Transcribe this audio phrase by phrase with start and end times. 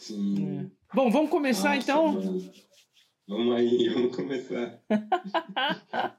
[0.00, 0.60] Sim.
[0.60, 0.66] É.
[0.96, 2.12] Bom, vamos começar Nossa, então?
[2.12, 2.52] mano.
[3.28, 4.80] Vamos aí, vamos começar.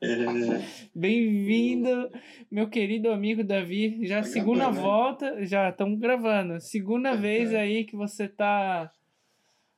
[0.03, 2.09] É, Bem-vindo,
[2.49, 4.05] meu querido amigo Davi.
[4.05, 4.83] Já Tá segunda gravando, né?
[4.83, 6.61] volta, já estamos gravando.
[6.61, 8.91] Segunda vez aí que você tá,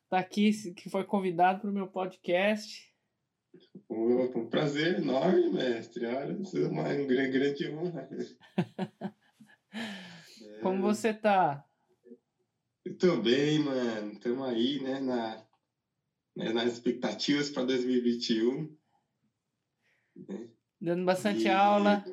[0.10, 2.92] tá aqui, que foi convidado para o meu podcast.
[3.90, 6.06] um um prazer enorme, mestre.
[6.06, 8.10] Olha, isso é uma grande, grande honra.
[9.74, 11.66] É, Como você tá?
[12.86, 14.12] Eu tô bem, mano.
[14.12, 15.46] Estamos aí, né, na,
[16.36, 18.76] né, nas expectativas para 2021.
[20.28, 20.50] né?
[20.80, 22.04] Dando bastante E- aula.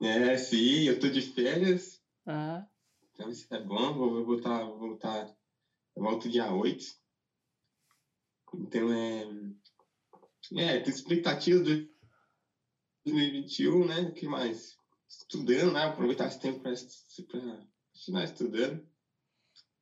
[0.00, 2.02] É, sim, eu tô de férias.
[2.26, 2.66] Ah,
[3.12, 3.94] Então isso é bom.
[3.94, 5.26] Vou, vou voltar, vou voltar.
[5.94, 6.84] Eu volto dia 8.
[8.54, 9.24] Então é.
[10.54, 11.88] É, tem expectativas de
[13.04, 14.00] 2021, né?
[14.08, 14.76] O que mais?
[15.08, 15.84] Estudando, né?
[15.84, 16.72] Aproveitar esse tempo para
[17.92, 18.91] continuar estudando.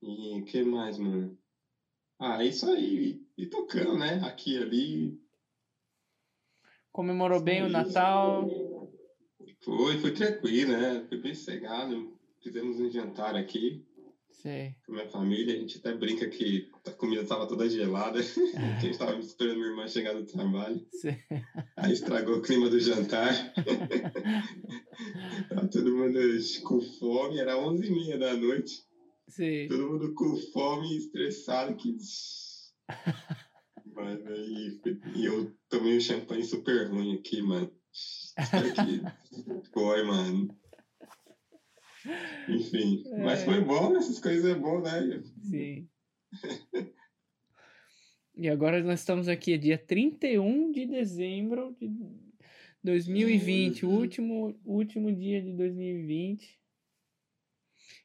[0.03, 1.39] E o que mais, mano?
[2.19, 3.23] Ah, é isso aí.
[3.37, 4.21] E, tocando, né?
[4.25, 5.19] Aqui ali.
[6.93, 7.69] comemorou bem o.
[7.69, 8.49] Natal.
[9.65, 11.05] Foi, foi tranquilo, né?
[11.09, 12.19] Foi bem cegado.
[12.43, 13.87] Fizemos um jantar aqui.
[14.43, 14.75] Sei.
[14.87, 18.57] com a minha família, a gente até brinca que a comida estava toda gelada, que
[18.57, 21.19] a gente estava esperando minha irmã chegar do trabalho, sei.
[21.77, 23.35] aí estragou o clima do jantar.
[25.49, 26.19] Tava todo mundo
[26.65, 28.83] com fome, era 11h30 da noite,
[29.31, 29.69] sei.
[29.69, 31.97] todo mundo com fome e estressado, que...
[33.95, 34.81] Mas aí,
[35.17, 37.71] e eu tomei um champanhe super ruim aqui, mano.
[37.93, 39.03] Espero que
[39.73, 40.57] foi, mano.
[42.49, 43.45] Enfim, mas É.
[43.45, 45.23] foi bom, essas coisas é bom, né?
[45.43, 45.89] Sim.
[48.37, 51.91] E agora nós estamos aqui, dia 31 de dezembro de
[52.83, 56.60] 2020, o último, último dia de 2020.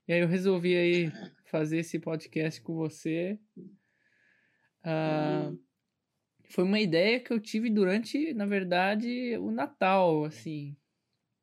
[0.08, 1.12] E aí eu resolvi aí
[1.46, 3.40] fazer esse podcast com você.
[4.84, 5.52] Ah,
[6.50, 10.76] foi uma ideia que eu tive durante, na verdade, o Natal, assim,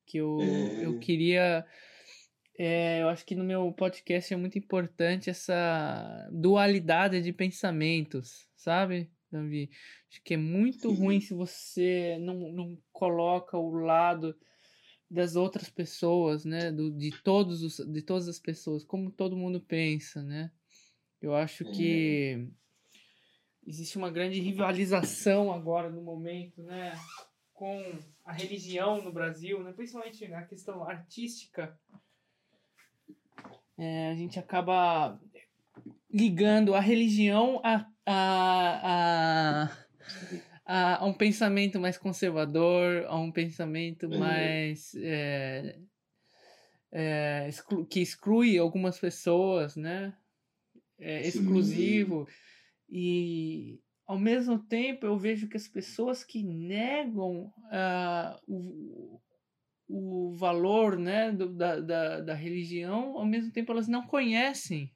[0.07, 0.87] que eu, É.
[0.87, 1.67] eu queria
[2.59, 9.11] é, eu acho que no meu podcast é muito importante essa dualidade de pensamentos, sabe,
[9.31, 9.71] Davi?
[10.11, 14.37] Acho que é muito ruim se você não, não coloca o lado
[15.13, 16.73] das outras pessoas, né?
[16.73, 20.51] Do, de, todos os, de todas as pessoas, como todo mundo pensa, né?
[21.21, 22.49] Eu acho que
[23.67, 26.99] existe uma grande rivalização agora no momento, né?
[27.53, 29.73] Com a religião no Brasil, né?
[29.73, 31.79] principalmente na questão artística.
[33.77, 35.21] É, a gente acaba
[36.11, 39.71] ligando a religião a, a, a,
[40.73, 44.19] a, a um pensamento mais conservador, a um pensamento Uhum.
[44.19, 44.95] mais.
[44.95, 45.79] é,
[46.91, 50.15] é, exclu- que exclui algumas pessoas, né?
[50.99, 51.29] É, Sim.
[51.29, 52.27] exclusivo.
[52.89, 59.21] E ao mesmo tempo eu vejo que as pessoas que negam ah, o,
[59.89, 64.91] o valor né, do- da, da, da religião, ao mesmo tempo elas não conhecem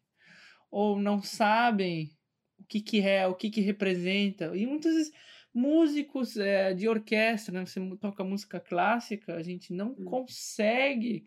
[0.70, 2.10] ou não sabem
[2.58, 4.56] o que, que é, o que, que representa.
[4.56, 5.12] E muitas vezes
[5.56, 10.04] músicos é, de orquestra, né, você toca música clássica, a gente não Hum.
[10.04, 11.24] consegue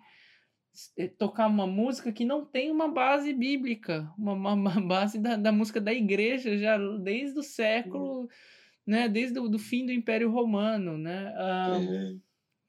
[0.95, 5.35] é, tocar uma música que não tem uma base bíblica, uma, uma, uma base da,
[5.35, 8.29] da música da igreja já desde o século,
[8.85, 12.15] né, desde o do fim do Império Romano, né, ah, É.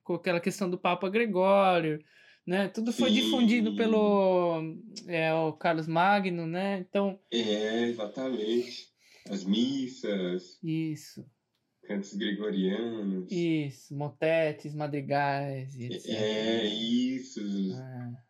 [0.02, 2.02] com aquela questão do Papa Gregório,
[2.46, 3.16] né, tudo foi Sim.
[3.16, 4.62] difundido pelo
[5.06, 8.88] é, o Carlos Magno, né, então É, exatamente.
[9.28, 11.24] As missas, isso,
[11.90, 13.32] cantos gregorianos.
[13.32, 16.06] isso, motetes, madrigais e etc.
[16.06, 17.40] É, isso.
[17.74, 18.24] Ah,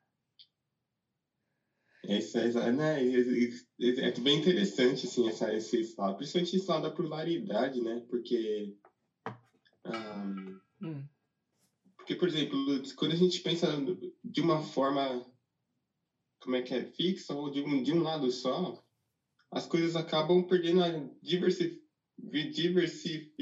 [2.04, 3.20] É, isso é, né, é,
[3.80, 6.16] é, é bem interessante, assim, essa, esse lado.
[6.16, 8.02] Principalmente esse lado da pluralidade, né?
[8.08, 8.78] Porque...
[10.80, 11.06] hum,
[11.98, 12.58] porque, por exemplo,
[12.96, 13.68] quando a gente pensa
[14.24, 15.26] de uma forma...
[16.42, 16.82] Como é que é?
[16.82, 18.82] Fixa ou de um, de um lado só,
[19.50, 20.88] as coisas acabam perdendo a
[21.20, 21.84] diversi,
[22.22, 23.32] diversi,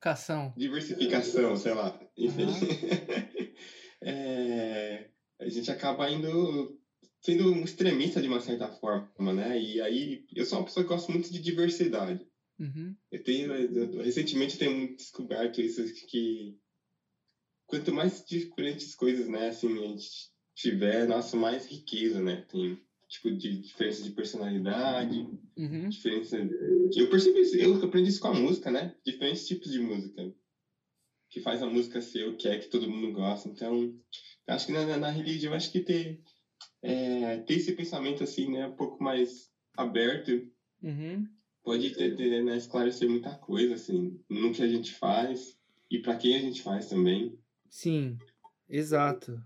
[0.00, 0.52] cação.
[0.56, 1.98] diversificação, sei lá.
[2.16, 2.46] Enfim.
[4.02, 5.08] É,
[5.40, 6.78] a gente acaba indo
[7.20, 9.58] sendo um extremista de uma certa forma, né?
[9.60, 12.24] E aí eu sou uma pessoa que gosta muito de diversidade.
[12.58, 16.56] Uhum, Eu tenho eu- recentemente tenho descoberto isso que
[17.66, 22.44] quanto mais diferentes coisas, né, assim, a gente tiver, nossa, mais riqueza, né?
[22.48, 22.78] Tem
[23.16, 26.36] tipo de diferença de personalidade, uhum, diferença.
[26.94, 28.94] Eu percebi isso, eu aprendi isso com a música, né?
[29.04, 30.32] Diferentes tipos de música.
[31.30, 33.48] Que faz a música ser o que é que todo mundo gosta.
[33.48, 33.94] Então,
[34.46, 36.22] acho que na, na religião, acho que ter
[36.82, 40.50] é, ter esse pensamento assim, né, um pouco mais aberto,
[40.82, 41.26] Uhum.
[41.64, 45.58] pode ter, ter, né, esclarecer muita coisa, assim, no que a gente faz
[45.90, 47.36] e para quem a gente faz também.
[47.68, 48.16] Sim,
[48.68, 49.42] exato.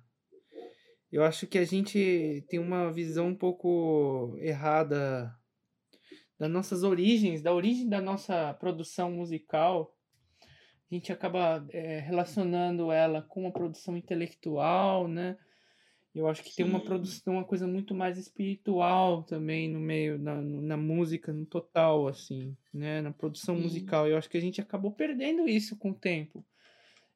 [1.13, 5.35] Eu acho que a gente tem uma visão um pouco errada
[6.39, 9.95] das nossas origens, da origem da nossa produção musical.
[10.91, 15.37] A gente acaba é, relacionando ela com a produção intelectual, né?
[16.15, 16.85] Eu acho que tem uma Sim.
[16.87, 22.57] produção, uma coisa muito mais espiritual também no meio, na, na música, no total, assim,
[22.73, 23.01] né?
[23.01, 23.63] Na produção Sim.
[23.63, 24.09] musical.
[24.09, 26.45] Eu acho que a gente acabou perdendo isso com o tempo.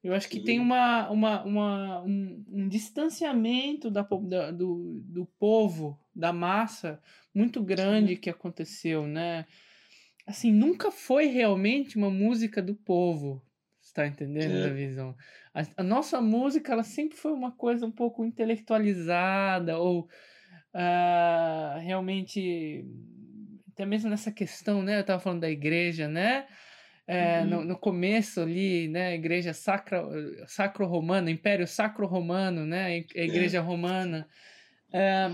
[0.05, 5.99] Eu acho que tem uma, uma, uma, um, um distanciamento da, da- do, do povo,
[6.15, 7.01] da massa,
[7.35, 9.47] muito grande que aconteceu, né?
[10.27, 13.43] Assim, nunca foi realmente uma música do povo,
[13.81, 14.69] você tá entendendo, É.
[14.69, 15.17] da visão?
[15.55, 20.07] A, a nossa música, ela sempre foi uma coisa um pouco intelectualizada, ou
[20.75, 22.85] ah, realmente,
[23.73, 24.99] até mesmo nessa questão, né?
[25.01, 26.47] Eu tava falando da igreja, né?
[27.07, 27.47] É, Uhum.
[27.51, 30.03] no, no começo ali, né, a igreja sacra,
[30.47, 34.27] sacro-romana, Império Sacro-Romano, né, a igreja romana.
[34.91, 35.29] É,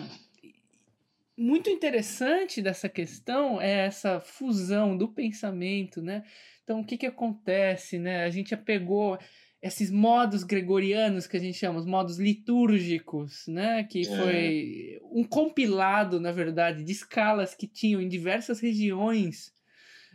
[1.37, 6.23] muito interessante dessa questão é essa fusão do pensamento, né?
[6.65, 8.25] Então, o que que acontece, né?
[8.25, 9.19] A gente pegou
[9.63, 13.85] esses modos gregorianos que a gente chama, os modos litúrgicos, né?
[13.85, 14.05] Que É.
[14.05, 19.53] foi um compilado, na verdade, de escalas que tinham em diversas regiões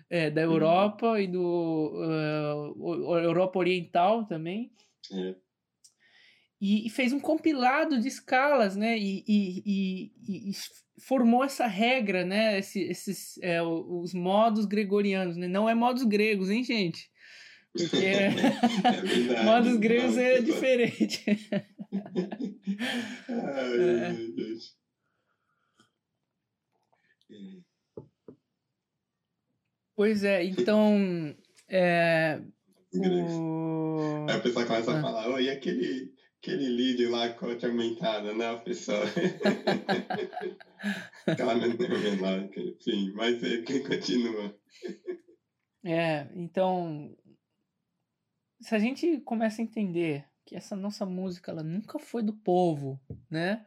[0.10, 0.54] é, da Uhum.
[0.54, 1.42] Europa e do
[2.78, 4.72] o- Europa Oriental também
[5.12, 5.36] É.
[6.62, 8.98] e, e fez um compilado de escalas, né?
[8.98, 10.52] E, e, e-
[11.02, 12.58] formou essa regra, né?
[12.60, 15.48] Esse- esses é, os modos gregorianos, né?
[15.48, 17.10] Não é modos gregos, hein, gente?
[17.74, 19.44] Porque É verdade.
[19.44, 21.24] modos gregos é diferente.
[23.28, 24.14] Ai, É.
[24.36, 24.76] Deus.
[29.96, 29.98] É.
[29.98, 31.36] Pois é, então
[31.70, 32.42] é,
[32.94, 34.26] o...
[34.30, 35.00] Aí o pessoal começa Ah.
[35.00, 39.02] a falar, oh, e aquele, aquele lead lá com a atormentada, né, o pessoal?
[41.26, 41.56] Aquela
[42.50, 44.56] que- enfim, mas é, quem continua.
[45.84, 47.16] É, então,
[48.62, 53.00] se a gente começa a entender que essa nossa música ela nunca foi do povo,
[53.30, 53.66] né?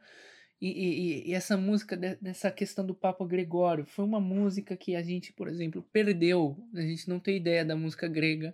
[0.61, 4.95] E, e- e essa música de- dessa questão do Papa Gregório foi uma música que
[4.95, 6.57] a gente, por exemplo, perdeu.
[6.75, 8.53] A gente não tem ideia da música grega.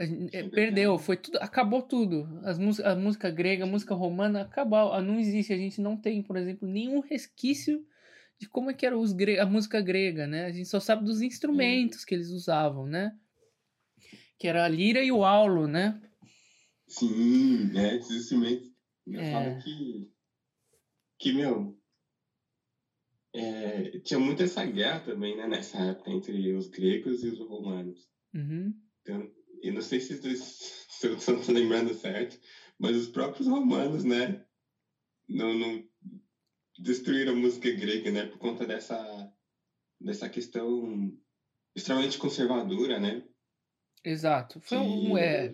[0.00, 2.40] Gente, é, É perdeu, foi tudo, acabou tudo.
[2.44, 5.52] As mús- a música grega, a música romana, acabou, ah, não existe.
[5.52, 7.84] A gente não tem, por exemplo, nenhum resquício
[8.38, 10.44] de como é que era os gre- a música grega, né?
[10.46, 13.12] A gente só sabe dos instrumentos que eles usavam, né?
[14.38, 16.00] Que era a lira e o aulo, né?
[16.86, 18.68] Sim, é, esses instrumentos.
[19.04, 19.32] Eu É.
[19.32, 20.10] falo que,
[21.18, 21.78] que, meu,
[23.34, 28.08] é, tinha muito essa guerra também, né, nessa época, entre os gregos e os romanos.
[28.34, 28.74] Uhum.
[29.02, 29.30] Então,
[29.62, 32.38] eu não sei se, se eu estou lembrando certo,
[32.78, 34.44] mas os próprios romanos, né,
[35.28, 35.88] não, não
[36.78, 39.32] destruíram a música grega, né, por conta dessa,
[40.00, 41.16] dessa questão
[41.74, 43.28] extremamente conservadora, né,
[44.04, 44.60] Exato.
[44.60, 45.18] Foi um.
[45.18, 45.48] É,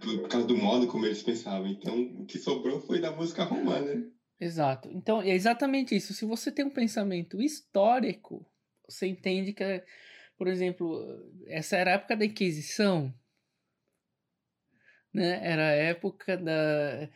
[0.00, 1.66] por causa do modo como eles pensavam.
[1.68, 4.08] Então, o que sobrou foi da música romana.
[4.40, 4.88] Exato.
[4.92, 6.14] Então, é exatamente isso.
[6.14, 8.46] Se você tem um pensamento histórico,
[8.88, 9.84] você entende que,
[10.36, 13.14] por exemplo, essa era a época da Inquisição,
[15.12, 15.40] né?
[15.42, 17.08] Era a época da.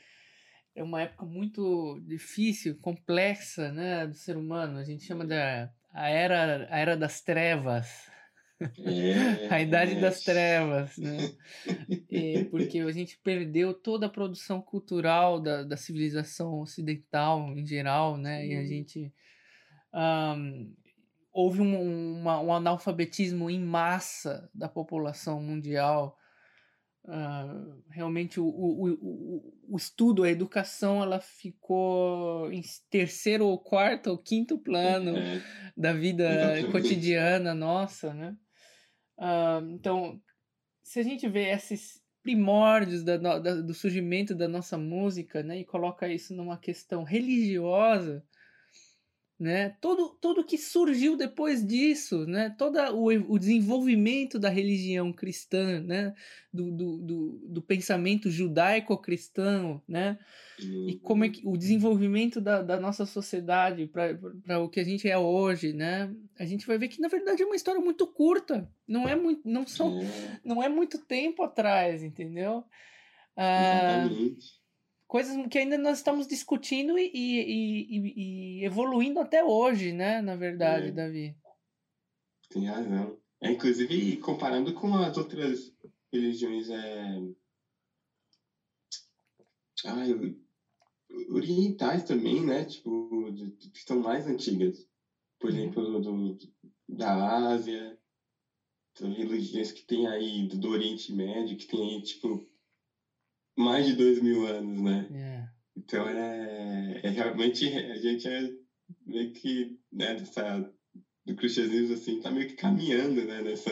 [0.74, 4.78] É uma época muito difícil, complexa, né, do ser humano.
[4.78, 8.10] A gente chama da a era, a era das trevas.
[8.78, 9.12] É,
[9.48, 9.96] A idade é.
[9.96, 11.32] das trevas, né?
[12.10, 18.16] É, porque a gente perdeu toda a produção cultural da, da civilização ocidental em geral,
[18.18, 18.46] né?
[18.46, 18.66] E a Sim.
[18.66, 19.12] gente.
[19.92, 20.74] ahm,
[21.32, 26.18] houve um, uma- um analfabetismo em massa da população mundial.
[27.04, 27.46] Ah,
[27.90, 34.18] realmente o, o, o, o- estudo, a educação, ela ficou em terceiro ou quarto ou
[34.18, 35.42] quinto plano É,
[35.76, 38.36] da vida cotidiana nossa, né?
[39.70, 40.20] Então,
[40.82, 45.64] se a gente vê esses primórdios da, da- do surgimento da nossa música, né, e
[45.64, 48.24] coloca isso numa questão religiosa,
[49.42, 55.80] né, todo todo que surgiu depois disso, né, todo o, o desenvolvimento da religião cristã,
[55.80, 56.14] né,
[56.52, 60.16] do, do, do, do pensamento judaico-cristão, né,
[60.60, 65.08] e como é que o desenvolvimento da, da nossa sociedade para o que a gente
[65.08, 66.14] é hoje, né?
[66.38, 69.42] A gente vai ver que na verdade é uma história muito curta, não é muito,
[69.44, 69.98] não são,
[70.44, 72.64] não é muito tempo atrás, entendeu?
[73.36, 74.61] Ah, exatamente.
[75.12, 80.22] Coisas que ainda nós estamos discutindo e, e, e, e evoluindo até hoje, né?
[80.22, 80.90] Na verdade, é.
[80.90, 81.36] Davi.
[82.48, 83.20] Tem razão.
[83.42, 85.70] É, inclusive, comparando com as outras
[86.10, 87.20] religiões é...
[89.84, 89.96] ah,
[91.28, 92.64] orientais também, né?
[92.64, 93.10] Tipo,
[93.70, 94.88] que são mais antigas.
[95.38, 95.56] Por uhum.
[95.58, 96.52] exemplo, do, do,
[96.88, 97.98] da Ásia,
[98.98, 102.50] religiões que tem aí do, do Oriente Médio, que tem aí, tipo,
[103.56, 105.08] mais de dois mil anos, né?
[105.10, 105.44] Yeah.
[105.44, 105.52] É.
[105.76, 108.50] Então é, é realmente a gente é
[109.06, 110.72] meio que né, dessa,
[111.24, 113.70] do cristianismo assim tá meio que caminhando né, nessa,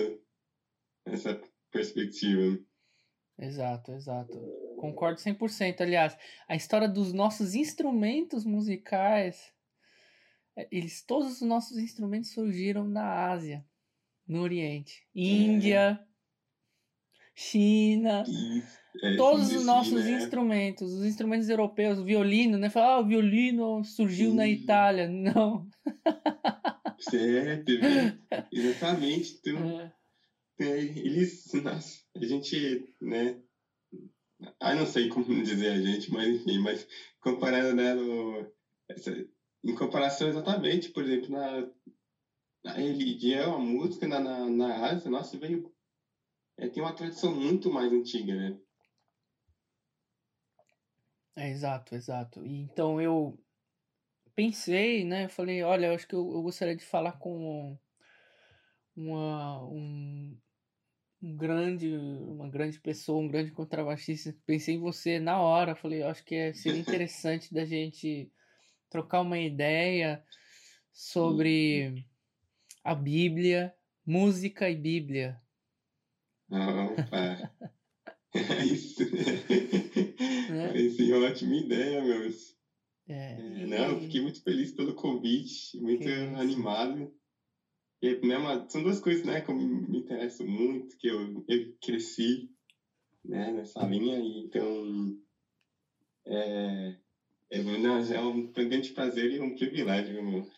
[1.06, 2.58] nessa perspectiva.
[3.38, 4.38] Exato, exato.
[4.76, 5.80] Concordo 100%.
[5.80, 9.52] Aliás, a história dos nossos instrumentos musicais,
[10.56, 13.64] é, eles todos os nossos instrumentos surgiram na Ásia,
[14.26, 16.10] no Oriente, Índia, é.
[17.34, 18.24] China.
[18.26, 18.79] Isso.
[19.02, 20.12] É, Todos os nossos né?
[20.12, 22.68] instrumentos, os instrumentos europeus, o violino, né?
[22.68, 24.36] Fala, ah, o violino surgiu Sim.
[24.36, 25.08] na Itália.
[25.08, 25.68] Não.
[26.98, 27.72] Certo,
[28.52, 29.38] exatamente.
[29.40, 29.92] Então, é.
[30.60, 33.40] É, eles, nossa, a gente, né?
[34.60, 36.86] Ah, não sei como dizer a gente, mas enfim, mas
[37.20, 38.46] comparando, né, no,
[38.88, 39.10] essa,
[39.64, 41.66] em comparação exatamente, por exemplo, na,
[42.62, 45.72] na religião, a música na, na, na Ásia, nossa, veio,
[46.58, 48.58] é, tem uma tradição muito mais antiga, né?
[51.36, 52.44] É, exato, exato.
[52.44, 53.38] E então eu
[54.34, 55.28] pensei, né?
[55.28, 57.78] Falei, olha, eu acho que eu, eu gostaria de falar com
[58.96, 60.36] uma, um,
[61.22, 64.34] um grande, uma grande pessoa, um grande contrabaixista.
[64.46, 65.74] Pensei em você na hora.
[65.74, 68.30] Falei, eu acho que é, seria interessante da gente
[68.88, 70.24] trocar uma ideia
[70.92, 72.04] sobre
[72.82, 75.40] a Bíblia, música e Bíblia.
[76.50, 77.70] Opa!
[78.34, 79.02] É isso.
[80.50, 80.76] Né?
[80.76, 82.56] Esse é uma ótima ideia, meus.
[83.08, 87.12] É, é, não, eu fiquei muito feliz pelo convite, muito animado.
[88.02, 92.50] E, né, uma, são duas coisas né, que me interessam muito, que eu, eu cresci
[93.24, 95.16] né, nessa linha, e então
[96.26, 96.96] é,
[97.50, 100.48] é, não, é um grande prazer e um privilégio, meu.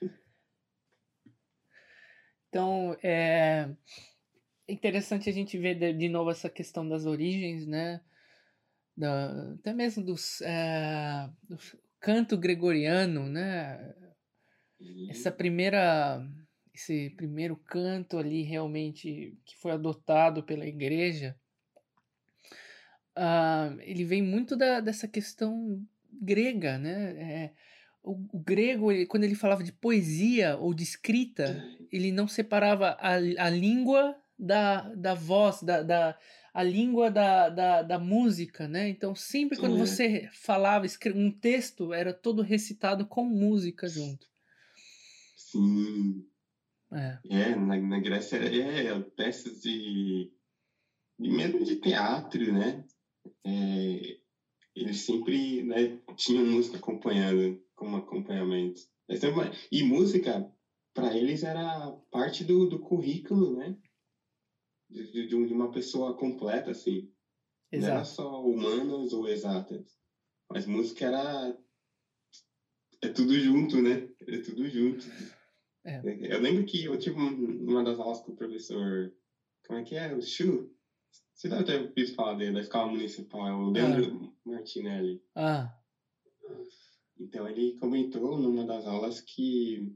[2.48, 3.68] Então, é
[4.68, 8.00] interessante a gente ver de, novo essa questão das origens, né?
[8.96, 11.56] Da, até mesmo dos, é, do
[12.00, 13.94] canto gregoriano, né?
[15.08, 16.20] Essa primeira,
[16.74, 21.36] esse primeiro canto ali realmente que foi adotado pela igreja,
[23.16, 25.80] uh, ele vem muito da, dessa questão
[26.12, 27.10] grega, né?
[27.16, 27.52] É,
[28.02, 32.96] o, o, grego, ele, quando ele falava de poesia ou de escrita, ele não separava
[33.00, 36.18] a, a língua da, da voz, da, da
[36.52, 38.88] a língua da, da, da música, né?
[38.88, 39.78] Então, sempre quando é.
[39.78, 40.84] você falava,
[41.14, 44.26] um texto era todo recitado com música junto.
[45.36, 46.26] Sim.
[46.92, 50.30] É, é na, na Grécia é, é peças de,
[51.18, 52.84] de mesmo de teatro, né?
[53.46, 54.18] É,
[54.74, 58.80] eles sempre né, tinham música acompanhando, como acompanhamento.
[59.70, 60.50] E música,
[60.92, 63.76] para eles, era parte do, do currículo, né?
[64.92, 67.08] De, de, uma pessoa completa, assim.
[67.70, 67.88] Exato.
[67.88, 69.98] Não era só humanas ou exatas.
[70.50, 71.58] Mas música era.
[73.00, 74.08] É tudo junto, né?
[74.26, 75.06] É tudo junto.
[75.84, 76.00] É.
[76.34, 79.12] Eu lembro que eu tive uma das aulas com o professor.
[79.66, 80.14] Como é que é?
[80.14, 80.70] O Chu.
[81.34, 84.32] Você deve ter ouvido falar dele, da escola municipal, o Leandro ah.
[84.44, 85.20] Martinelli.
[85.34, 85.74] Ah.
[87.18, 89.92] Então ele comentou numa das aulas que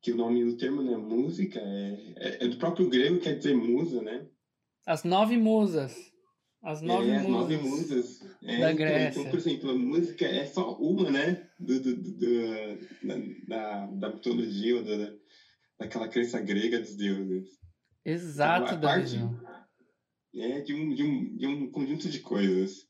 [0.00, 3.54] que o nome do termo, né, música, é, é, é, do próprio grego, quer dizer
[3.54, 4.26] musa, né?
[4.86, 5.94] As nove musas.
[6.62, 7.24] As nove é, musas.
[7.24, 8.20] As nove musas.
[8.42, 9.20] É, da então, Grécia.
[9.20, 14.76] Então, por exemplo, a música é só uma, né, do, do, do, da, da, mitologia,
[14.76, 15.12] ou da,
[15.78, 17.58] daquela crença grega dos deuses.
[18.04, 19.18] Exato, então, parte
[20.34, 22.86] é de um, de, um, de um conjunto de coisas.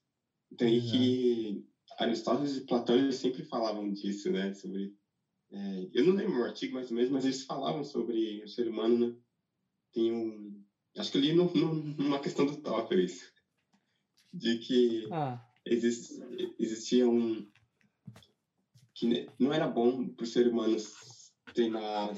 [0.53, 1.65] Então, que
[1.99, 4.95] Aristóteles e Platão sempre falavam disso, né, sobre
[5.51, 8.69] é, eu não lembro o artigo mais ou menos, mas eles falavam sobre o ser
[8.69, 9.17] humano, né?
[9.93, 10.63] Tem um.
[10.97, 13.33] Acho que eu li no, no, numa questão do TOEFL isso.
[14.33, 15.43] De que ah.
[15.65, 16.21] exist,
[16.59, 17.47] existia um.
[18.93, 20.77] que não era bom para o ser humano
[21.55, 22.15] treinar,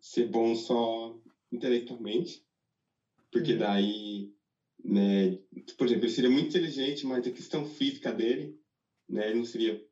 [0.00, 1.20] ser bom só
[1.52, 2.46] intelectualmente,
[3.30, 3.58] porque uhum.
[3.58, 4.34] daí,
[4.82, 5.38] né,
[5.76, 8.58] por exemplo, ele seria muito inteligente, mas a questão física dele,
[9.08, 9.86] né, ele não seria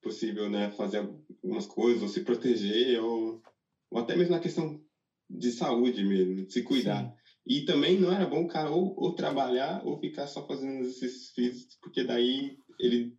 [0.00, 3.40] possível né, fazer algumas coisas, ou se proteger, ou,
[3.90, 4.80] ou até mesmo na questão
[5.28, 7.04] de saúde mesmo, de se cuidar.
[7.04, 7.12] Sim.
[7.46, 11.30] E também não era bom o cara ou, ou trabalhar ou ficar só fazendo exercícios
[11.30, 13.14] físicos, porque daí ele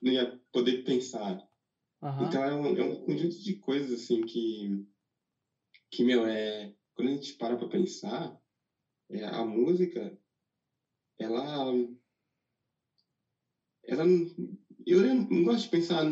[0.00, 1.38] não ia poder pensar.
[2.02, 2.26] Aham.
[2.26, 4.84] Então é um, é um conjunto de coisas assim que,
[5.90, 8.36] que meu, é, quando a gente para pra pensar,
[9.10, 10.16] é, a música,
[11.18, 11.72] ela.
[13.84, 14.57] Ela não.
[14.88, 16.02] Eu não gosto de pensar.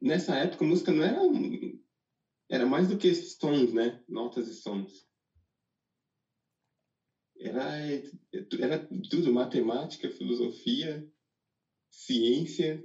[0.00, 1.18] Nessa época, a música não era.
[2.48, 4.00] Era mais do que sons, né?
[4.08, 5.08] Notas e sons.
[7.36, 7.64] Era,
[8.60, 11.04] era tudo: matemática, filosofia,
[11.90, 12.80] ciência,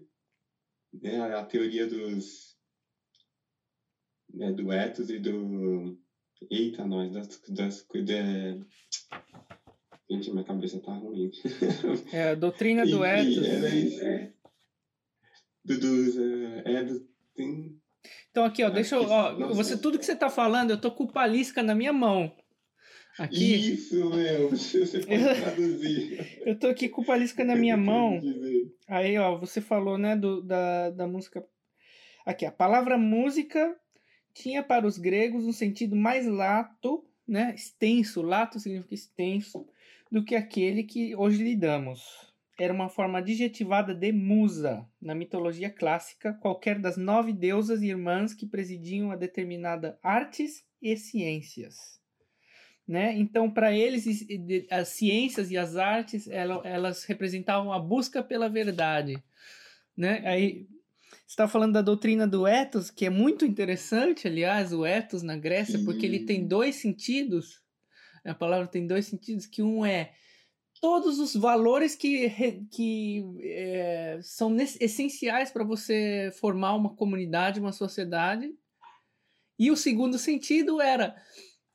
[0.91, 1.21] né?
[1.35, 2.57] A teoria dos.
[4.33, 5.99] Né, do ethos e do.
[6.49, 7.39] Eita, nós, das.
[7.49, 8.65] das da...
[10.09, 11.29] Gente, minha cabeça tá ruim.
[12.11, 13.45] É a doutrina do ethos.
[13.45, 13.99] era isso.
[13.99, 14.38] Do,
[15.67, 17.79] eh, é, do, tem,
[18.31, 21.07] Então aqui, ó, deixa eu, ó, você tudo que você tá falando, eu tô com
[21.07, 22.35] Palisca na minha mão.
[23.17, 26.39] Aqui, Isso, meu, você pode traduzir.
[26.47, 28.21] eu tô aqui com Palisca na minha mão.
[28.87, 31.45] Aí, ó, você falou, né, do, da, da música.
[32.25, 33.75] Aqui, a palavra música
[34.33, 39.67] tinha para os gregos um sentido mais lato, né, extenso, lato significa extenso,
[40.09, 42.28] do que aquele que hoje lidamos.
[42.59, 48.33] Era uma forma adjetivada de musa, na mitologia clássica, qualquer das nove deusas e irmãs
[48.33, 51.99] que presidiam a determinada artes e ciências.
[52.85, 53.13] Né?
[53.17, 54.25] Então, para eles,
[54.69, 59.23] as ciências e as artes, ela- elas representavam a busca pela verdade.
[59.95, 60.21] Né?
[60.25, 60.67] Aí,
[61.27, 65.79] está falando da doutrina do ethos, que é muito interessante, aliás, o ethos na Grécia,
[65.85, 67.61] porque ele tem dois sentidos.
[68.25, 70.11] A palavra tem dois sentidos, que um é
[70.81, 72.29] todos os valores que,
[72.71, 78.53] que é, são essenciais para você formar uma comunidade, uma sociedade.
[79.57, 81.15] E o segundo sentido era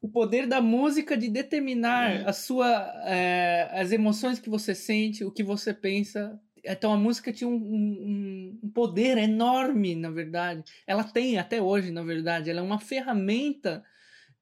[0.01, 2.29] o poder da música de determinar É.
[2.29, 2.69] a sua,
[3.07, 6.39] é, as emoções que você sente, o que você pensa.
[6.65, 10.63] Então a música tinha um, um- um poder enorme, na verdade.
[10.87, 12.49] Ela tem até hoje, na verdade.
[12.51, 13.85] Ela é uma ferramenta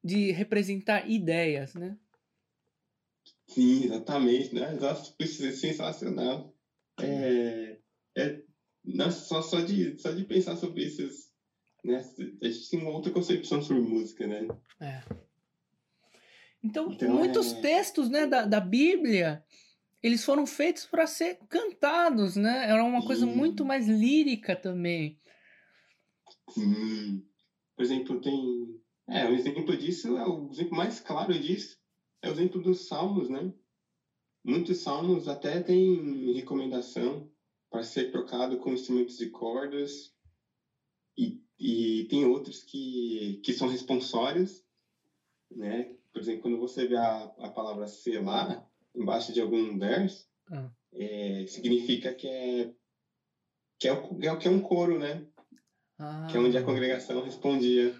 [0.03, 1.97] de representar ideias, né?
[3.55, 4.79] Sim, exatamente, né?
[5.19, 6.55] É sensacional.
[7.01, 7.79] É,
[8.17, 8.43] é,
[8.85, 11.03] nossa, só, só, de, só de pensar sobre isso,
[11.85, 11.99] né?
[12.43, 14.47] A gente tem uma outra concepção sobre música, né?
[14.81, 15.03] É.
[16.63, 19.45] Então, Então, muitos é- textos né, da, da Bíblia,
[20.03, 22.69] eles foram feitos para ser cantados, né?
[22.71, 23.35] Era uma coisa Sim.
[23.35, 25.19] muito mais lírica também.
[26.51, 27.27] Sim.
[27.77, 28.81] Por exemplo, tem.
[29.09, 31.77] É, um exemplo disso, é o exemplo mais claro disso,
[32.23, 33.53] é o exemplo dos salmos, né?
[34.45, 37.29] Muitos salmos até têm recomendação
[37.71, 40.13] para ser tocado com instrumentos de cordas,
[41.17, 44.65] e, e tem outros que, que são responsórios,
[45.55, 45.95] né?
[46.13, 50.71] Por exemplo, quando você vê a, a palavra selar embaixo de algum verso, Ah.
[50.93, 52.73] é, significa que é,
[53.79, 55.27] que, é, o- é, o- que é um coro, né?
[55.99, 57.95] Ah, Que é onde a congregação respondia.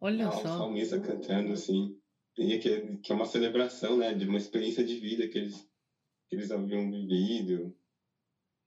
[0.00, 0.56] olha Ah, o só.
[0.58, 1.99] salmista cantando assim.
[2.34, 2.58] Que,
[3.02, 4.14] que é uma celebração, né?
[4.14, 5.56] De uma experiência de vida que eles,
[6.28, 7.74] que eles haviam vivido.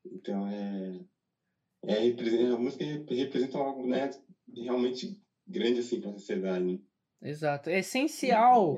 [0.05, 0.99] Então é.
[1.85, 4.09] é representa- a música rep- representa algo né,
[4.53, 6.63] realmente grande assim para a sociedade.
[6.65, 6.79] né?
[7.21, 7.69] Exato.
[7.69, 8.75] É essencial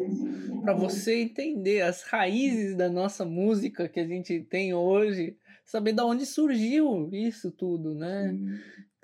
[0.61, 6.05] para você entender as raízes da nossa música que a gente tem hoje, saber da
[6.05, 8.37] onde surgiu isso tudo, né?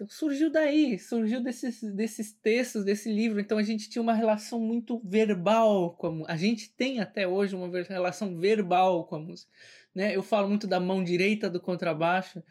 [0.02, 3.40] Então, surgiu daí, surgiu desses, desses textos, desse livro.
[3.40, 6.34] Então a gente tinha uma relação muito verbal com a música.
[6.34, 9.52] A gente tem até hoje uma relação verbal com a música.
[9.94, 10.16] Né?
[10.16, 12.42] Eu falo muito da mão direita do contrabaixo,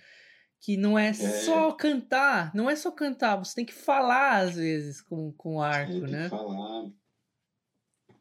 [0.60, 5.00] que não é só cantar, não é só cantar, você tem que falar às vezes
[5.00, 6.28] com, com o arco, Tem que né?
[6.28, 6.84] falar.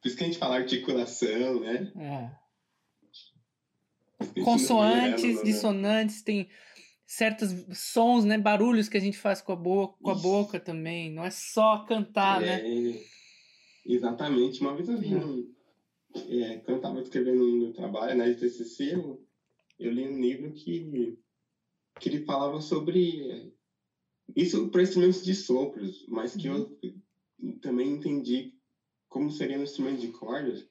[0.02, 1.92] Por isso que a gente fala articulação, né?
[1.98, 2.40] É.
[4.36, 5.44] Não Consoantes, né?
[5.44, 6.50] dissonantes, tem
[7.10, 8.38] certos sons, né?
[8.38, 11.12] Barulhos que a gente faz com a boca, com a boca também.
[11.12, 12.62] Não é só cantar, né?
[12.62, 13.04] É,
[13.84, 14.62] exatamente.
[14.62, 15.52] Uma vez eu li um.
[16.16, 19.26] É, quando eu estava escrevendo no meu trabalho, na TCC, eu,
[19.80, 21.18] eu li um livro que,
[22.00, 23.52] que ele falava sobre
[24.36, 26.80] isso para instrumentos de sopros, mas que eu
[27.60, 28.54] também entendi
[29.08, 30.64] como seria um instrumento de cordas.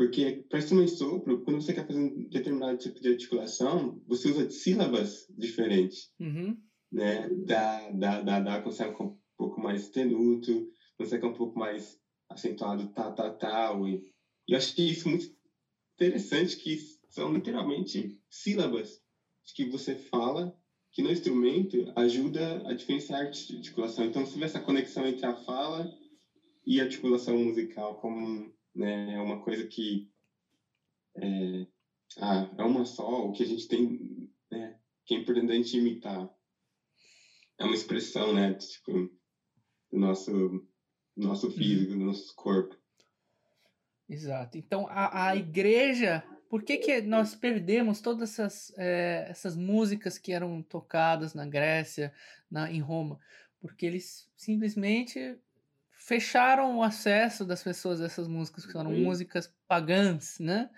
[0.00, 4.30] Porque para instrumento de sopro, quando você quer fazer um determinado tipo de articulação, você
[4.30, 6.56] usa sílabas diferentes Uhum.
[6.90, 7.28] né?
[7.44, 11.98] Da, da, da, da consegue com um pouco mais tenuto, consegue um pouco mais
[12.30, 13.86] acentuado, tá, tá, tal.
[13.86, 14.02] E,
[14.48, 15.26] e eu achei isso muito
[15.96, 16.78] interessante, que
[17.10, 19.02] são literalmente sílabas
[19.54, 20.50] que você fala,
[20.90, 24.06] que no instrumento ajuda a diferenciar a articulação.
[24.06, 25.86] Então, você vê essa conexão entre a fala
[26.66, 29.14] e a articulação musical como, né?
[29.14, 30.10] É uma coisa que
[31.16, 31.66] é,
[32.18, 34.78] ah, é uma só, o que a gente tem, né?
[35.04, 36.28] Que é importante a gente imitar.
[37.58, 38.54] É uma expressão, né?
[38.54, 38.92] Tipo,
[39.90, 41.52] do nosso, do nosso uhum.
[41.52, 42.76] físico, do nosso corpo.
[44.08, 44.58] Exato.
[44.58, 50.32] Então, a, a igreja por que, que nós perdemos todas essas, é, essas músicas que
[50.32, 52.12] eram tocadas na Grécia,
[52.50, 53.20] na, em Roma?
[53.60, 55.38] Porque eles simplesmente
[56.10, 60.68] fecharam o acesso das pessoas a essas músicas, que eram músicas pagãs, né?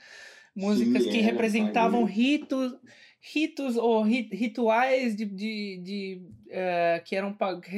[0.55, 2.75] Músicas Sim, que é, representavam ritos,
[3.19, 7.35] ritos ou rituais de, de, de é, que eram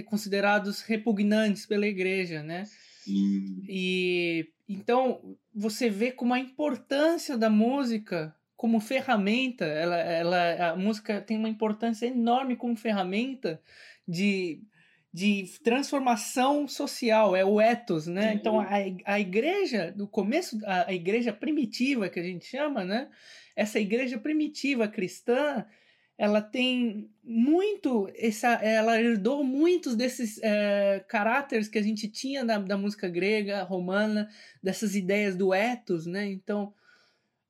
[0.06, 2.64] considerados repugnantes pela igreja, né?
[3.04, 3.62] Sim.
[3.68, 11.20] E então você vê como a importância da música como ferramenta, ela, ela, a música
[11.20, 13.60] tem uma importância enorme como ferramenta
[14.08, 14.60] de,
[15.14, 18.30] de transformação social, é o ethos, né?
[18.30, 18.34] Uhum.
[18.34, 18.68] Então a,
[19.04, 23.08] a igreja, no começo, a, a igreja primitiva que a gente chama, né?
[23.54, 25.64] Essa igreja primitiva cristã,
[26.18, 32.58] ela tem muito essa ela herdou muitos desses é, caráteres que a gente tinha da,
[32.58, 34.28] da música grega romana
[34.60, 36.72] dessas ideias do ethos né então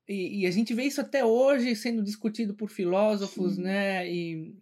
[0.07, 3.63] e, e, a gente vê isso até hoje sendo discutido por filósofos Sim.
[3.63, 4.55] né e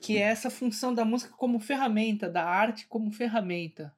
[0.00, 3.94] que é essa função da música como ferramenta da arte como ferramenta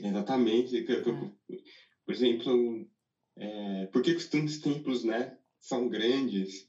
[0.00, 1.02] exatamente é.
[1.02, 2.88] por exemplo
[3.36, 6.68] é, por que os templos né são grandes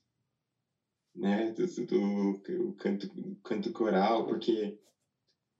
[1.17, 3.09] né, do, do, do canto,
[3.43, 4.79] canto coral, porque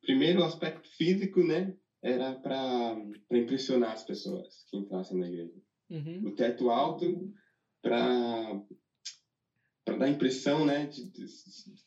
[0.02, 2.96] primeiro o aspecto físico, né, era para
[3.32, 5.60] impressionar as pessoas que entrassem na igreja.
[5.90, 6.28] Uhum.
[6.28, 7.34] O teto alto
[7.82, 8.62] para
[9.88, 11.26] para dar impressão, né, de, de,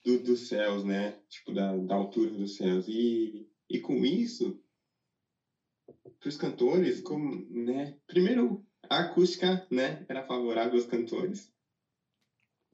[0.05, 4.61] do, dos céus, né, tipo da, da altura dos céus e e com isso
[6.19, 11.53] para os cantores, como, né, primeiro a acústica, né, era favorável aos cantores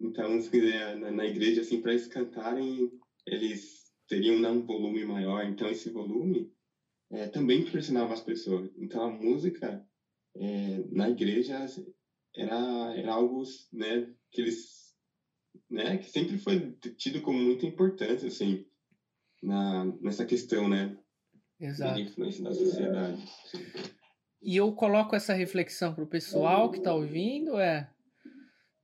[0.00, 2.90] então, se quiser, na, na igreja, assim, para eles cantarem,
[3.26, 5.44] eles teriam um volume maior.
[5.44, 6.50] Então, esse volume
[7.10, 8.70] é, também impressionava as pessoas.
[8.76, 9.84] Então, a música
[10.36, 11.64] é, na igreja
[12.34, 14.75] era, era algo, né, que eles,
[15.70, 18.64] né, que sempre foi tido como muito importante, assim,
[19.42, 20.96] na, nessa questão, né,
[21.60, 21.94] Exato.
[21.94, 23.22] da influência da sociedade.
[24.42, 27.90] E eu coloco essa reflexão para o pessoal que está ouvindo, é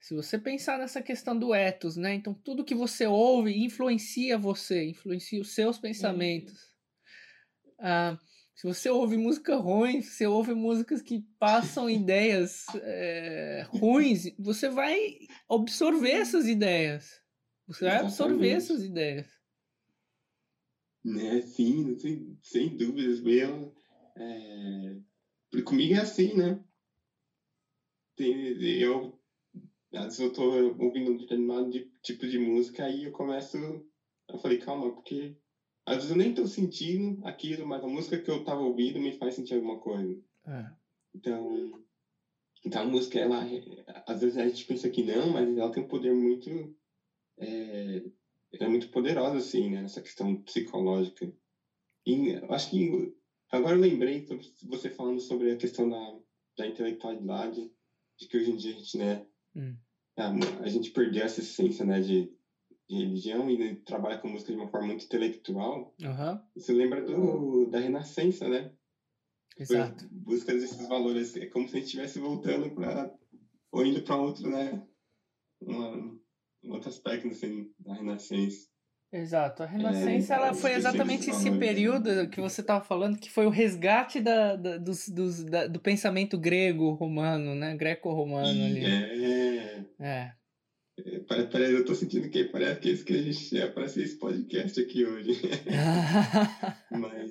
[0.02, 2.12] se você pensar nessa questão do ethos, né?
[2.14, 6.74] Então tudo que você ouve influencia você, influencia os seus pensamentos.
[7.78, 8.18] Ah,
[8.54, 14.68] se você ouve música ruim, se você ouve músicas que passam ideias é, ruins, você
[14.68, 17.20] vai absorver essas ideias.
[17.66, 19.26] Você vai absorver essas ideias.
[21.04, 23.24] Né, sim, sem, sem dúvidas.
[23.24, 23.74] Eu,
[24.16, 25.62] é...
[25.64, 26.62] Comigo é assim, né?
[28.16, 28.32] Tem,
[28.80, 29.18] eu
[29.94, 30.42] às vezes eu tô
[30.82, 31.70] ouvindo um determinado
[32.02, 33.58] tipo de música, aí eu começo.
[34.28, 35.36] Eu falei, calma, porque
[35.86, 39.16] às vezes eu nem tô sentindo aquilo, mas a música que eu tava ouvindo me
[39.18, 40.20] faz sentir alguma coisa.
[40.46, 40.70] É.
[41.14, 41.84] Então,
[42.64, 43.44] então a música, ela,
[44.06, 46.74] às vezes a gente pensa que não, mas ela tem um poder muito.
[47.38, 48.02] É,
[48.60, 51.32] é muito poderosa, assim, né, nessa questão psicológica.
[52.06, 53.14] E eu acho que.
[53.50, 54.26] Agora eu lembrei,
[54.62, 56.18] você falando sobre a questão da,
[56.56, 57.70] da intelectualidade,
[58.18, 59.76] de que hoje em dia a gente, né, Hum.
[60.16, 60.30] A,
[60.64, 62.30] a, gente perdeu essa essência né, de,
[62.88, 65.94] de religião e né, trabalha com música de uma forma muito intelectual.
[66.00, 66.40] Uhum.
[66.56, 68.72] Isso lembra do, da Renascença, né?
[69.58, 70.06] Exato.
[70.10, 71.36] Busca desses valores.
[71.36, 73.12] É como se a gente estivesse voltando para.
[73.70, 74.82] ou indo para outro, né?
[75.60, 75.96] Uma,
[76.64, 78.72] um outro aspecto assim, da Renascença.
[79.12, 79.62] Exato.
[79.62, 83.50] A Renascença é, ela foi exatamente esse período que você estava falando, que foi o
[83.50, 87.76] resgate da, da, dos, dos, da, do pensamento grego-romano, né?
[87.76, 88.84] Greco-romano ali.
[88.86, 89.84] É.
[90.00, 90.32] é.
[91.26, 94.18] Parece, eu tô sentindo que parece que é isso que a gente é para esse
[94.18, 95.32] podcast aqui hoje.
[96.90, 97.30] mas,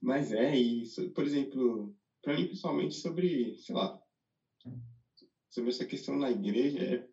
[0.00, 1.10] mas é isso.
[1.12, 3.98] Por exemplo, para mim pessoalmente sobre, sei lá,
[5.50, 7.08] sobre essa questão na igreja, é,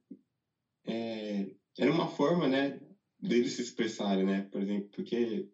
[0.87, 2.79] é, era uma forma, né,
[3.19, 4.47] deles se expressarem, né?
[4.51, 5.47] Por exemplo, porque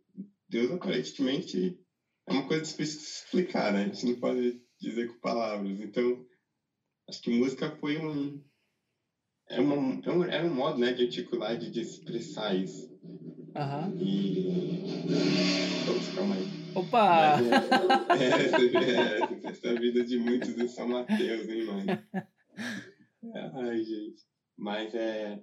[0.48, 1.80] Deus aparentemente
[2.28, 3.84] é uma coisa difícil de explicar, né?
[3.84, 5.80] A gente não pode dizer com palavras.
[5.80, 6.26] Então,
[7.10, 8.40] acho que música foi um
[9.50, 12.94] é uma, é um, era um modo, né, de articular, de, de expressar isso.
[13.56, 13.88] Aham.
[13.88, 13.98] Uhum.
[14.00, 15.90] E...
[15.90, 16.48] Ops, calma aí.
[16.76, 17.38] Opa!
[18.10, 21.86] Mas, é, é, essa, é, vida de muitos em São Mateus, hein, mãe?
[23.54, 24.24] Ai, gente.
[24.58, 25.42] Mas é...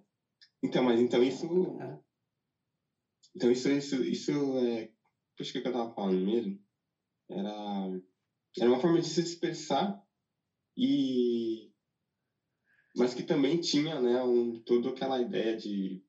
[0.63, 1.79] Então, mas então isso...
[1.81, 1.99] Ah
[3.35, 4.91] então, isso, isso, isso é.
[5.37, 6.59] Puxa, o que eu tava falando mesmo?
[7.31, 8.01] Era.
[8.59, 10.03] era uma forma de se expressar
[10.77, 11.72] e
[12.95, 16.03] mas que também tinha né um, toda aquela ideia de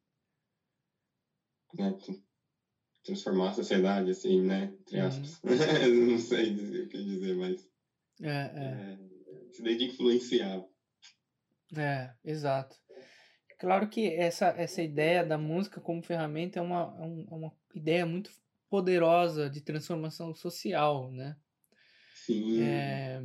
[1.73, 1.97] né,
[3.03, 5.07] transformar a sociedade assim né entre uhum.
[5.07, 6.11] aspas uhum.
[6.11, 7.69] não sei dizer, o que dizer mas
[8.21, 9.71] é, é.
[9.71, 10.63] é de influenciar
[11.75, 12.75] é exato
[13.57, 18.05] claro que essa essa ideia da música como ferramenta é uma, é, é uma ideia
[18.05, 18.31] muito
[18.69, 21.37] poderosa de transformação social né
[22.25, 22.63] Sim.
[22.63, 23.21] É,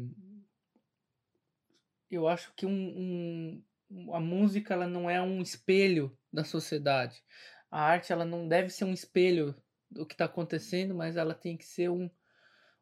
[2.11, 7.23] eu acho que um, um, a música ela não é um espelho da sociedade.
[7.71, 9.55] A arte ela não deve ser um espelho
[9.91, 12.11] do que está acontecendo, mas ela tem que ser um,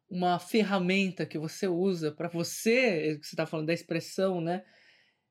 [0.09, 4.63] uma ferramenta que você usa para você, você está falando da expressão, né?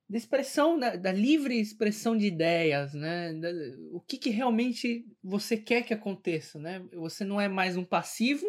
[0.08, 3.32] Da expressão, da, da livre expressão de ideias, né?
[3.34, 3.48] Da,
[3.92, 6.84] o que, que realmente você quer que aconteça, né?
[6.92, 8.46] Você não é mais um passivo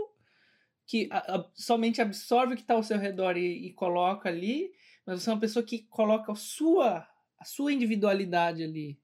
[0.87, 4.71] que a, a, somente absorve o que está ao seu redor e, e, coloca ali,
[5.07, 7.07] mas você é uma pessoa que coloca a sua,
[7.39, 9.01] a sua individualidade ali,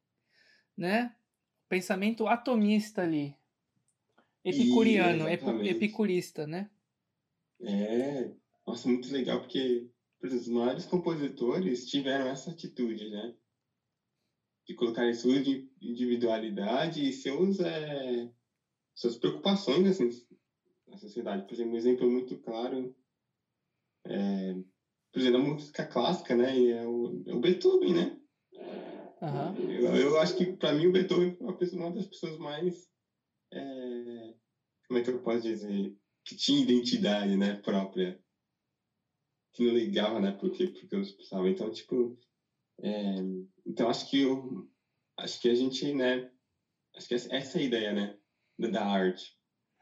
[0.78, 1.16] né?
[1.70, 3.34] Pensamento atomista ali.
[4.44, 6.70] Epicuriano, ep, epicurista, né?
[7.62, 8.34] É,
[8.68, 9.89] nossa, muito legal, porque
[10.22, 13.34] os maiores compositores tiveram essa atitude, né?
[14.68, 15.36] De colocar sua
[15.82, 18.30] individualidade e seus, é,
[18.94, 20.10] suas preocupações, assim,
[20.86, 21.48] na sociedade.
[21.48, 22.94] Por exemplo, um exemplo muito claro
[24.06, 24.56] é,
[25.13, 26.69] por exemplo, a música clássica, né?
[26.69, 28.19] É o, é o Beethoven, né?
[29.21, 29.69] Uhum.
[29.69, 32.89] Eu, eu, acho que, para mim, o Beethoven é uma, pessoa, uma das pessoas mais.
[33.54, 34.34] É,
[34.88, 35.95] como é que eu posso dizer?
[36.26, 38.19] Que tinha identidade né, própria.
[39.54, 40.32] Que não ligava, né?
[40.32, 41.47] Porque, porque eu pensava.
[41.47, 42.17] Então, tipo.
[42.82, 43.15] É,
[43.67, 44.67] então, acho que eu.
[45.19, 46.28] Acho que a gente, né?
[46.95, 48.17] Acho que essa é a ideia, né?
[48.58, 49.38] Da arte.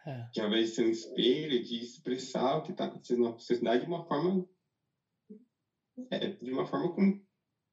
[0.06, 0.28] É.
[0.34, 3.84] Que ao invés de ser um espelho, de expressar o que está acontecendo na sociedade
[3.84, 4.46] de uma forma.
[6.10, 7.22] É, de uma forma como,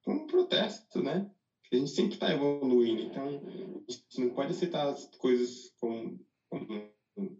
[0.02, 1.30] como um protesto, né?
[1.70, 6.92] A gente sempre está evoluindo, então a gente não pode aceitar as coisas como, como,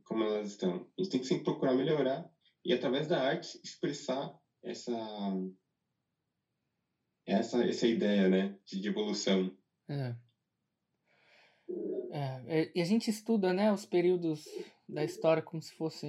[0.05, 0.87] como elas estão.
[0.99, 2.31] A gente tem que sempre procurar melhorar
[2.65, 4.93] e, através da arte, expressar essa
[7.27, 9.57] essa essa ideia, né, de, de evolução.
[9.89, 10.15] É.
[12.11, 14.47] É, e a gente estuda, né, os períodos
[14.89, 16.07] da história como se fosse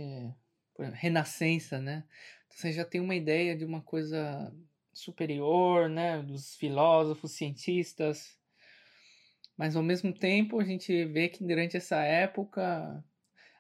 [0.84, 2.06] exemplo, renascença, né?
[2.46, 4.54] Então, você já tem uma ideia de uma coisa
[5.00, 8.38] superior, né, dos filósofos, cientistas.
[9.58, 13.04] Mas ao mesmo tempo a gente vê que durante essa época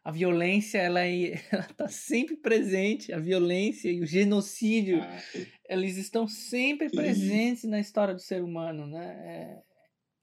[0.03, 1.05] a violência ela
[1.69, 5.21] está sempre presente, a violência e o genocídio, ah.
[5.67, 9.63] eles estão sempre presentes na história do ser humano, né?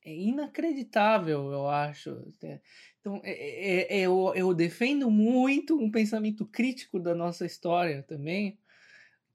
[0.05, 2.11] É, é inacreditável, eu acho.
[3.01, 8.59] Então, é, é, é, eu, eu defendo muito um pensamento crítico da nossa história também,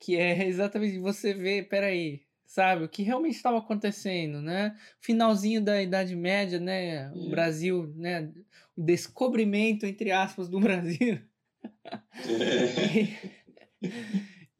[0.02, 4.76] que é exatamente você ver, peraí, sabe, o que realmente estava acontecendo, né?
[5.00, 7.10] Finalzinho da Idade Média, né?
[7.12, 8.30] O Brasil, né?
[8.76, 11.22] O descobrimento, entre aspas, do Brasil.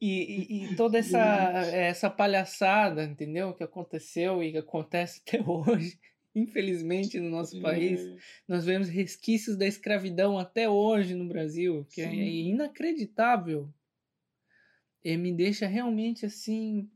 [0.00, 3.52] E, e, e, toda essa, essa palhaçada, entendeu?
[3.54, 5.96] Que aconteceu e que acontece até hoje,
[6.34, 8.00] infelizmente, no nosso país.
[8.48, 12.20] Nós vemos resquícios da escravidão até hoje no Brasil, que é Sim.
[12.20, 13.72] é inacreditável.
[15.04, 16.90] E me deixa realmente assim.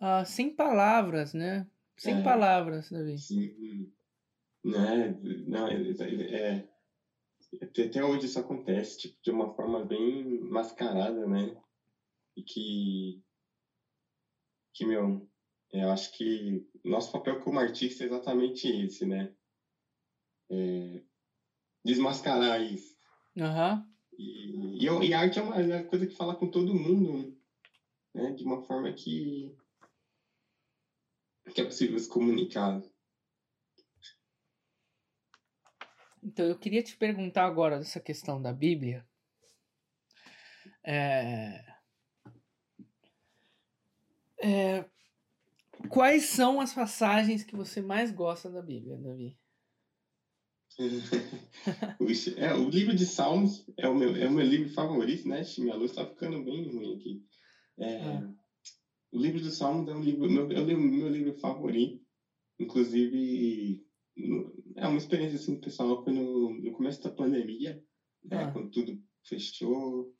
[0.00, 1.66] Uh, sem palavras, né?
[1.96, 3.18] Sem é, palavras, Davi.
[3.18, 3.92] Sim.
[4.64, 5.16] Né?
[5.46, 6.68] Não, é, é,
[7.62, 11.56] até hoje isso acontece tipo, de uma forma bem mascarada, né?
[12.36, 13.22] E que,
[14.72, 15.30] que meu,
[15.72, 19.32] eu acho que nosso papel como artista é exatamente esse, né?
[20.50, 21.02] É,
[21.84, 22.96] desmascarar isso.
[23.36, 23.93] Uhum.
[24.18, 27.36] E, e, e, arte é uma, é uma coisa que fala com todo mundo,
[28.14, 28.32] né?
[28.32, 29.56] De uma forma que,
[31.54, 32.82] que é possível se comunicar.
[36.22, 39.06] Então, eu queria te perguntar agora dessa questão da Bíblia.
[40.82, 41.64] É...
[44.38, 44.84] É...
[45.90, 49.38] Quais são as passagens que você mais gosta da Bíblia, Davi?
[52.36, 55.42] é, o livro de Salmos é o meu, é o meu livro favorito, né?
[55.58, 57.22] Minha luz está ficando bem ruim aqui.
[57.78, 58.34] É, ah.
[59.12, 62.02] O livro de Salmos é um livro, meu, é o meu livro favorito.
[62.58, 63.84] Inclusive,
[64.76, 67.80] é uma experiência assim, pessoal, foi no, no começo da pandemia,
[68.24, 68.52] né, ah.
[68.52, 70.12] quando tudo fechou,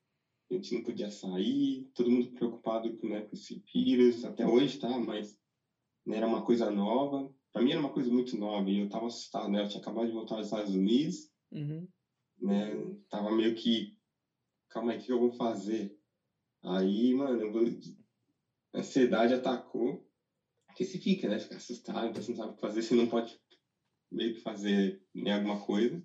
[0.51, 4.77] a gente não podia sair, todo mundo preocupado com, né, com esse vírus, até hoje
[4.79, 5.37] tá, mas
[6.05, 7.31] né, era uma coisa nova.
[7.55, 9.61] Para mim era uma coisa muito nova e eu tava assustado, né?
[9.61, 11.87] Eu tinha acabado de voltar aos Estados Unidos, uhum.
[12.37, 12.75] né?
[13.07, 13.97] Tava meio que,
[14.67, 15.97] calma aí, o que eu vou fazer?
[16.61, 17.63] Aí, mano, eu vou...
[18.73, 20.05] a ansiedade atacou.
[20.67, 21.39] Porque você fica, né?
[21.39, 23.39] Fica assustado, você não sabe o que fazer, você não pode
[24.11, 26.03] meio que fazer né, alguma coisa.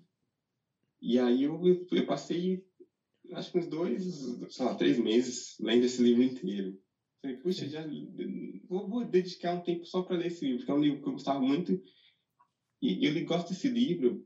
[1.01, 2.65] E aí eu, eu, eu passei,
[3.33, 4.01] acho que uns dois,
[4.47, 6.79] sei lá, três meses lendo esse livro inteiro.
[7.21, 7.85] Falei, puxa, já
[8.67, 11.07] vou, vou, dedicar um tempo só para ler esse livro, porque é um livro que
[11.07, 11.79] eu gostava muito.
[12.81, 14.25] E eu gosto desse livro.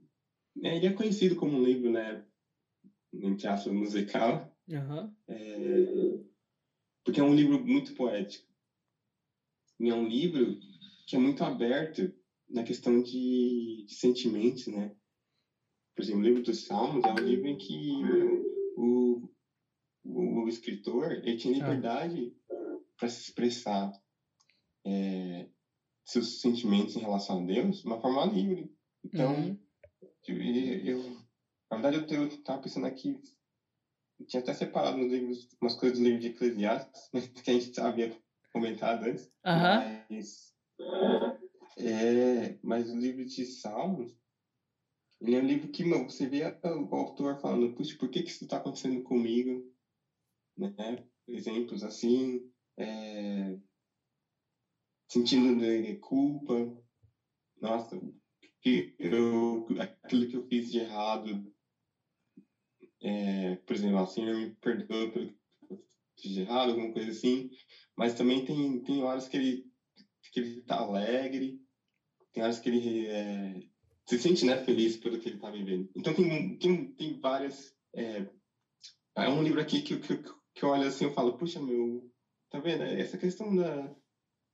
[0.55, 2.25] Né, ele é conhecido como um livro, né?
[3.13, 4.49] Entre aspas, musical.
[4.69, 5.13] Uhum.
[5.27, 6.23] É,
[7.03, 8.47] porque é um livro muito poético.
[9.79, 10.57] E é um livro
[11.05, 12.09] que é muito aberto
[12.49, 14.95] na questão de, de sentimentos, né?
[15.93, 18.03] Por exemplo, o livro dos Salmos é um livro em que
[18.77, 19.29] o,
[20.03, 21.67] o, o escritor ele tinha ah.
[22.97, 23.91] Para se expressar
[24.85, 25.49] é,
[26.05, 28.73] seus sentimentos em relação a Deus de uma forma livre.
[29.03, 29.59] Então, uhum.
[30.27, 31.17] eu, eu,
[31.71, 33.19] na verdade, eu estava pensando aqui,
[34.19, 37.09] eu tinha até separado nos livros, umas coisas do livro de Eclesiastes,
[37.43, 38.15] que a gente havia
[38.53, 40.05] comentado antes, uhum.
[40.09, 40.53] mas,
[41.77, 44.15] é, mas o livro de Salmos,
[45.19, 48.29] ele é um livro que mano, você vê o autor falando, puxa, por que, que
[48.29, 49.73] isso está acontecendo comigo?
[50.57, 51.05] Né?
[51.27, 53.57] Exemplos assim, é,
[55.09, 56.75] sentindo de culpa,
[57.61, 57.99] nossa,
[58.61, 61.53] que eu, aquilo que eu fiz de errado,
[63.01, 65.37] é, por exemplo, assim, eu me perdoa pelo que
[65.69, 65.83] eu
[66.19, 67.49] fiz de errado, alguma coisa assim,
[67.95, 69.71] mas também tem, tem horas que ele,
[70.31, 71.61] que ele tá alegre,
[72.33, 73.59] tem horas que ele é,
[74.07, 75.89] se sente né, feliz pelo que ele está vivendo.
[75.95, 77.75] Então tem, tem, tem várias.
[77.95, 78.27] É,
[79.17, 82.11] é um livro aqui que, que, que eu olho assim e falo, puxa, meu,
[82.49, 82.83] Tá vendo?
[82.83, 83.95] Essa questão da,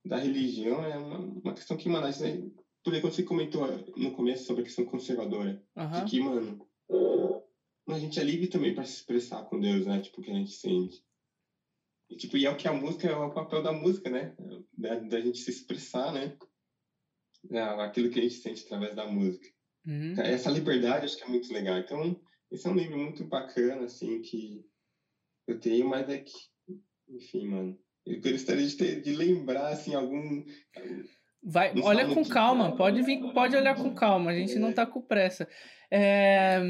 [0.04, 2.50] da religião é uma, uma questão que, mano, né?
[2.82, 6.04] por exemplo, você comentou no começo sobre a questão conservadora, uhum.
[6.04, 6.68] de que, mano,
[7.88, 10.00] a gente é livre também para se expressar com Deus, né?
[10.00, 11.04] Tipo, o que a gente sente.
[12.10, 14.34] E, tipo, e é o que a música, é o papel da música, né?
[14.72, 16.36] Da, da gente se expressar, né?
[17.50, 19.48] É aquilo que a gente sente através da música.
[19.86, 20.14] Uhum.
[20.20, 21.78] Essa liberdade acho que é muito legal.
[21.78, 24.64] Então, esse é um livro muito bacana, assim, que
[25.46, 26.32] eu tenho, mas é que,
[27.12, 30.44] enfim, mano, eu gostaria de, ter, de lembrar, assim, algum...
[31.44, 35.00] Vai, olha com calma, pode vir, pode olhar com calma, a gente não tá com
[35.00, 35.48] pressa.
[35.90, 36.60] É...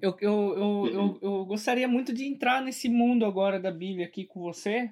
[0.00, 4.24] Eu, eu, eu, eu, eu gostaria muito de entrar nesse mundo agora da Bíblia aqui
[4.24, 4.90] com você.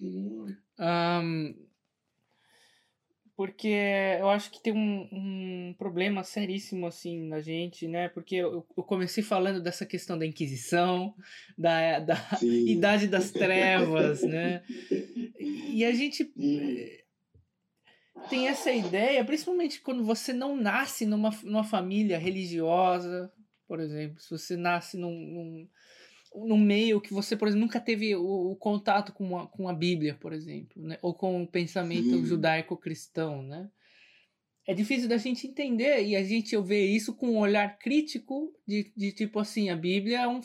[0.00, 1.67] Um,
[3.38, 3.72] porque
[4.18, 8.08] eu acho que tem um, um problema seríssimo assim na gente, né?
[8.08, 11.14] Porque eu, eu comecei falando dessa questão da Inquisição,
[11.56, 14.64] da, da Idade das Trevas, né?
[15.38, 16.88] E a gente Sim.
[18.28, 23.32] tem essa ideia, principalmente quando você não nasce numa, numa família religiosa,
[23.68, 25.68] por exemplo, se você nasce num, num
[26.34, 29.72] no meio que você, por exemplo, nunca teve o, o contato com a, com a
[29.72, 30.98] Bíblia, por exemplo, né?
[31.02, 33.68] ou com o pensamento judaico-cristão, né?
[34.66, 38.92] É difícil da gente entender e a gente vê isso com um olhar crítico de,
[38.94, 40.42] de tipo assim, a Bíblia é um,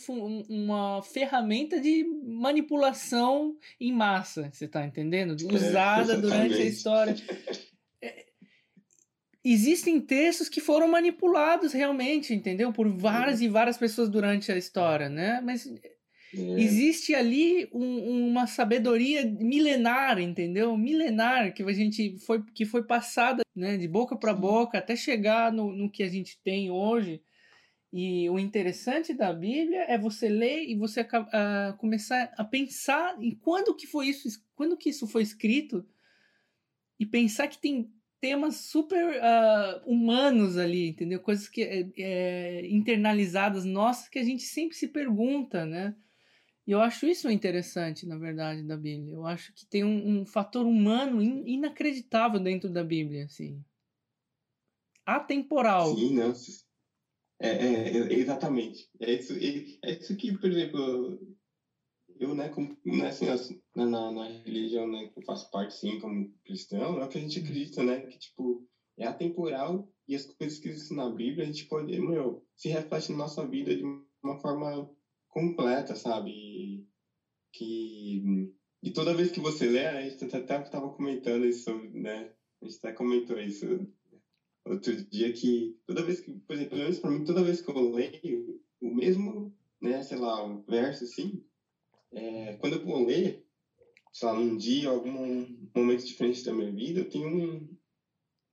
[0.48, 5.36] uma ferramenta de manipulação em massa, você está entendendo?
[5.42, 7.16] É, Usada é, durante a história.
[9.44, 12.72] existem textos que foram manipulados realmente, entendeu?
[12.72, 15.42] Por várias e várias pessoas durante a história, né?
[15.44, 16.62] Mas é.
[16.62, 20.78] existe ali um, uma sabedoria milenar, entendeu?
[20.78, 25.52] Milenar que a gente foi que foi passada, né, de boca para boca até chegar
[25.52, 27.22] no, no que a gente tem hoje.
[27.92, 33.36] E o interessante da Bíblia é você ler e você uh, começar a pensar em
[33.36, 35.86] quando que foi isso, quando que isso foi escrito
[37.00, 37.92] e pensar que tem
[38.24, 41.20] temas super uh, humanos ali, entendeu?
[41.20, 41.62] Coisas que
[41.98, 45.94] é, internalizadas nossas que a gente sempre se pergunta, né?
[46.66, 49.14] E eu acho isso interessante, na verdade, da Bíblia.
[49.14, 53.62] Eu acho que tem um, um fator humano in, inacreditável dentro da Bíblia, assim.
[55.06, 55.94] Atemporal.
[55.94, 56.34] Sim, não.
[57.42, 58.90] É, é, é exatamente.
[59.02, 61.33] É isso, é, é isso que, por exemplo,
[62.20, 63.26] eu, né, como, né, assim,
[63.76, 67.18] na, na, na, religião, né, que eu faço parte, sim, como cristão, é o que
[67.18, 67.42] a gente hum.
[67.42, 68.66] acredita, né, que, tipo,
[68.98, 73.12] é atemporal e as coisas que existem na Bíblia, a gente pode, meu, se reflete
[73.12, 73.84] na nossa vida de
[74.24, 74.90] uma forma
[75.30, 76.86] completa, sabe?
[77.52, 78.50] Que,
[78.82, 82.78] e toda vez que você lê, a gente até estava comentando isso, né, a gente
[82.78, 83.66] até comentou isso
[84.66, 87.70] outro dia, que toda vez que, por exemplo, pelo menos para mim, toda vez que
[87.70, 91.42] eu leio o mesmo, né, sei lá, um verso, assim,
[92.14, 93.46] é, quando eu vou ler,
[94.12, 95.46] sei lá, num dia, algum
[95.76, 97.78] momento diferente da minha vida, eu tenho um,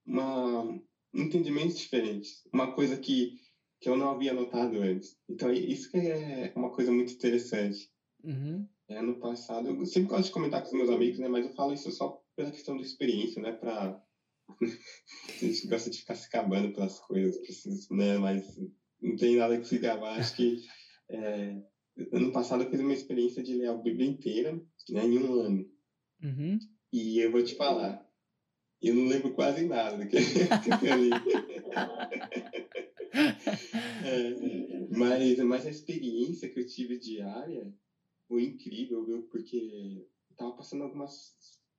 [0.07, 0.81] uma,
[1.15, 2.43] entendimentos diferentes.
[2.53, 3.37] Uma coisa que,
[3.81, 5.17] que eu não havia notado antes.
[5.29, 7.91] Então, isso é uma coisa muito interessante.
[8.25, 8.67] Uhum.
[8.89, 11.29] É, ano passado, eu sempre gosto de comentar com os meus amigos, né?
[11.29, 13.53] Mas eu falo isso só pela questão da experiência, né?
[13.53, 14.03] Pra...
[14.59, 17.37] a gente gosta de ficar se acabando pelas coisas,
[17.91, 18.19] né?
[18.19, 18.59] Mas
[19.01, 20.19] não tem nada que se gabar.
[20.19, 20.61] Acho que
[21.11, 21.63] é,
[22.13, 24.53] ano passado eu fiz uma experiência de ler a Bíblia inteira,
[24.91, 25.05] né?
[25.05, 25.71] Em um ano.
[26.23, 26.59] Uhum.
[26.93, 28.07] E eu vou te falar,
[28.83, 30.17] eu não lembro quase nada do que,
[30.81, 31.11] que eu li.
[34.05, 37.73] é, mas, mas a experiência que eu tive diária
[38.27, 39.23] foi incrível, viu?
[39.25, 41.37] Porque eu tava passando algumas,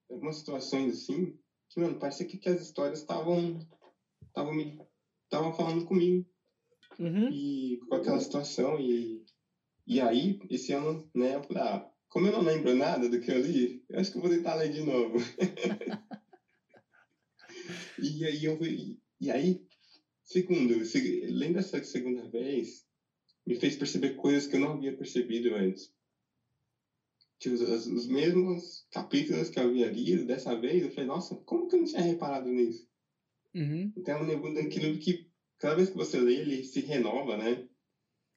[0.10, 1.38] algumas situações assim,
[1.70, 3.60] que, mano, parecia que, que as histórias estavam
[4.28, 4.80] estavam me
[5.24, 6.26] estavam falando comigo.
[7.00, 7.30] Uhum.
[7.32, 9.21] E com aquela situação e
[9.92, 13.32] e aí, esse ano, né, eu falei, ah, como eu não lembro nada do que
[13.32, 15.18] eu li, eu acho que eu vou tentar ler de novo.
[18.00, 18.58] e aí eu
[19.20, 19.62] e aí,
[20.24, 20.74] segundo,
[21.30, 22.86] lendo essa segunda vez,
[23.46, 25.92] me fez perceber coisas que eu não havia percebido antes
[27.42, 31.68] que os, os mesmos capítulos que eu havia lido dessa vez, eu falei, nossa, como
[31.68, 32.88] que eu não tinha reparado nisso?
[33.56, 33.92] Uhum.
[33.98, 35.28] Então é um livro daquilo que
[35.58, 37.68] cada vez que você lê, ele se renova, né?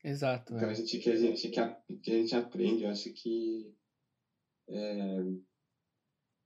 [0.05, 0.55] Exato.
[0.55, 0.73] Então é.
[0.73, 3.75] a gente que a gente que a, que a gente aprende, eu acho que
[4.69, 5.17] é...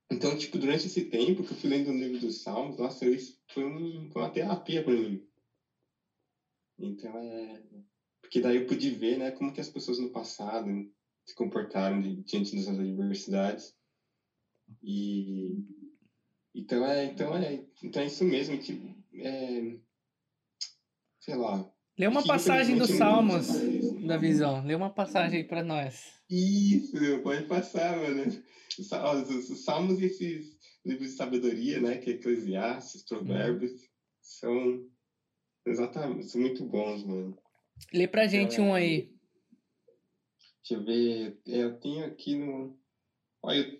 [0.09, 3.37] então tipo durante esse tempo que eu fui lendo o livro dos Salmos, nossa, isso
[3.49, 5.27] foi, um, foi uma terapia para mim.
[6.79, 7.61] Então é
[8.21, 10.67] porque daí eu pude ver, né, como que as pessoas no passado
[11.25, 13.75] se comportaram diante dessas adversidades.
[14.83, 15.65] E
[16.55, 19.79] então é, então é, então é isso mesmo que é,
[21.19, 21.69] sei lá.
[21.99, 23.47] Lê uma passagem dos Salmos
[24.07, 24.65] da visão.
[24.65, 26.13] Lê uma passagem aí para nós.
[26.29, 28.23] Isso, pode passar, mano.
[28.79, 33.87] Os, os, Salmos e esses livros de sabedoria, né, que é Eclesiastes, Provérbios, uhum.
[34.21, 34.89] são
[35.67, 37.37] exatamente, são muito bons, mano.
[37.93, 39.13] Lê pra gente então, um aí.
[40.63, 41.37] Deixa eu ver.
[41.49, 42.79] É, eu tenho aqui no.
[43.43, 43.77] Olha,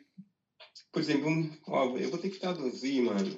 [0.92, 1.30] por exemplo,
[1.68, 3.38] ó, eu vou ter que traduzir, mano.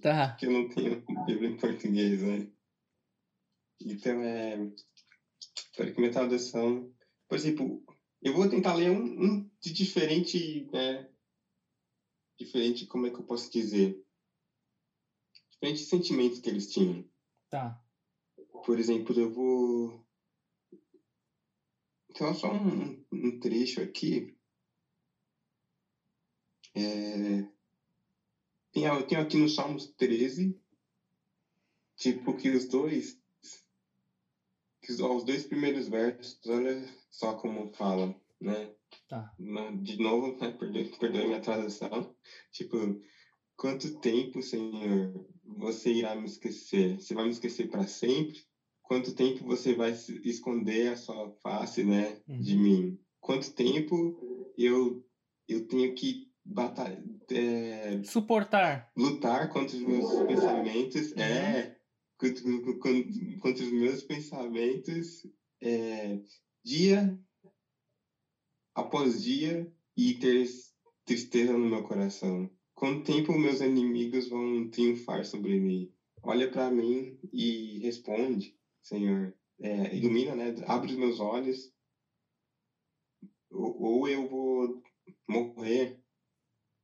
[0.00, 0.28] Tá.
[0.38, 2.46] Porque eu não tenho Bíblia em português, né?
[3.80, 4.56] Então, é.
[5.76, 6.92] Para que minha tradução.
[7.28, 7.82] Por exemplo,
[8.22, 10.68] eu vou tentar ler um, um de diferente.
[10.72, 11.10] Né?
[12.38, 14.02] Diferente, como é que eu posso dizer?
[15.50, 17.08] Diferentes sentimentos que eles tinham.
[17.50, 17.80] Tá.
[18.64, 20.04] Por exemplo, eu vou
[22.14, 24.38] então, só um, um trecho aqui.
[26.72, 27.42] É,
[28.70, 30.56] tem, tem aqui no Salmos 13,
[31.96, 33.20] tipo que os dois,
[34.84, 38.70] que os, dois primeiros versos, olha só como fala, né?
[39.08, 39.32] Tá.
[39.82, 42.14] De novo, né, perdoe, perdoe minha tradução.
[42.52, 43.00] Tipo,
[43.56, 47.00] quanto tempo, Senhor, você irá me esquecer?
[47.00, 48.44] Você vai me esquecer para sempre?
[48.84, 52.40] quanto tempo você vai esconder a sua face, né, uhum.
[52.40, 52.98] de mim?
[53.20, 55.04] Quanto tempo eu
[55.46, 61.22] eu tenho que batalhar, é, suportar, lutar contra os meus pensamentos, uhum.
[61.22, 61.73] é
[62.18, 62.42] contra,
[63.40, 65.26] contra, os meus pensamentos,
[65.62, 66.20] é,
[66.64, 67.18] dia
[68.74, 70.46] após dia e ter
[71.04, 72.50] tristeza no meu coração.
[72.74, 75.92] Quanto tempo meus inimigos vão triunfar sobre mim?
[76.22, 78.56] Olha para mim e responde.
[78.82, 80.54] Senhor, é, ilumina, né?
[80.66, 81.72] Abre os meus olhos,
[83.50, 84.82] ou, ou eu vou
[85.28, 86.00] morrer.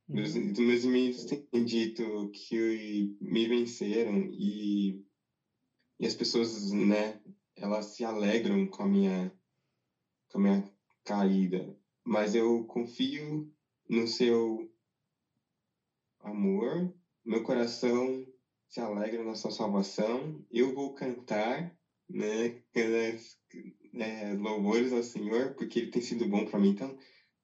[0.09, 0.17] Uhum.
[0.17, 5.05] Meus, meus inimigos têm dito que me venceram e,
[6.01, 7.21] e as pessoas, né?
[7.55, 9.37] Elas se alegram com a minha,
[10.31, 10.65] com a minha
[11.05, 11.77] caída.
[12.03, 13.47] Mas eu confio
[13.87, 14.67] no seu
[16.21, 16.91] amor,
[17.23, 18.27] meu coração
[18.67, 20.43] se alegra na sua salvação.
[20.51, 21.77] Eu vou cantar
[22.09, 22.57] né,
[23.93, 26.71] né, louvores ao Senhor, porque Ele tem sido bom para mim.
[26.71, 26.97] Então,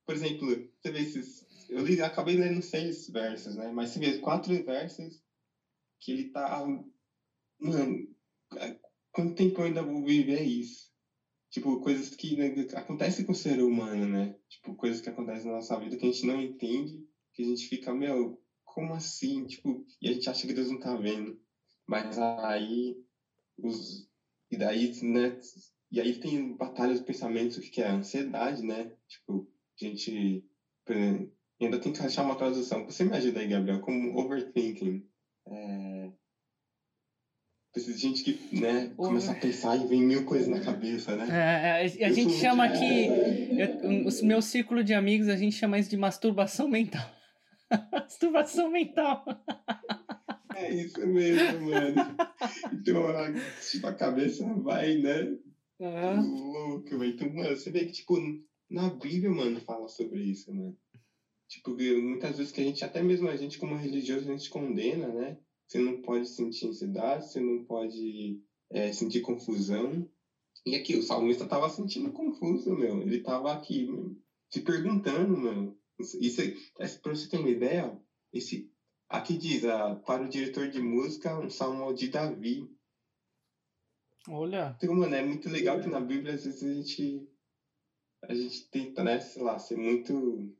[0.06, 0.48] por exemplo,
[0.80, 1.68] você vê esses.
[1.68, 3.70] Eu li, acabei lendo seis versos, né?
[3.70, 5.22] Mas você vê quatro versos
[6.00, 6.64] que ele tá.
[7.58, 8.15] Mano,
[9.16, 10.90] quanto tempo eu ainda vou viver isso?
[11.50, 14.36] Tipo, coisas que né, acontecem com o ser humano, né?
[14.46, 17.02] Tipo, coisas que acontecem na nossa vida que a gente não entende,
[17.32, 19.46] que a gente fica, meu, como assim?
[19.46, 21.40] Tipo, e a gente acha que Deus não tá vendo.
[21.88, 22.94] Mas aí
[23.56, 24.06] os,
[24.50, 25.40] e daí, né?
[25.90, 28.94] E aí tem batalhas de pensamentos, que é ansiedade, né?
[29.08, 29.48] Tipo,
[29.80, 30.44] a gente
[31.58, 32.84] ainda tem que achar uma tradução.
[32.84, 35.02] Você me ajuda aí, Gabriel, como overthinking.
[35.46, 36.12] É...
[37.76, 41.26] Precisa de gente que, né, começa a pensar e vem mil coisas na cabeça, né?
[41.28, 43.10] É, é a, a gente chama aqui,
[43.92, 47.06] o meu círculo de amigos, a gente chama isso de masturbação mental.
[47.92, 49.26] masturbação mental.
[50.54, 52.16] É isso mesmo, mano.
[52.72, 53.30] Então, a,
[53.70, 55.36] tipo, a cabeça vai, né?
[55.78, 56.70] Uhum.
[56.70, 57.12] Louco, velho.
[57.12, 58.16] Então, mano, você vê que, tipo,
[58.70, 60.74] na Bíblia, mano, fala sobre isso, mano.
[61.46, 65.08] Tipo, muitas vezes que a gente, até mesmo a gente como religioso, a gente condena,
[65.08, 65.36] né?
[65.66, 68.40] Você não pode sentir ansiedade, você não pode
[68.70, 70.08] é, sentir confusão.
[70.64, 73.00] E aqui, o salmista estava sentindo confuso, meu.
[73.00, 73.88] Ele estava aqui
[74.50, 75.76] se perguntando, meu.
[75.98, 77.98] Isso, isso, pra você ter uma ideia,
[78.32, 78.70] esse,
[79.08, 82.68] aqui diz, ah, para o diretor de música, um salmo de Davi.
[84.28, 84.76] Olha.
[84.76, 87.28] Então, mano, é muito legal que na Bíblia, às vezes, a gente,
[88.24, 90.52] a gente tenta, né, sei lá, ser muito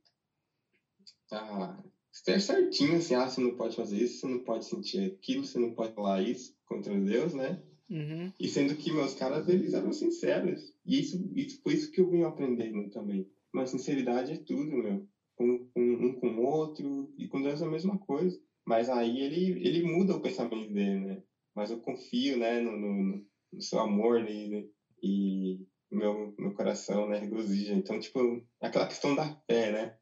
[1.33, 1.83] ah,
[2.25, 5.59] ser certinho, assim, ah, você não pode fazer isso, você não pode sentir aquilo, você
[5.59, 7.63] não pode falar isso contra Deus, né?
[7.91, 8.33] Uhum.
[8.41, 10.75] E sendo que meus caras, eles eram sinceros.
[10.85, 13.29] E isso, isso foi isso que eu vim aprendendo também.
[13.53, 15.07] Mas sinceridade é tudo, meu.
[15.39, 18.37] Um, um, um com o outro, e com Deus é a mesma coisa.
[18.67, 21.23] Mas aí ele, ele muda o pensamento dele, né?
[21.55, 24.65] Mas eu confio, né, no, no, no seu amor né?
[25.03, 25.61] e
[25.91, 27.75] meu, meu coração, né, regozija.
[27.75, 29.97] Então, tipo, aquela questão da fé, né?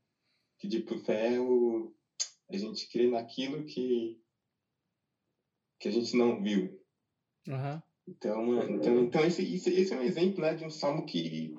[0.58, 1.92] Que, tipo, fé é o,
[2.50, 4.20] a gente crê naquilo que,
[5.80, 6.80] que a gente não viu.
[7.48, 7.82] Uhum.
[8.06, 11.54] Então, então, então esse, esse, esse é um exemplo né, de um salmo que,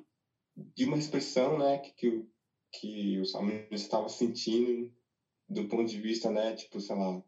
[0.56, 2.30] de uma expressão né, que, que,
[2.72, 4.94] que o salmo estava sentindo
[5.50, 7.24] do ponto de vista, né, tipo, sei lá,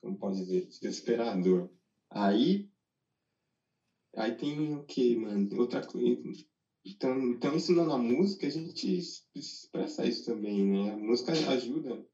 [0.00, 1.70] como pode dizer, desesperador.
[2.10, 2.68] Aí,
[4.16, 5.48] aí tem o que, mano?
[5.60, 6.20] Outra coisa.
[6.84, 8.98] Então, então, ensinando a música, a gente
[9.34, 10.92] expressa isso também, né?
[10.92, 12.04] A música ajuda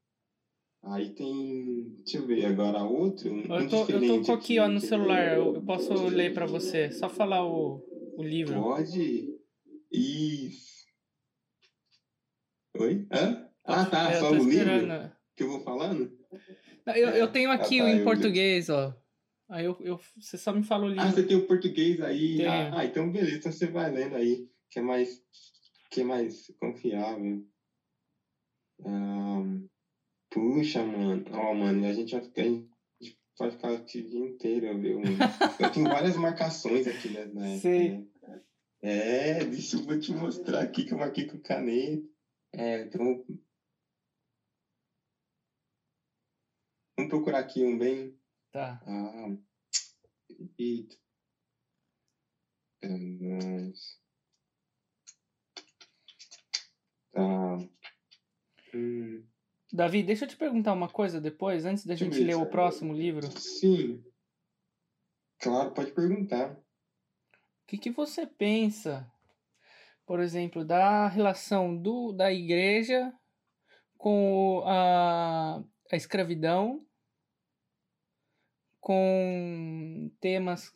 [0.83, 1.95] Aí tem.
[1.97, 3.33] Deixa eu ver agora outro.
[3.33, 5.35] Um eu, tô, eu tô com aqui, ó, no celular.
[5.35, 6.91] Eu, eu posso ler para você.
[6.91, 7.83] Só falar o,
[8.17, 8.61] o livro.
[8.61, 9.37] Pode?
[9.91, 10.85] Isso.
[12.77, 13.07] Oi?
[13.11, 13.49] Hã?
[13.65, 14.13] Ah, tá.
[14.19, 14.71] só o livro
[15.37, 16.11] que eu vou falando?
[16.87, 18.93] Eu, eu tenho aqui ah, tá, em português, ó.
[19.49, 21.03] Aí eu, eu, você só me fala o livro.
[21.03, 22.43] Ah, você tem o português aí?
[22.45, 23.37] Ah, então beleza.
[23.37, 25.21] Então você vai lendo aí, que é mais,
[25.91, 27.45] que é mais confiável.
[28.79, 29.67] Um...
[30.29, 31.25] Puxa, mano.
[31.31, 34.79] Ó, oh, mano, a gente vai ficar, a gente vai ficar aqui o dia inteiro,
[34.79, 35.17] viu, mano?
[35.59, 37.25] Eu tenho várias marcações aqui, né?
[37.25, 38.09] né Sim.
[38.81, 42.07] É, deixa eu vou te mostrar aqui que eu marquei com caneta.
[42.53, 43.25] É, então.
[46.95, 48.15] Vamos procurar aqui um bem.
[48.51, 48.81] Tá.
[48.85, 49.35] Ah.
[50.59, 50.95] Eita.
[52.81, 53.99] É nóis.
[57.11, 57.57] Tá.
[58.73, 59.25] Hum.
[59.71, 63.29] Davi, deixa eu te perguntar uma coisa depois, antes da gente ler o próximo livro.
[63.39, 64.03] Sim.
[65.39, 66.53] Claro, pode perguntar.
[66.53, 66.57] O
[67.67, 69.11] que, que você pensa,
[70.05, 73.13] por exemplo, da relação do, da igreja
[73.97, 75.61] com a,
[75.91, 76.85] a escravidão,
[78.79, 80.73] com temas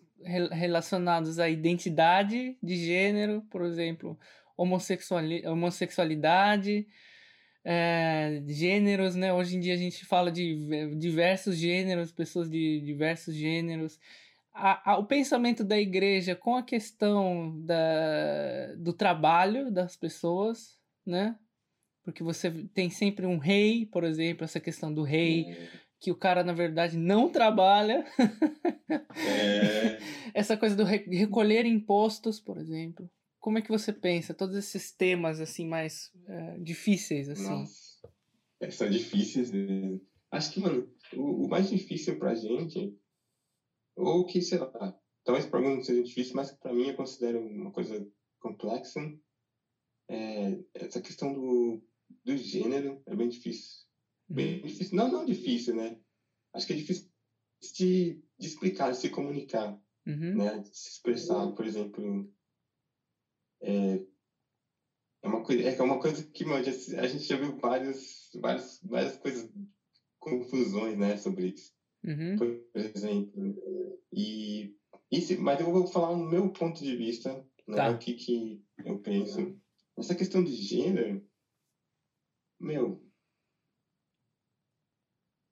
[0.51, 4.19] relacionados à identidade de gênero, por exemplo,
[4.57, 6.87] homossexualidade,
[7.63, 9.33] é, gêneros, né?
[9.33, 13.99] Hoje em dia a gente fala de diversos gêneros, pessoas de diversos gêneros.
[14.53, 21.35] A, a, o pensamento da igreja com a questão da, do trabalho das pessoas, né?
[22.03, 25.69] Porque você tem sempre um rei, por exemplo, essa questão do rei, é.
[25.99, 28.03] que o cara, na verdade, não trabalha.
[28.89, 29.99] É.
[30.33, 33.09] essa coisa do recolher impostos, por exemplo.
[33.41, 37.49] Como é que você pensa todos esses temas assim mais é, difíceis assim?
[37.49, 38.07] Nossa,
[38.61, 39.99] é, são difíceis mesmo.
[40.29, 42.95] Acho que, mano, o, o, mais difícil pra gente,
[43.97, 47.39] ou que, sei lá, talvez para alguns não seja difícil, mas para mim eu considero
[47.39, 48.07] uma coisa
[48.39, 48.99] complexa,
[50.07, 51.83] é, essa questão do,
[52.23, 53.87] do gênero é bem difícil.
[54.29, 54.67] Bem uhum.
[54.67, 54.95] difícil.
[54.95, 55.99] Não, não difícil, né?
[56.53, 57.09] Acho que é difícil
[57.75, 60.37] de, de explicar, de se comunicar, uhum.
[60.37, 60.59] né?
[60.59, 62.31] De se expressar, por exemplo
[63.61, 64.01] é,
[65.23, 69.17] é uma coisa, é uma coisa que mano, a gente já viu várias, várias, várias
[69.17, 69.51] coisas,
[70.19, 71.73] confusões, né, sobre isso.
[72.03, 72.35] Uhum.
[72.37, 73.55] Por exemplo.
[74.13, 74.75] E,
[75.11, 77.33] e mas eu vou falar no meu ponto de vista,
[77.67, 77.89] né, tá.
[77.91, 79.55] o que, que eu penso.
[79.97, 81.23] Essa questão de gênero,
[82.59, 83.03] meu,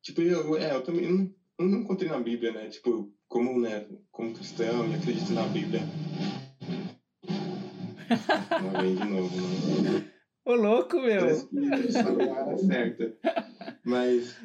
[0.02, 3.88] tipo, eu, é, eu também não, eu não encontrei na Bíblia, né, tipo, como, né,
[4.12, 5.82] como cristão e acredito na Bíblia,
[8.62, 10.12] não vem de novo, né?
[10.46, 11.28] Ô, louco, meu!
[12.58, 13.18] certa.
[13.84, 14.36] Mas,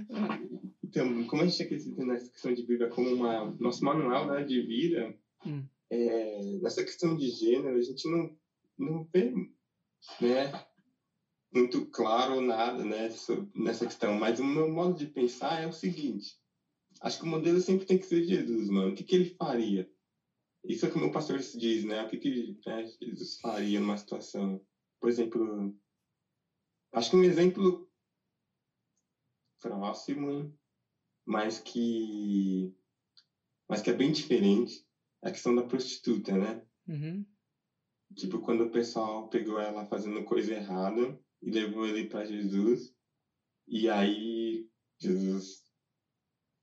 [0.82, 4.60] então, como a gente acredita nessa questão de vida como uma, nosso manual né, de
[4.60, 5.14] vida,
[5.46, 5.64] hum.
[5.90, 8.36] é, nessa questão de gênero, a gente não,
[8.78, 9.32] não vê
[10.20, 10.52] né,
[11.52, 13.08] muito claro nada né,
[13.54, 14.14] nessa questão.
[14.14, 16.36] Mas o meu modo de pensar é o seguinte:
[17.00, 18.92] acho que o modelo sempre tem que ser Jesus, mano.
[18.92, 19.88] O que, que ele faria?
[20.64, 22.02] Isso é como o pastor diz, né?
[22.02, 24.60] O que, que né, Jesus faria numa situação?
[25.04, 25.76] por exemplo,
[26.94, 27.86] acho que um exemplo
[29.60, 30.50] próximo,
[31.26, 32.72] mas que,
[33.68, 34.82] mas que é bem diferente,
[35.22, 36.66] é a questão da prostituta, né?
[36.86, 37.22] Uhum.
[38.16, 42.96] Tipo, quando o pessoal pegou ela fazendo coisa errada e levou ele para Jesus,
[43.68, 44.66] e aí
[44.98, 45.63] Jesus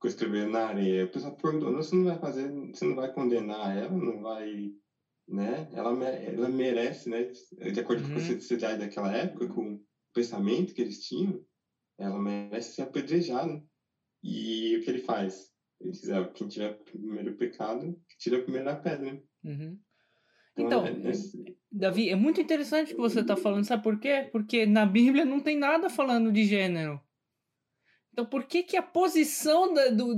[0.08, 1.06] escrevendo na areia.
[1.06, 4.72] O pessoal perguntou, você não vai fazer, você não vai condenar ela, não vai,
[5.28, 5.70] né?
[5.74, 7.32] Ela, ela merece, né?
[7.72, 8.14] De acordo uhum.
[8.14, 9.82] com a sociedade daquela época, com o
[10.14, 11.44] pensamento que eles tinham,
[12.00, 13.64] ela merece ser apedrejada.
[14.24, 15.52] E o que ele faz?
[15.80, 19.22] Ele diz, ah, quem tiver o primeiro pecado, tira a primeira pedra.
[19.44, 19.80] Uhum.
[20.58, 21.56] Então, então é, é...
[21.72, 24.30] Davi, é muito interessante o que você está falando, sabe por quê?
[24.32, 27.02] Porque na Bíblia não tem nada falando de gênero.
[28.14, 30.16] Então, por que, que a posição da, do,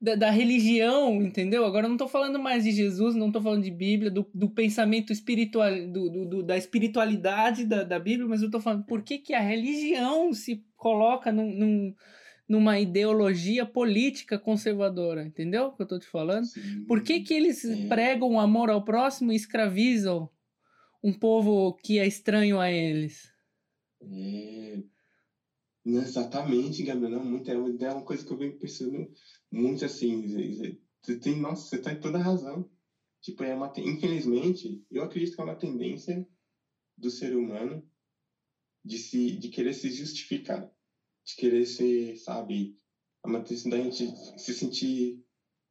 [0.00, 1.64] da, da, religião, entendeu?
[1.64, 4.50] Agora eu não estou falando mais de Jesus, não estou falando de Bíblia, do, do
[4.50, 9.18] pensamento espiritual, do, do, da espiritualidade da, da Bíblia, mas eu estou falando por que,
[9.18, 11.94] que a religião se coloca num, num
[12.50, 16.46] numa ideologia política conservadora, entendeu o que eu estou te falando?
[16.46, 16.84] Sim.
[16.84, 17.86] Por que, que eles é.
[17.86, 20.28] pregam o amor ao próximo e escravizam
[21.00, 23.32] um povo que é estranho a eles?
[24.02, 24.78] É.
[25.84, 27.22] Exatamente, Gabriel.
[27.22, 29.10] Muito, é uma coisa que eu venho pensando
[29.50, 30.26] muito assim.
[31.02, 32.68] Você tem, nossa, você tem toda a razão.
[33.22, 36.26] Tipo, é uma, infelizmente, eu acredito que é uma tendência
[36.96, 37.86] do ser humano
[38.84, 40.70] de, se, de querer se justificar
[41.30, 42.76] de querer ser, sabe,
[43.22, 44.06] a matriz da gente
[44.38, 45.22] se sentir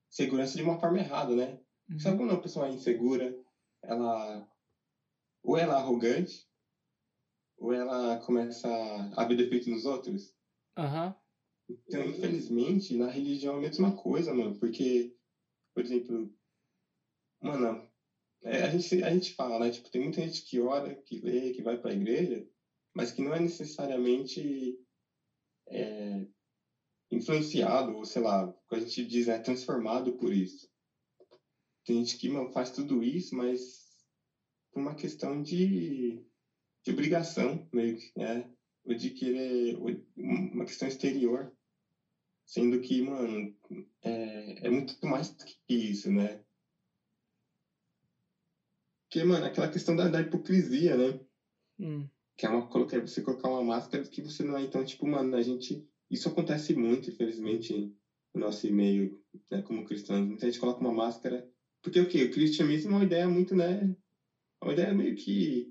[0.09, 1.59] segurança de uma forma errada, né?
[1.89, 1.99] Uhum.
[1.99, 3.35] Sabe quando uma pessoa é insegura,
[3.83, 4.47] ela
[5.43, 6.48] ou ela é arrogante,
[7.59, 8.67] ou ela começa
[9.15, 10.33] a ver defeito nos outros.
[10.77, 11.13] Uhum.
[11.69, 15.15] Então, infelizmente, na religião é a mesma coisa, mano, porque,
[15.73, 16.33] por exemplo,
[17.41, 17.87] mano,
[18.41, 19.69] é, a, gente, a gente fala, né?
[19.69, 22.47] Tipo, tem muita gente que ora, que lê, que vai pra igreja,
[22.95, 24.79] mas que não é necessariamente
[25.67, 26.25] é,
[27.11, 30.67] influenciado, ou sei lá, o que a gente diz é transformado por isso.
[31.85, 33.89] Tem gente que não faz tudo isso, mas
[34.71, 36.23] por uma questão de,
[36.83, 38.49] de obrigação, meio que, né?
[38.83, 39.75] Ou de querer,
[40.15, 41.53] uma questão exterior.
[42.45, 43.53] Sendo que, mano,
[44.01, 46.41] é, é muito mais que isso, né?
[49.03, 51.19] Porque, mano, aquela questão da, da hipocrisia, né?
[51.79, 52.07] Hum
[52.39, 55.35] que é uma colocar você colocar uma máscara que você não é então tipo mano
[55.35, 57.93] a gente isso acontece muito infelizmente
[58.33, 59.21] no nosso meio
[59.51, 61.45] né como cristãos muita gente coloca uma máscara
[61.83, 63.93] porque o que o cristianismo é uma ideia muito né
[64.61, 65.69] é uma ideia meio que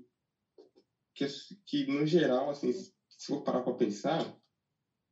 [1.25, 4.37] que, que no geral assim se for parar para pensar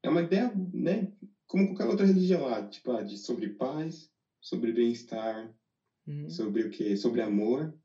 [0.03, 1.11] é uma ideia né
[1.47, 5.53] como qualquer outra religião lá tipo ah, de sobre paz sobre bem-estar
[6.07, 6.29] uhum.
[6.29, 7.77] sobre o que sobre amor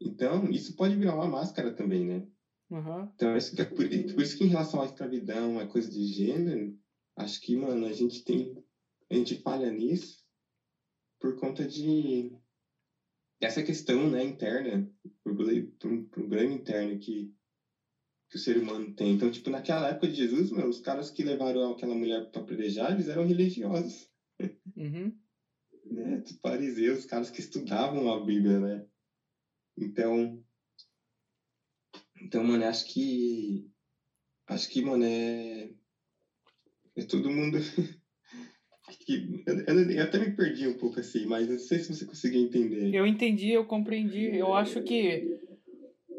[0.00, 2.28] então isso pode virar uma máscara também né
[2.70, 3.08] Uhum.
[3.14, 6.04] Então, isso que é por, por, isso que em relação à escravidão, a coisa de
[6.06, 6.76] gênero,
[7.16, 8.64] acho que, mano, a gente tem.
[9.10, 10.24] A gente falha nisso
[11.20, 12.36] por conta de.
[13.40, 14.90] Essa questão, né, interna,
[15.22, 15.70] problema,
[16.10, 17.32] problema interno que,
[18.34, 19.12] que o ser humano tem.
[19.12, 22.90] Então, tipo, naquela época de Jesus, meu, os caras que levaram aquela mulher para pelejar,
[22.90, 24.08] eles eram religiosos.
[24.76, 25.14] Uhum.
[25.86, 26.20] né?
[26.24, 28.84] Os fariseus, os caras que estudavam a Bíblia, né?
[29.78, 30.42] Então,
[32.20, 33.70] então, mano, acho que.
[34.48, 35.70] Acho que, mano, é.
[36.96, 37.58] É todo mundo.
[38.98, 42.40] que, eu, eu, até me perdi um pouco assim, mas não sei se você conseguiu
[42.40, 42.92] entender.
[42.92, 44.36] Eu entendi, eu compreendi.
[44.36, 45.38] Eu acho que.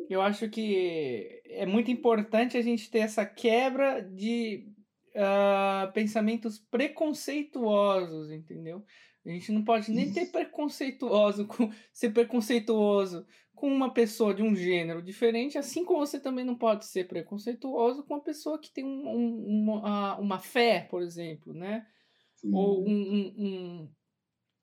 [0.10, 4.68] Eu acho que é muito importante a gente ter essa quebra de
[5.16, 8.84] uh, pensamentos preconceituosos, entendeu?
[9.26, 13.26] A gente não pode nem ter preconceituoso com ser preconceituoso
[13.56, 18.04] com uma pessoa de um gênero diferente, assim como você também não pode ser preconceituoso
[18.04, 21.88] com uma pessoa que tem um, um, uma, uma fé, por exemplo, né?
[22.36, 22.54] Sim.
[22.54, 23.92] Ou um, um,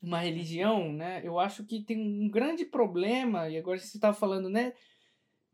[0.00, 1.22] uma religião, né?
[1.24, 4.74] Eu acho que tem um grande problema, e agora você estava falando, né?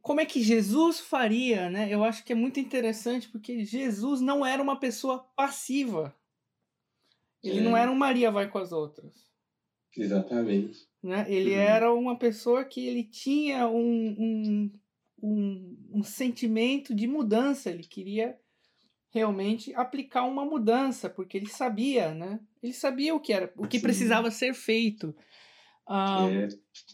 [0.01, 1.93] Como é que Jesus faria, né?
[1.93, 6.15] Eu acho que é muito interessante porque Jesus não era uma pessoa passiva.
[7.43, 7.63] Ele é.
[7.63, 9.29] não era um Maria vai com as outras.
[9.97, 10.87] Exatamente.
[11.03, 11.27] Né?
[11.29, 11.61] Ele uhum.
[11.61, 14.73] era uma pessoa que ele tinha um, um,
[15.23, 18.39] um, um sentimento de mudança, ele queria
[19.11, 22.41] realmente aplicar uma mudança, porque ele sabia, né?
[22.63, 23.83] Ele sabia o que era, o que Sim.
[23.83, 25.15] precisava ser feito.
[25.89, 26.49] Ah, é.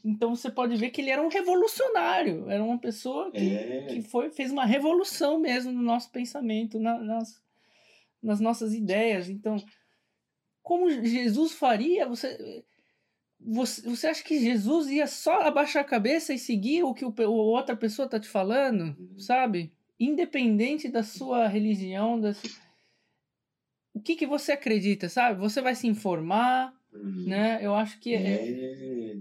[0.04, 3.86] Então você pode ver que ele era um revolucionário, era uma pessoa que, é.
[3.88, 7.42] que foi, fez uma revolução mesmo no nosso pensamento, na, nas,
[8.22, 9.28] nas nossas ideias.
[9.28, 9.56] Então,
[10.62, 12.64] como Jesus faria, você
[13.46, 17.12] você, você acha que Jesus ia só abaixar a cabeça e seguir o que o,
[17.18, 19.18] o outra pessoa tá te falando, Uhum.
[19.18, 19.72] sabe?
[20.00, 22.48] Independente da sua religião, da su-
[23.92, 25.38] o que que você acredita, sabe?
[25.40, 27.24] Você vai se informar, Uhum.
[27.26, 27.64] né?
[27.64, 29.16] Eu acho que é, É,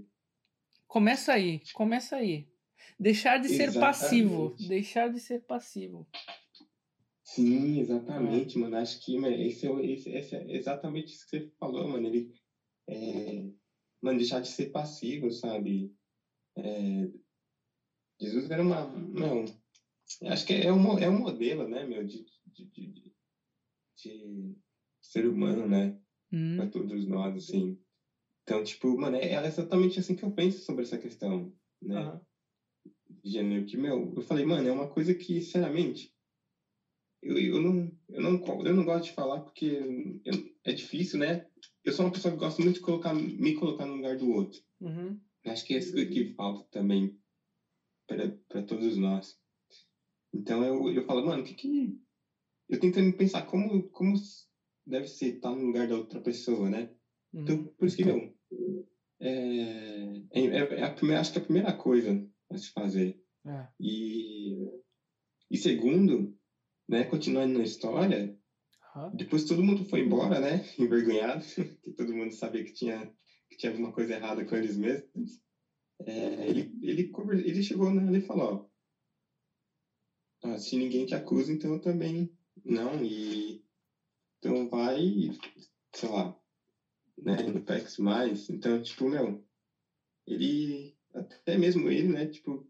[0.87, 2.47] começa aí, começa aí.
[2.99, 4.67] Deixar de ser passivo, Exatamente.
[4.67, 6.07] deixar de ser passivo.
[7.23, 8.75] sim, exatamente, mano.
[8.77, 12.07] Acho que mano, esse é, esse, esse é exatamente isso que você falou, mano.
[12.07, 12.33] Ele,
[12.87, 13.49] é,
[14.01, 15.95] mano, deixar de ser passivo, sabe?
[16.57, 17.09] É,
[18.19, 19.45] Jesus era uma, não,
[20.29, 23.13] acho que é um, é um modelo, né, meu, de, de, de-
[23.97, 24.55] de
[25.01, 25.99] ser humano, né?
[26.33, 27.77] Hum, para todos nós, assim.
[28.43, 32.19] Então, tipo, mano, é é exatamente assim que eu penso sobre essa questão, né?
[33.23, 36.13] De gênero, que, meu, eu falei, mano, é uma coisa que, sinceramente,
[37.21, 39.65] eu, eu, não, eu, não, eu não gosto de falar porque
[40.23, 41.45] eu- é difícil, né?
[41.83, 44.59] Eu sou uma pessoa que gosta muito de colocar, me colocar no lugar do outro.
[44.79, 45.17] Uhum.
[45.45, 47.17] Acho que é isso que falta também
[48.07, 49.39] para todos nós.
[50.33, 51.97] Então, eu, eu falo, mano, o que que...
[52.69, 54.15] Eu tentando pensar como, como
[54.85, 56.89] deve ser estar no lugar da outra pessoa, né?
[57.43, 57.67] Então, Uhum.
[57.77, 58.17] por isso que, meu,
[59.21, 60.45] é, é,
[60.79, 63.17] é a primeira, acho que é a primeira coisa a se fazer.
[63.45, 63.73] É.
[63.79, 64.53] E,
[65.51, 66.33] e segundo,
[66.89, 68.35] né, continuando na história,
[68.95, 69.13] Aham.
[69.13, 71.43] depois todo mundo foi embora, né, envergonhado,
[71.83, 73.05] que todo mundo sabia que tinha,
[73.49, 75.41] que tinha alguma coisa errada com eles mesmos.
[76.05, 77.11] É, ele, ele,
[77.45, 78.67] ele chegou né, e falou,
[80.43, 82.29] ó, "Ah, se ninguém te acusa, então eu também
[82.63, 83.62] não, e
[84.43, 84.99] então vai,
[85.95, 86.37] sei lá,
[87.23, 88.49] né, não peques mais.
[88.49, 89.41] Então, tipo, meu,
[90.27, 92.67] ele, até mesmo ele, né, tipo,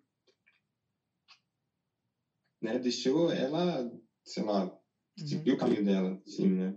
[2.62, 3.90] né, deixou ela,
[4.24, 4.66] sei lá,
[5.20, 5.28] Uhum.
[5.28, 6.76] seguir o caminho dela, assim, né.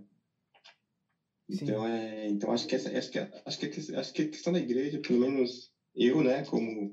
[1.49, 1.63] Sim.
[1.63, 4.59] Então, é, então acho que essa, acho que, acho que, acho que a questão da
[4.59, 6.91] igreja, pelo menos eu, né, como,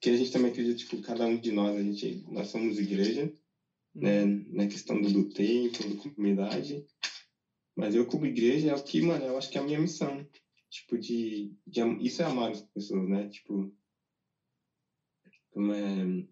[0.00, 3.30] que a gente também acredita, tipo, cada um de nós, a gente, nós somos igreja,
[3.94, 6.82] né, na questão do, do templo, da comunidade.
[7.76, 10.24] Mas eu, como igreja, é o que, mano, eu acho que é a minha missão.
[10.68, 11.52] Tipo, de.
[11.66, 13.28] de isso é amar as pessoas, né?
[13.28, 13.72] Tipo.
[15.54, 16.24] É.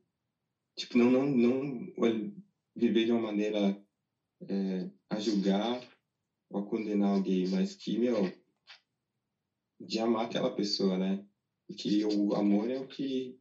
[0.77, 1.87] Tipo, não, não, não
[2.77, 3.77] viver de uma maneira
[4.49, 5.81] é, a julgar
[6.51, 8.23] ou a condenar alguém, mas que, meu.
[9.81, 11.25] De amar aquela pessoa, né?
[11.69, 13.37] E que o amor é o que.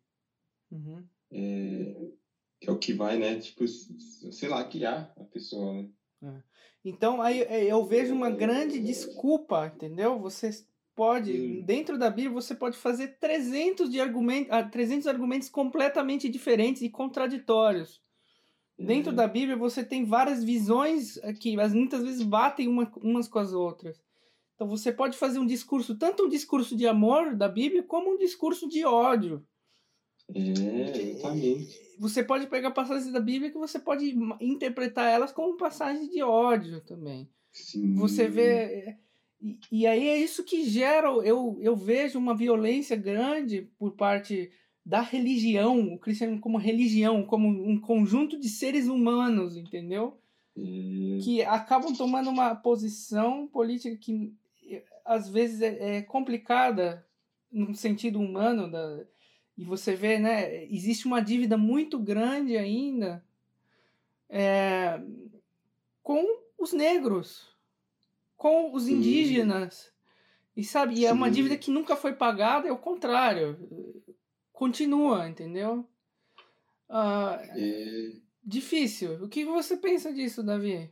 [0.71, 1.05] Uhum.
[1.31, 2.11] É,
[2.61, 3.39] é o que vai, né?
[3.39, 5.89] Tipo, sei lá, guiar a pessoa, né?
[6.83, 10.19] Então, aí é, eu vejo uma grande desculpa, entendeu?
[10.19, 10.49] Você
[10.95, 11.61] pode, Hum.
[11.65, 16.89] dentro da Bíblia, você pode fazer 300, de argument, ah, 300 argumentos completamente diferentes e
[16.89, 18.01] contraditórios.
[18.77, 22.91] Dentro É, da Bíblia, você tem várias visões eh, que as muitas vezes batem uma,
[22.97, 24.01] umas com as outras.
[24.55, 28.17] Então, você pode fazer um discurso, tanto um discurso de amor da Bíblia, como um
[28.17, 29.45] discurso de ódio.
[30.33, 31.79] É, exatamente.
[31.99, 36.81] Você pode pegar passagens da Bíblia que você pode interpretar elas como passagens de ódio
[36.81, 37.29] também.
[37.51, 37.95] Sim.
[37.95, 38.97] Você vê.
[39.41, 41.07] E, e aí é isso que gera.
[41.23, 44.51] Eu, eu vejo uma violência grande por parte
[44.85, 50.17] da religião, o cristianismo como religião, como um conjunto de seres humanos, entendeu?
[50.55, 54.33] É, Que acabam tomando uma posição política que
[55.03, 57.05] às vezes é, é complicada
[57.51, 58.71] no sentido humano.
[58.71, 59.03] Da,
[59.57, 60.65] e você vê, né?
[60.65, 63.23] Existe uma dívida muito grande ainda
[64.29, 65.01] é,
[66.03, 66.23] com
[66.57, 67.47] os negros,
[68.35, 69.91] com os indígenas.
[70.55, 73.57] E sabe, e é uma dívida que nunca foi pagada, é o contrário.
[74.51, 75.87] Continua, entendeu?
[76.89, 78.11] Ah, é,
[78.43, 79.23] difícil.
[79.23, 80.89] O que você pensa disso, Davi?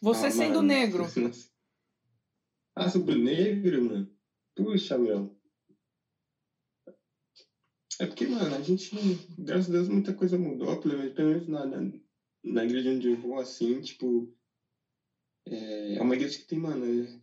[0.00, 0.68] Você ah, sendo mano.
[0.68, 1.04] negro.
[2.74, 4.10] Ah, sobre negro, mano?
[4.54, 5.36] Puxa, meu.
[7.98, 8.90] É porque, mano, a gente,
[9.38, 11.78] graças a Deus, muita coisa mudou, pelo menos, na, na,
[12.44, 14.32] na igreja onde eu vou, assim, tipo.
[15.48, 16.84] É, é uma igreja que tem, mano.
[16.84, 17.20] é-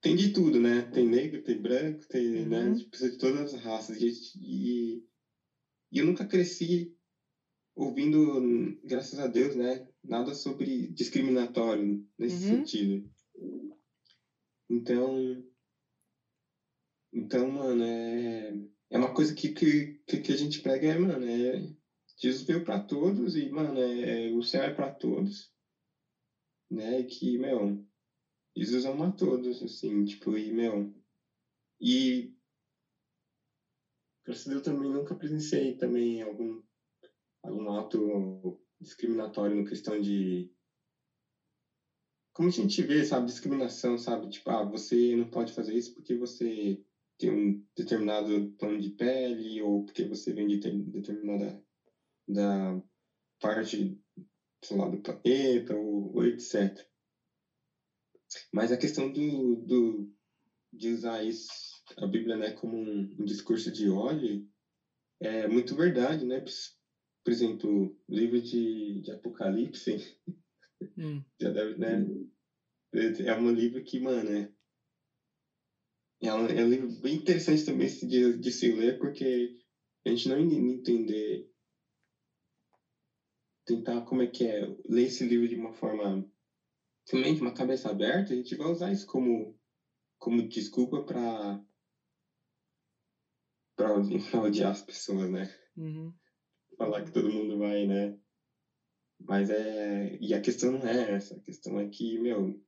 [0.00, 0.82] tem de tudo, né?
[0.90, 2.66] Tem negro, tem branco, tem, né?
[2.66, 2.74] Uhum.
[2.74, 3.96] Tipo, Precisa de todas as raças.
[4.00, 4.08] E,
[4.40, 5.02] e,
[5.92, 6.92] e eu nunca cresci
[7.74, 8.40] ouvindo,
[8.82, 9.84] graças a Deus, né?
[10.04, 12.56] Nada sobre discriminatório nesse Uhum.
[12.58, 13.10] sentido.
[14.70, 15.47] Então.
[17.12, 18.52] Então, mano, é,
[18.90, 21.58] é uma coisa que, que, que a gente prega, é, mano, é.
[22.20, 25.52] Jesus veio pra todos e, mano, é, o céu é pra todos.
[26.70, 27.00] Né?
[27.00, 27.82] E que, meu,
[28.56, 30.92] Jesus ama todos, assim, tipo, e, meu.
[31.80, 32.32] E.
[34.24, 36.60] Graças a Deus também nunca presenciei também algum,
[37.42, 40.50] algum ato discriminatório no questão de
[42.38, 44.28] como a gente vê, sabe, discriminação, sabe?
[44.28, 46.80] Tipo, ah, você não pode fazer isso porque você
[47.18, 51.60] tem um determinado tom de pele ou porque você vem de determinada
[52.28, 52.80] da
[53.40, 53.98] parte,
[54.64, 56.72] sei lá, do planeta ou, ou etc.
[58.52, 60.08] Mas a questão do, do,
[60.72, 61.48] de usar isso,
[61.96, 64.46] a Bíblia, né, como um, um discurso de ódio,
[65.20, 66.40] é muito verdade, né?
[67.24, 69.96] Por exemplo, o livro de, de Apocalipse,
[70.96, 71.20] hum.
[71.40, 72.04] já deve, né?
[73.24, 74.50] É um livro que, mano, é,
[76.22, 79.54] é, um, é um livro bem interessante também de, de se ler, porque
[80.06, 81.46] a gente não entender,
[83.64, 86.26] tentar como é que é, ler esse livro de uma forma,
[87.06, 89.56] simplesmente uma cabeça aberta, a gente vai usar isso como,
[90.18, 91.62] como desculpa para
[93.76, 95.44] para odiar as pessoas, né?
[95.76, 96.12] Uhum.
[96.76, 98.12] Falar que todo mundo vai, né?
[99.20, 100.16] Mas é.
[100.20, 101.36] E a questão não é essa.
[101.36, 102.60] A questão é que, meu.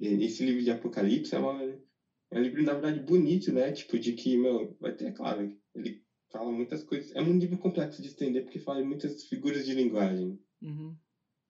[0.00, 1.62] Esse livro de Apocalipse é, uma,
[2.30, 3.70] é um livro, na verdade, bonito, né?
[3.70, 7.14] Tipo, de que, meu, vai ter, claro, ele fala muitas coisas.
[7.14, 10.40] É um livro complexo de entender porque fala muitas figuras de linguagem.
[10.62, 10.96] Uhum.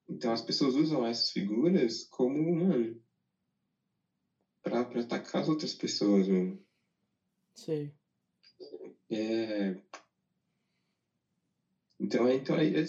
[0.08, 2.98] Então as pessoas usam essas figuras como, mano,
[4.62, 6.60] pra, pra atacar as outras pessoas, mano.
[7.54, 7.92] Sei.
[9.08, 9.74] É...
[12.00, 12.84] Então, é, então é, é,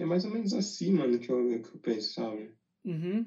[0.00, 2.54] é, mais ou menos assim, mano, que eu, que eu penso, sabe?
[2.84, 3.26] Uhum.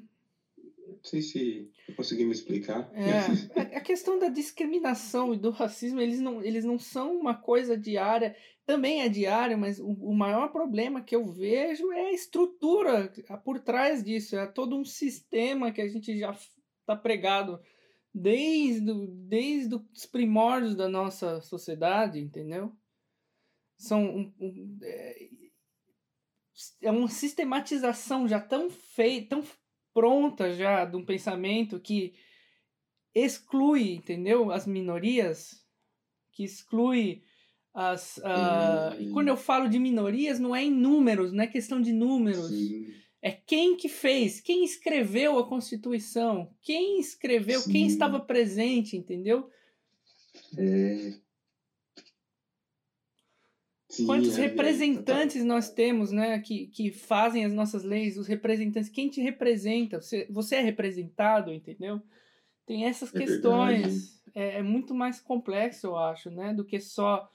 [0.96, 2.90] Não sei se consegui me explicar.
[2.94, 7.76] É, a questão da discriminação e do racismo, eles não, eles não são uma coisa
[7.76, 8.36] diária.
[8.64, 13.12] Também é diária, mas o, o maior problema que eu vejo é a estrutura
[13.44, 14.36] por trás disso.
[14.36, 16.36] É todo um sistema que a gente já
[16.80, 17.60] está pregado
[18.12, 18.92] desde,
[19.28, 22.72] desde os primórdios da nossa sociedade, entendeu?
[23.76, 25.28] São um, um, é,
[26.80, 29.44] é uma sistematização já tão feita, tão
[29.96, 32.12] pronta já de um pensamento que
[33.14, 34.52] exclui, entendeu?
[34.52, 35.64] As minorias,
[36.32, 37.22] que exclui
[37.72, 38.18] as.
[38.18, 41.94] Uh, E quando eu falo de minorias, não é em números, não é questão de
[41.94, 42.48] números.
[42.48, 42.92] Sim.
[43.22, 47.72] É quem que fez, quem escreveu a Constituição, quem escreveu, Sim.
[47.72, 49.48] quem estava presente, entendeu?
[50.58, 51.14] É...
[53.96, 58.26] Sim, Quantos é, representantes é, nós temos, né, que, que fazem as nossas leis, os
[58.26, 60.02] representantes, quem te representa?
[60.02, 62.02] Você, você é representado, entendeu?
[62.66, 64.22] Tem essas é questões.
[64.34, 67.26] É, é, muito mais complexo, eu acho, né, do que só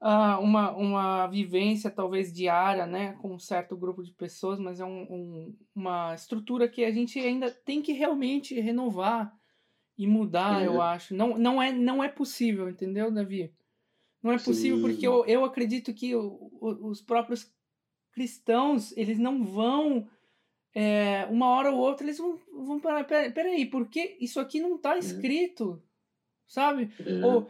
[0.00, 4.84] uh, uma, uma vivência talvez diária, né, com um certo grupo de pessoas, mas é
[4.84, 9.34] um, um, uma estrutura que a gente ainda tem que realmente renovar
[9.98, 10.68] e mudar, é.
[10.68, 11.16] eu acho.
[11.16, 13.52] Não, não, é, não é possível, entendeu, Davi?
[14.26, 14.82] Não é possível Sim.
[14.82, 17.48] porque eu, eu acredito que o, o, os próprios
[18.10, 20.08] cristãos, eles não vão
[20.74, 24.74] é, uma hora ou outra eles vão, vão parar, peraí, peraí, porque isso aqui não
[24.74, 24.98] está é.
[24.98, 25.86] escrito, é.
[26.48, 26.90] sabe?
[26.98, 27.24] É.
[27.24, 27.48] Ou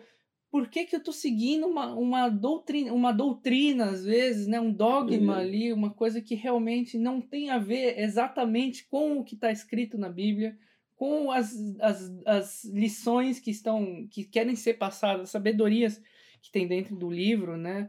[0.50, 4.60] por que, que eu estou seguindo uma, uma, doutrina, uma doutrina, às vezes, né?
[4.60, 5.40] um dogma é.
[5.40, 9.96] ali, uma coisa que realmente não tem a ver exatamente com o que está escrito
[9.96, 10.58] na Bíblia,
[10.94, 16.02] com as, as, as lições que estão que querem ser passadas, as sabedorias
[16.42, 17.88] que tem dentro do livro, né?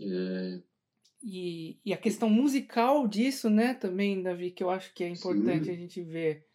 [0.00, 0.60] É.
[1.22, 5.64] E, e a questão musical disso, né, também, Davi, que eu acho que é importante
[5.64, 5.72] Sim.
[5.72, 6.46] a gente ver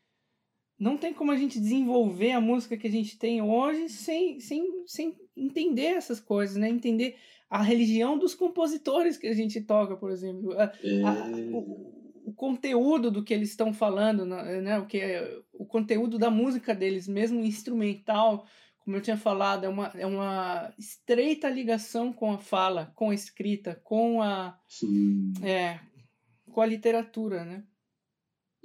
[0.81, 4.83] não tem como a gente desenvolver a música que a gente tem hoje sem, sem,
[4.87, 6.67] sem entender essas coisas, né?
[6.67, 7.17] Entender
[7.47, 10.59] a religião dos compositores que a gente toca, por exemplo.
[10.59, 11.03] A, é...
[11.03, 14.79] a, o, o, conteúdo do que eles estão falando, né?
[14.79, 18.47] O, que é, o conteúdo da música deles, mesmo instrumental,
[18.83, 23.15] como eu tinha falado, é uma, é uma estreita ligação com a fala, com a
[23.15, 25.33] escrita, com a, Sim.
[25.43, 25.79] É,
[26.51, 27.65] com a literatura, né?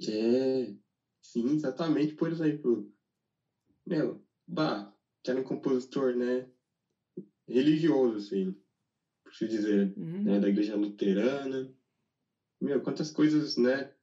[0.07, 0.73] É,
[1.31, 2.15] Sim, exatamente.
[2.15, 2.89] Por exemplo,
[3.85, 6.49] meu, Bach, que era um compositor, né,
[7.47, 8.55] religioso, assim,
[9.23, 10.23] por se dizer, uhum.
[10.23, 11.73] né, da igreja luterana.
[12.61, 13.93] Meu, quantas coisas, né,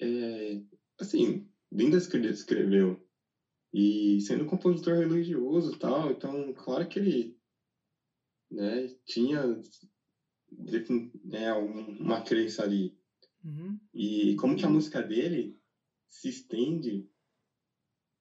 [0.00, 0.62] é,
[1.00, 3.04] assim, lindas que ele escreveu.
[3.72, 7.36] E sendo compositor religioso tal, então, claro que ele,
[8.50, 9.60] né, tinha
[11.22, 12.96] né, uma crença ali.
[13.44, 13.78] Uhum.
[13.94, 15.56] E como que a música dele
[16.08, 17.08] se estende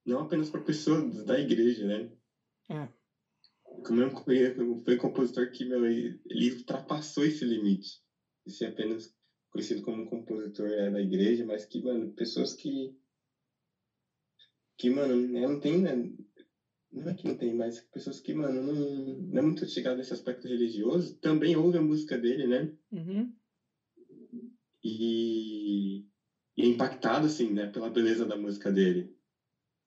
[0.06, 2.12] não apenas para pessoas da igreja, né?
[2.70, 2.90] É.
[3.86, 4.12] Como eu
[4.84, 8.02] foi um compositor que meu, ele ultrapassou esse limite
[8.46, 9.16] de ser apenas
[9.52, 12.96] conhecido como um compositor é, da igreja, mas que, mano, pessoas que
[14.80, 15.92] que, mano, não tem, né?
[16.92, 20.14] Não é que não tem, mas pessoas que, mano, não, não é muito chegado nesse
[20.14, 22.74] aspecto religioso, também ouvem a música dele, né?
[22.92, 23.32] Uhum.
[24.84, 26.06] E
[26.58, 29.16] e impactado, assim, né, pela beleza da música dele.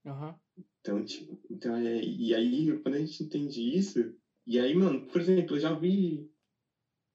[0.07, 0.35] Uhum.
[0.81, 4.15] Então, tipo, então é, e aí, quando a gente entende isso,
[4.47, 6.31] e aí, mano, por exemplo, eu já vi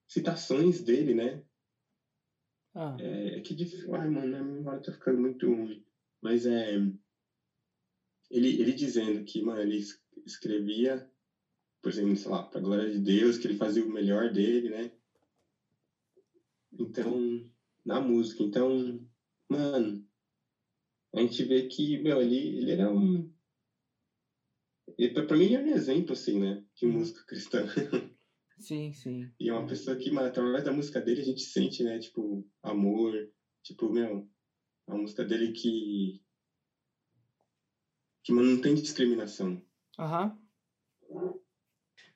[0.08, 1.44] citações dele, né?
[2.76, 2.96] Ah.
[3.00, 3.94] É, é que difícil.
[3.96, 5.84] Ai, mano, a memória tá ficando muito ruim.
[6.22, 6.78] Mas é.
[8.30, 9.80] Ele, ele dizendo que, mano, ele
[10.26, 11.10] escrevia,
[11.82, 14.92] por exemplo, sei lá, pra glória de Deus, que ele fazia o melhor dele, né?
[16.80, 17.46] Então,
[17.86, 18.42] na música.
[18.44, 19.06] Então,
[19.50, 20.02] mano,
[21.14, 23.30] a gente vê que, meu, ele, ele era um.
[24.98, 26.62] Ele, pra, pra mim, ele é um exemplo, assim, né?
[26.76, 26.92] De Uhum.
[26.98, 27.66] música cristã.
[28.60, 29.32] Sim, sim.
[29.40, 31.98] E é uma pessoa que, mano, através da música dele, a gente sente, né?
[32.00, 33.28] Tipo, amor.
[33.64, 34.28] Tipo, meu,
[34.88, 36.22] a música dele que.
[38.28, 39.62] Que não tem discriminação.
[39.98, 40.38] Aham.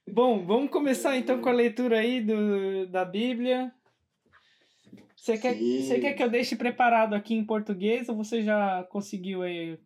[0.05, 3.74] Bom, vamos começar então com a leitura aí do, da Bíblia.
[5.16, 5.84] Você quer, Sim.
[5.84, 9.80] você quer que eu deixe preparado aqui em português ou você já conseguiu aí?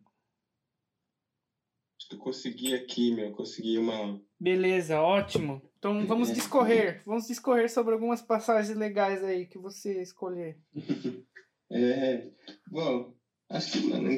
[2.10, 4.20] Eu consegui aqui, meu, consegui uma.
[4.38, 5.62] Beleza, ótimo.
[5.78, 7.04] Então vamos discorrer.
[7.06, 10.58] Vamos discorrer sobre algumas passagens legais aí que você escolher.
[11.68, 12.30] É.
[12.70, 13.12] Bom,
[13.48, 14.08] acho que, mano.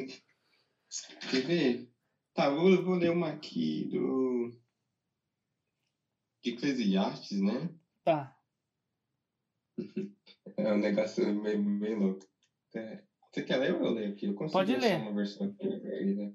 [1.31, 1.89] Quer ver?
[2.39, 4.49] Tá, vou, vou ler uma aqui do.
[6.41, 7.77] De Eclesiastes, né?
[8.01, 8.33] Tá.
[10.57, 12.25] É um negócio meio, meio louco.
[12.75, 14.25] É, Você quer ler ou eu leio aqui?
[14.25, 15.01] Eu consigo Pode ler.
[15.01, 16.33] uma versão aqui, né?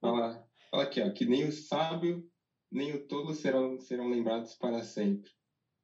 [0.00, 2.30] Fala, fala aqui, ó, que nem o sábio
[2.70, 5.30] nem o tolo serão, serão lembrados para sempre.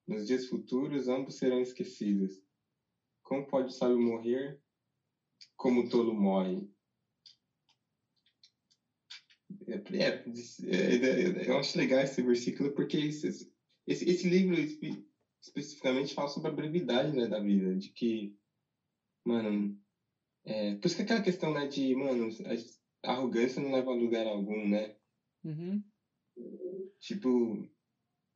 [0.06, 2.42] Nos dias futuros, ambos serão esquecidos.
[3.22, 4.62] Como pode o sábio morrer
[5.56, 6.70] como o tolo morre?
[9.68, 13.52] É, é, é, eu acho legal esse versículo porque esse,
[13.86, 15.06] esse, esse livro espe-
[15.42, 18.34] especificamente fala sobre a brevidade né, da vida, de que,
[19.24, 19.78] mano,
[20.44, 22.28] é, por isso que aquela questão, né, de, mano,
[23.04, 24.96] a arrogância não leva a lugar algum, né?
[25.44, 25.82] Uhum.
[27.00, 27.68] Tipo,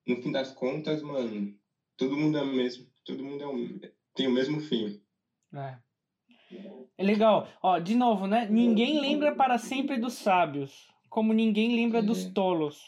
[0.07, 1.59] no fim das contas, mano,
[1.97, 3.81] todo mundo é o mesmo, todo mundo é o,
[4.15, 5.03] tem o mesmo fim.
[5.55, 5.79] É.
[6.99, 7.49] É legal.
[7.63, 8.47] Ó, de novo, né?
[8.49, 12.33] Ninguém lembra para sempre dos sábios, como ninguém lembra dos É.
[12.33, 12.81] tolos.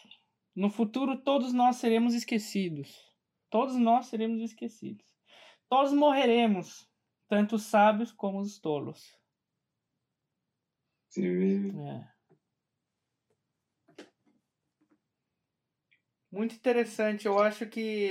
[0.57, 3.13] No futuro, todos nós seremos esquecidos.
[3.51, 5.05] Todos nós seremos esquecidos.
[5.69, 6.91] Todos morreremos,
[7.29, 9.15] tanto os sábios como os tolos.
[11.07, 11.69] Você vê?
[11.69, 12.15] É.
[16.33, 17.27] Muito interessante.
[17.27, 18.09] Eu acho que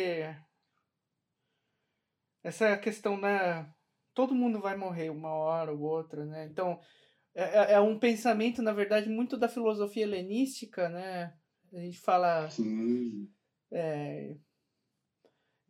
[2.43, 3.73] essa questão, né?
[4.13, 6.45] Todo mundo vai morrer uma hora ou outra, né?
[6.45, 6.79] Então,
[7.35, 11.33] é, é- é um pensamento, na verdade, muito da filosofia helenística, né?
[11.73, 13.27] A gente fala Sim,
[13.71, 14.35] é,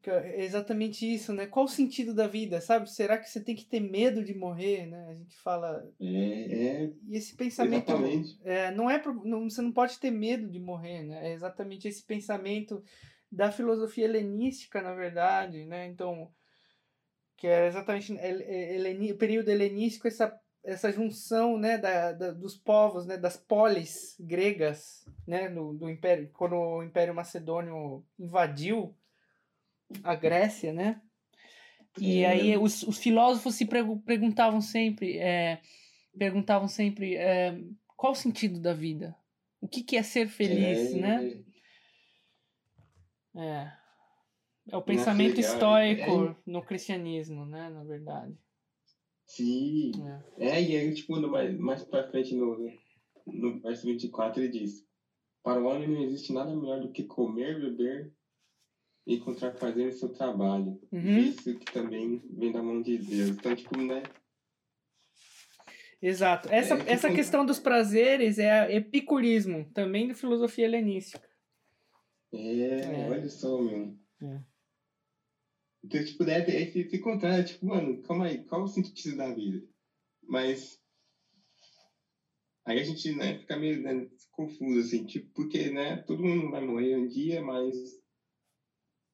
[0.06, 1.48] é exatamente isso, né?
[1.48, 2.92] Qual o sentido da vida, sabe?
[2.92, 5.08] Será que você tem que ter medo de morrer, né?
[5.10, 5.90] A gente fala...
[6.02, 7.90] é, é, E esse pensamento...
[7.90, 8.38] exatamente.
[8.44, 11.30] É, não é não, você não pode ter medo de morrer, né?
[11.30, 12.84] É exatamente esse pensamento
[13.32, 15.88] da filosofia helenística, na verdade, né?
[15.88, 16.30] Então,
[17.38, 23.18] que é exatamente o período helenístico, essa, essa junção, né, da, da- dos povos, né,
[23.18, 28.96] das polis gregas, né, do, do império, quando o Império Macedônio invadiu
[30.04, 31.02] a Grécia, né?
[32.00, 32.28] E É.
[32.28, 35.62] aí os, os filósofos se perguntavam sempre, é,
[36.18, 37.56] perguntavam sempre é,
[37.96, 39.16] qual o sentido da vida?
[39.62, 41.44] O que, que é ser feliz, É, né?
[43.36, 43.72] É.
[44.72, 45.52] É o pensamento legal.
[45.54, 47.70] estoico no cristianismo, né?
[47.70, 48.34] Na verdade.
[49.36, 49.92] Sim.
[50.38, 50.46] É.
[50.58, 52.72] É, e aí, tipo, no- mais, mais pra frente, no,
[53.26, 54.86] no verso 24, ele diz:
[55.42, 58.12] Para o homem não existe nada melhor do que comer, beber
[59.08, 60.80] e encontrar prazer em seu trabalho.
[60.92, 61.18] Uhum.
[61.18, 63.30] Isso que também vem da mão de Deus.
[63.30, 64.04] Então, tipo, né?
[66.02, 66.50] Exato.
[66.52, 71.28] Essa, É, tipo- essa questão dos prazeres é epicurismo, também da filosofia helenística.
[72.34, 73.10] É, É.
[73.10, 73.96] olha só, meu.
[74.22, 74.40] É.
[75.84, 79.32] Então, tipo, né, tem esse, esse contrário, tipo, mano, calma aí, qual o sentido da
[79.32, 79.66] vida?
[80.28, 80.80] Mas
[82.66, 86.62] aí a gente, né, fica meio né, confuso, assim, tipo, porque, né, todo mundo vai
[86.66, 88.02] morrer um dia, mas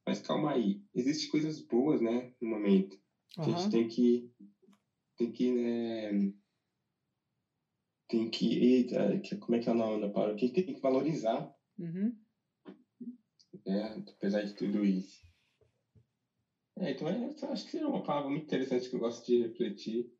[0.06, 2.96] mas calma aí, existem coisas boas, né, no momento.
[3.38, 4.28] A gente tem que
[5.16, 6.32] tem que, né,
[8.08, 10.34] tem que, eita, como é que é o nome da palavra?
[10.34, 12.12] A gente tem que valorizar, Uhum.
[13.66, 15.29] né, apesar de tudo isso.
[16.78, 19.42] É, então é, eu acho que seria uma palavra muito interessante que eu gosto de
[19.42, 20.10] refletir.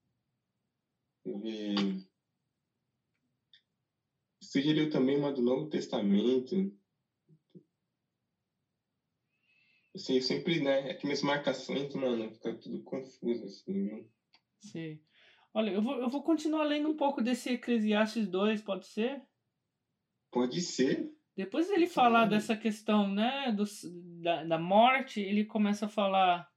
[4.42, 6.54] Sugeriu também uma do Novo Testamento.
[9.94, 14.10] Assim, eu sempre, né, é que minhas marcações, mano, fica tudo confuso, assim, viu?
[14.60, 15.00] Sim.
[15.52, 19.20] Olha, eu vou, eu vou continuar lendo um pouco desse Eclesiastes 2, pode ser?
[20.30, 21.12] Pode ser.
[21.36, 23.64] Depois ele falar dessa questão, né, do,
[24.20, 26.50] da, da morte, ele começa a falar: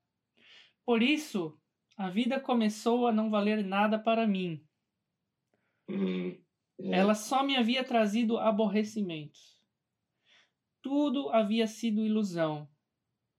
[0.86, 1.58] Por isso,
[1.96, 4.66] a vida começou a não valer nada para mim.
[5.88, 6.38] Hum,
[6.80, 6.98] é.
[6.98, 9.62] Ela só me havia trazido aborrecimentos.
[10.82, 12.68] Tudo havia sido ilusão.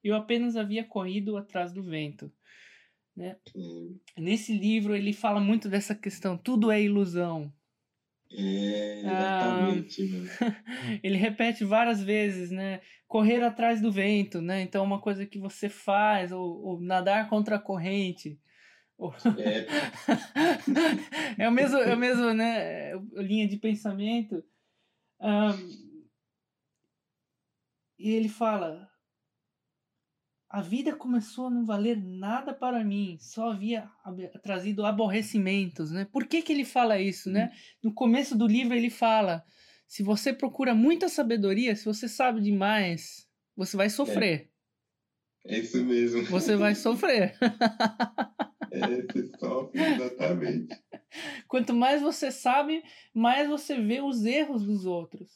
[0.03, 2.33] Eu apenas havia corrido atrás do vento.
[3.17, 3.37] Né?
[3.55, 7.53] Hum, Nesse livro ele fala muito dessa questão, tudo é ilusão.
[8.37, 9.69] É, Ah.
[9.71, 10.25] exatamente.
[11.03, 12.81] Ele repete várias vezes, né?
[13.07, 14.63] Correr atrás do vento, né?
[14.63, 18.39] Então é uma coisa que você faz, ou, ou nadar contra a corrente.
[19.39, 19.67] É,
[21.45, 22.93] é o mesmo, é o mesmo, né?
[23.17, 24.43] Linha de pensamento.
[25.21, 25.59] Ahn,
[27.99, 28.89] e ele fala:
[30.55, 33.91] a vida começou a não valer nada para mim, só havia
[34.41, 36.07] trazido aborrecimentos, né?
[36.13, 37.51] Por que que ele fala isso, né?
[37.83, 39.45] No começo do livro ele fala:
[39.85, 44.49] se você procura muita sabedoria, se você sabe demais, você vai sofrer.
[45.45, 46.23] é isso mesmo.
[46.27, 47.37] Você vai sofrer.
[48.71, 50.77] É, você sofre, exatamente.
[51.47, 52.83] Quanto mais você sabe,
[53.15, 55.31] mais você vê os erros dos outros.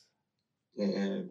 [0.76, 1.24] É, É,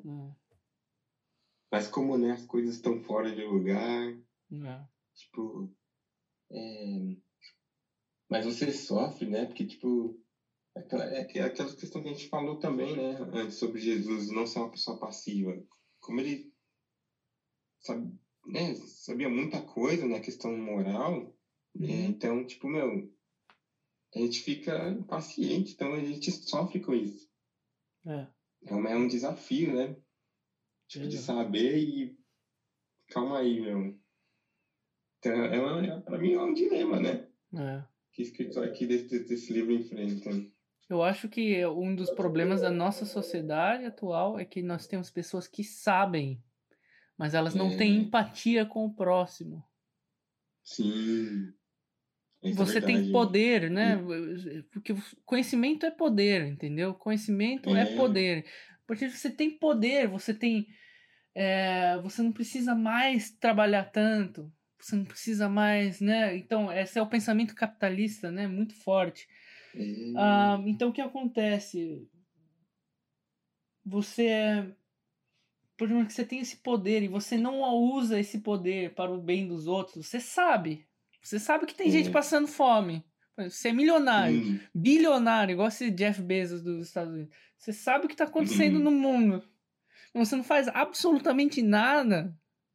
[1.71, 4.13] mas como né, as coisas estão fora de lugar,
[4.51, 4.87] é.
[5.13, 5.69] tipo.
[6.51, 7.17] é,
[8.29, 9.45] mas você sofre, né?
[9.45, 10.19] Porque, tipo.
[10.75, 13.17] Aquela, é aqu- aquela questão que a gente falou também, né?
[13.33, 15.59] Antes sobre Jesus não ser uma pessoa passiva.
[15.99, 16.53] Como ele
[17.79, 18.15] sabe,
[18.45, 21.33] né, sabia muita coisa na questão moral,
[21.79, 22.05] é, Uhum.
[22.05, 23.11] então, tipo, meu.
[24.15, 27.27] A gente fica impaciente, então a gente sofre com isso.
[28.05, 28.27] É.
[28.65, 29.99] É, uma, é um desafio, né?
[30.87, 31.39] Tipo, de Exato.
[31.39, 32.17] saber e.
[33.09, 33.97] Calma aí, meu.
[35.19, 37.27] Então, é uma, é, pra mim é um dilema, né?
[37.55, 37.83] É.
[38.11, 40.29] Que escritor aqui desse, desse livro enfrenta.
[40.89, 45.47] Eu acho que um dos problemas da nossa sociedade atual é que nós temos pessoas
[45.47, 46.41] que sabem,
[47.17, 47.77] mas elas não É.
[47.77, 49.63] têm empatia com o próximo.
[50.63, 51.53] Sim.
[52.43, 53.97] Isso é Você tem poder, né?
[54.71, 56.93] Porque o conhecimento é poder, entendeu?
[56.93, 57.95] Conhecimento é, É.
[57.95, 58.45] poder.
[58.87, 60.65] Porque você tem poder, você tem.
[61.35, 66.35] é, você não precisa mais trabalhar tanto, você não precisa mais, né?
[66.37, 68.47] Então, esse é o pensamento capitalista, né?
[68.47, 69.27] Muito forte.
[70.15, 72.07] Ah, então, o que acontece?
[73.85, 74.67] Você é.
[75.77, 79.21] Por exemplo, que você tem esse poder e você não usa esse poder para o
[79.21, 80.87] bem dos outros, você sabe.
[81.21, 83.03] Você sabe que tem gente passando fome.
[83.37, 87.35] Você é milionário, bilionário, igual esse Jeff Bezos dos Estados Unidos.
[87.57, 88.83] Você sabe o que está acontecendo Uhum.
[88.83, 89.43] no mundo.
[90.13, 92.33] Mas Você não faz absolutamente nada,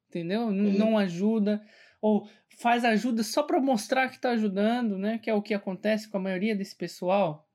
[0.09, 0.51] entendeu?
[0.51, 1.64] Não, não ajuda.
[2.01, 2.28] Ou
[2.59, 5.18] faz ajuda só para mostrar que está ajudando, né?
[5.18, 7.49] Que é o que acontece com a maioria desse pessoal.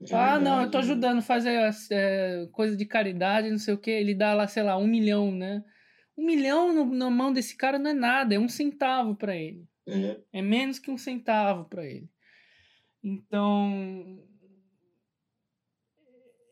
[0.00, 0.92] é ah, não, eu tô verdade.
[0.92, 3.90] ajudando, faz é, é, coisa de caridade, não sei o que.
[3.90, 5.62] Ele dá lá, sei lá, um milhão, né?
[6.16, 9.66] Um milhão no, na mão desse cara não é nada, é um centavo para ele.
[9.86, 12.08] É, É menos que um centavo para ele.
[13.02, 14.18] Então,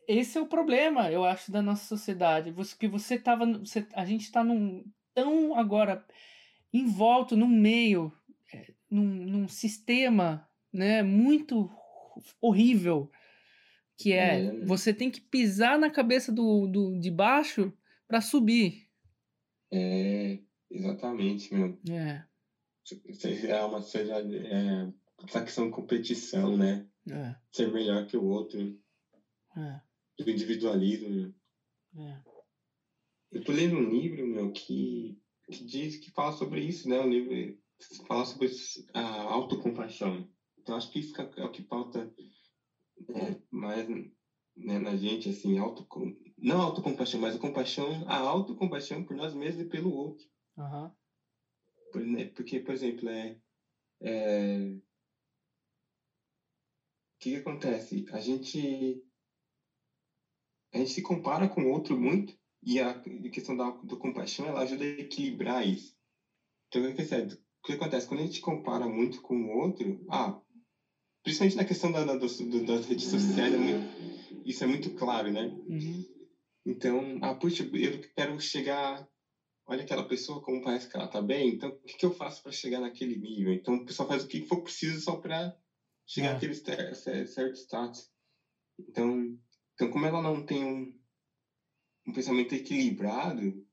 [0.07, 2.51] esse é o problema, eu acho, da nossa sociedade.
[2.51, 4.83] Você, que você tava, você, a gente está num
[5.13, 6.05] tão agora
[6.71, 8.11] envolto num meio,
[8.53, 11.69] é, num, num sistema, né, muito
[12.41, 13.11] horrível,
[13.97, 14.65] que é, É.
[14.65, 17.71] você tem que pisar na cabeça do, do de baixo
[18.07, 18.87] para subir.
[19.71, 21.79] é, exatamente, meu.
[21.89, 22.23] É,
[23.13, 24.91] Seja é uma seja é,
[25.25, 26.85] essa questão de competição, né?
[27.09, 28.59] é, Ser melhor que o outro,
[29.55, 29.79] é,
[30.17, 31.33] do individualismo.
[31.95, 32.23] é.
[33.31, 35.19] Eu tô lendo um livro, meu, que,
[35.51, 36.99] que diz que fala sobre isso, né?
[36.99, 37.57] Um livro
[38.07, 38.47] fala sobre
[38.93, 40.29] a autocompaixão.
[40.57, 42.13] Então, acho que isso é é o que falta
[43.15, 43.87] é, mais
[44.55, 45.85] né, na gente, assim, auto,
[46.37, 50.25] não autocompaixão, mas a compaixão, a autocompaixão por nós mesmos e pelo outro.
[50.57, 50.95] Aham.
[51.91, 53.39] Por- né, Porque, por exemplo, é,
[54.01, 54.69] é...
[54.75, 54.81] o
[57.19, 58.05] que, que acontece?
[58.11, 59.02] A gente,
[60.73, 62.33] a gente se compara com o outro muito
[62.65, 62.99] e a
[63.31, 65.93] questão da, do compaixão ela ajuda a equilibrar isso.
[66.67, 67.35] Então, o que acontece?
[67.35, 68.07] O que acontece?
[68.07, 70.37] Quando a gente compara muito com o outro, ah,
[71.23, 75.31] principalmente na questão da, da, do- das redes sociais, é muito- isso é muito claro,
[75.31, 75.43] né?
[75.67, 76.03] Uhum.
[76.65, 79.05] Então, ah, puxa, eu quero chegar.
[79.65, 82.41] Olha aquela pessoa, como parece que ela tá bem, então o que, que eu faço
[82.41, 83.53] para chegar naquele nível?
[83.53, 85.55] Então, o pessoal faz o que for preciso só para
[86.05, 86.33] chegar É.
[86.33, 88.09] naquele cer- cer- certo status.
[88.89, 89.37] Então,
[89.73, 90.99] então, como ela não tem um,
[92.07, 93.65] um pensamento equilibrado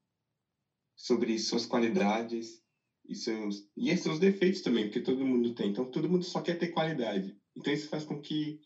[0.96, 2.62] sobre suas qualidades
[3.08, 5.70] e, seus, e seus defeitos também, porque todo mundo tem.
[5.70, 7.36] Então, todo mundo só quer ter qualidade.
[7.56, 8.60] Então, isso faz com que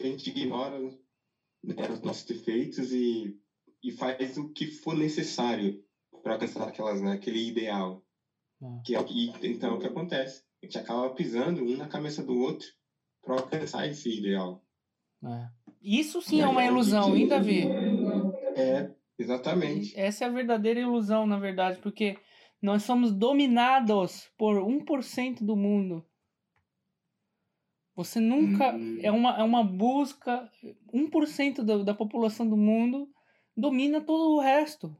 [0.00, 3.36] a gente ignora né, os nossos defeitos e,
[3.82, 5.82] e faz o que for necessário
[6.22, 8.04] para alcançar aquelas, né, aquele ideal.
[8.62, 8.80] Ah.
[8.84, 10.42] Que é, e, então, é o que acontece?
[10.62, 12.66] A gente acaba pisando um na cabeça do outro
[13.22, 14.64] para alcançar esse ideal.
[15.24, 15.48] É.
[15.82, 17.62] Isso sim é, uma ilusão, hein, Davi?
[18.56, 19.98] É, exatamente.
[19.98, 22.16] Essa é a verdadeira ilusão, na verdade, porque
[22.60, 26.04] nós somos dominados por 1% do mundo.
[27.94, 28.74] Você nunca.
[28.74, 28.98] Hum.
[29.02, 30.48] É, uma, é uma busca.
[30.94, 33.08] 1% da, da população do mundo
[33.56, 34.96] domina todo o resto.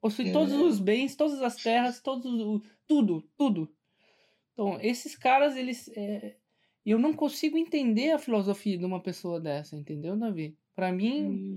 [0.00, 0.32] Possui é.
[0.32, 3.74] todos os bens, todas as terras, todos, tudo, tudo.
[4.52, 5.88] Então, esses caras, eles.
[5.96, 6.36] É,
[6.90, 10.56] eu não consigo entender a filosofia de uma pessoa dessa, entendeu, Davi?
[10.74, 11.24] Para mim.
[11.24, 11.56] Hum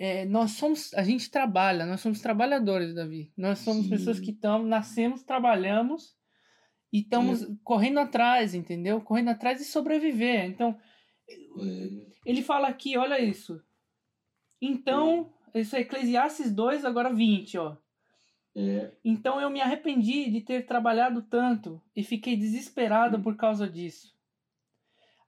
[0.00, 3.30] é, nós somos, a gente trabalha, nós somos trabalhadores, Davi.
[3.36, 3.90] Nós somos Sim.
[3.90, 6.16] pessoas que estamos, nascemos, trabalhamos
[6.90, 7.46] e estamos é.
[7.62, 9.02] correndo atrás, entendeu?
[9.02, 10.46] Correndo atrás de sobreviver.
[10.46, 10.74] Então,
[11.28, 11.90] é.
[12.24, 13.62] ele fala aqui, olha isso.
[14.58, 15.60] Então, é.
[15.60, 17.76] isso é Eclesiastes 2, agora 20, ó.
[18.56, 18.90] É.
[19.04, 23.22] Então eu me arrependi de ter trabalhado tanto e fiquei desesperado hum.
[23.22, 24.16] por causa disso.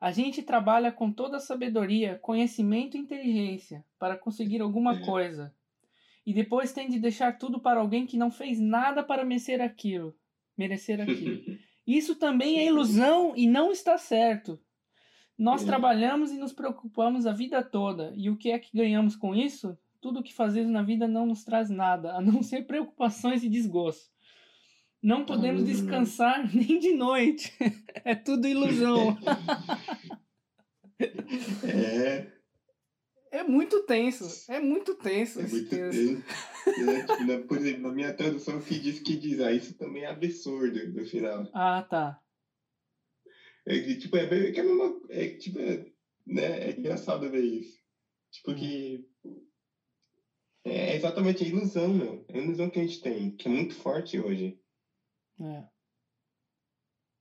[0.03, 5.05] A gente trabalha com toda a sabedoria, conhecimento e inteligência para conseguir alguma é.
[5.05, 5.55] coisa.
[6.27, 10.13] E depois tem de deixar tudo para alguém que não fez nada para merecer aquilo.
[10.59, 11.57] Merecer aquilo.
[11.87, 14.61] Isso também é ilusão e não está certo.
[15.39, 15.67] Nós é.
[15.67, 18.13] trabalhamos e nos preocupamos a vida toda.
[18.17, 19.79] E o que é que ganhamos com isso?
[20.01, 23.49] Tudo o que fazemos na vida não nos traz nada, a não ser preocupações e
[23.49, 24.12] desgosto.
[25.03, 27.53] Não podemos descansar nem de noite.
[28.05, 29.17] É tudo ilusão.
[31.63, 32.27] É.
[33.31, 34.51] É muito tenso.
[34.51, 35.41] É muito tenso.
[35.41, 36.25] É muito tenso.
[36.67, 40.03] É, tipo, na, por exemplo, na minha tradução que diz que diz, ah, isso também
[40.03, 41.49] é absurdo no final.
[41.55, 42.21] Ah, tá.
[43.67, 45.87] É que, tipo, é, é, que é, mesma, é, tipo, é,
[46.27, 47.79] né, é engraçado ver isso.
[48.33, 49.07] Tipo, que
[50.65, 52.25] é exatamente a ilusão, meu.
[52.29, 54.61] É a ilusão que a gente tem, que é muito forte hoje.
[55.43, 55.69] É.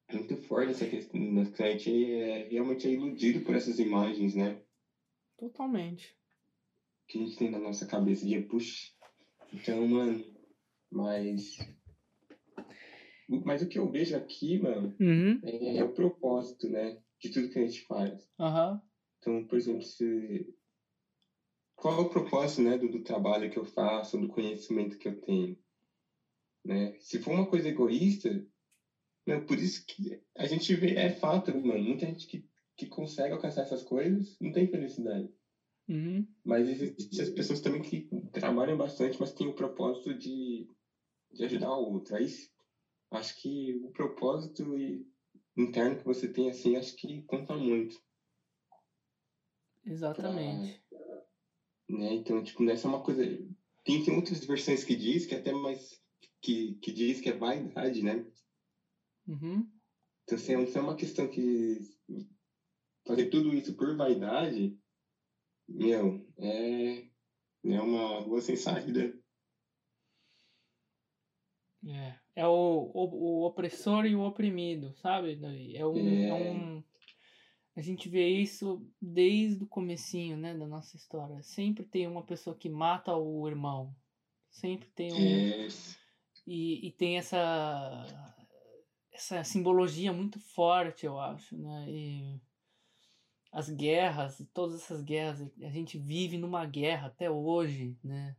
[0.10, 0.14] é.
[0.14, 1.20] Muito forte essa questão.
[1.20, 4.62] A gente é, realmente é iludido por essas imagens, né?
[5.38, 6.16] Totalmente.
[7.08, 8.92] Que a gente tem na nossa cabeça de, puxa.
[9.54, 10.24] Então, mano,
[10.92, 11.58] mas.
[13.46, 15.40] Mas o que eu vejo aqui, mano, uhum.
[15.44, 17.02] é, é, o propósito, né?
[17.20, 18.30] De tudo que a gente faz.
[18.40, 18.80] Uhum.
[19.18, 20.54] Então, por exemplo, se.
[21.76, 25.20] Qual é o propósito, né, do, do trabalho que eu faço, do conhecimento que eu
[25.20, 25.58] tenho?
[26.66, 26.94] Né?
[27.00, 28.30] Se for uma coisa egoísta,
[29.26, 29.40] né?
[29.40, 32.46] por isso que a gente vê, é fato, mano, muita gente que,
[32.78, 35.30] que consegue alcançar essas coisas não tem felicidade.
[35.88, 36.26] Uhum.
[36.44, 40.68] Mas existem as pessoas também que trabalham bastante, mas têm o propósito de,
[41.32, 42.16] de ajudar o outro.
[42.16, 42.28] Aí
[43.12, 44.64] acho que o propósito
[45.58, 48.00] interno que você tem, assim, acho que conta muito.
[49.84, 50.82] Exatamente.
[50.90, 52.14] Pra, né?
[52.14, 53.24] Então, tipo, essa é uma coisa.
[53.84, 56.01] Tem, tem outras versões que diz que é até mais
[56.42, 58.26] que, que diz que é vaidade, né?
[59.28, 59.70] Uhum.
[60.24, 61.80] Então, se é, se é uma questão que
[63.06, 64.78] fazer tudo isso por vaidade,
[65.68, 67.08] meu, é,
[67.64, 69.14] é uma rua sem saída.
[71.88, 75.40] É, é o, o, o opressor e o oprimido, sabe?
[75.76, 76.28] É um, é.
[76.28, 76.84] é um,
[77.76, 81.42] a gente vê isso desde o comecinho, né, da nossa história.
[81.42, 83.96] Sempre tem uma pessoa que mata o irmão.
[84.52, 85.68] Sempre tem um, é.
[86.54, 88.06] E, e tem essa,
[89.10, 91.86] essa simbologia muito forte, eu acho, né?
[91.90, 92.42] E
[93.54, 98.36] as guerras, todas essas guerras, a gente vive numa guerra até hoje, né?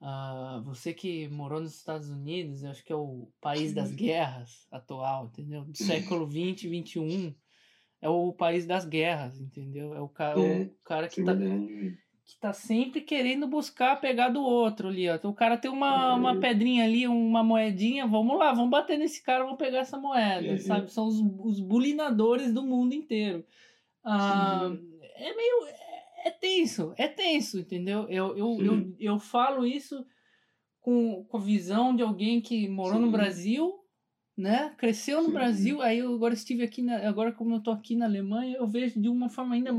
[0.00, 4.66] Uh, você que morou nos Estados Unidos, eu acho que é o país das guerras
[4.68, 5.64] atual, entendeu?
[5.64, 7.32] Do século 20 e 21
[8.00, 9.94] é o país das guerras, entendeu?
[9.94, 11.34] É o, ca é, o cara que tá,
[12.24, 15.14] que tá sempre querendo buscar pegar do outro ali, ó.
[15.14, 19.22] Então, o cara tem uma, uma pedrinha ali, uma moedinha, vamos lá, vamos bater nesse
[19.22, 20.92] cara, vamos pegar essa moeda, sabe?
[20.92, 23.44] São os, os bulinadores do mundo inteiro.
[24.04, 24.70] Ah,
[25.16, 25.66] é meio.
[25.66, 28.08] É, é, tenso, é tenso, entendeu?
[28.08, 30.04] Eu, eu, eu, eu falo isso
[30.80, 33.06] com, com a visão de alguém que morou Sim.
[33.06, 33.74] no Brasil,
[34.36, 34.74] né?
[34.78, 35.34] Cresceu no Sim.
[35.34, 38.66] Brasil, aí eu agora estive aqui, na, agora como eu tô aqui na Alemanha, eu
[38.66, 39.72] vejo de uma forma ainda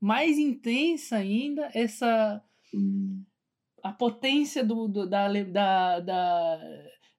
[0.00, 2.42] mais intensa ainda essa
[2.72, 3.22] hum.
[3.82, 6.60] a potência do, do da, da, da,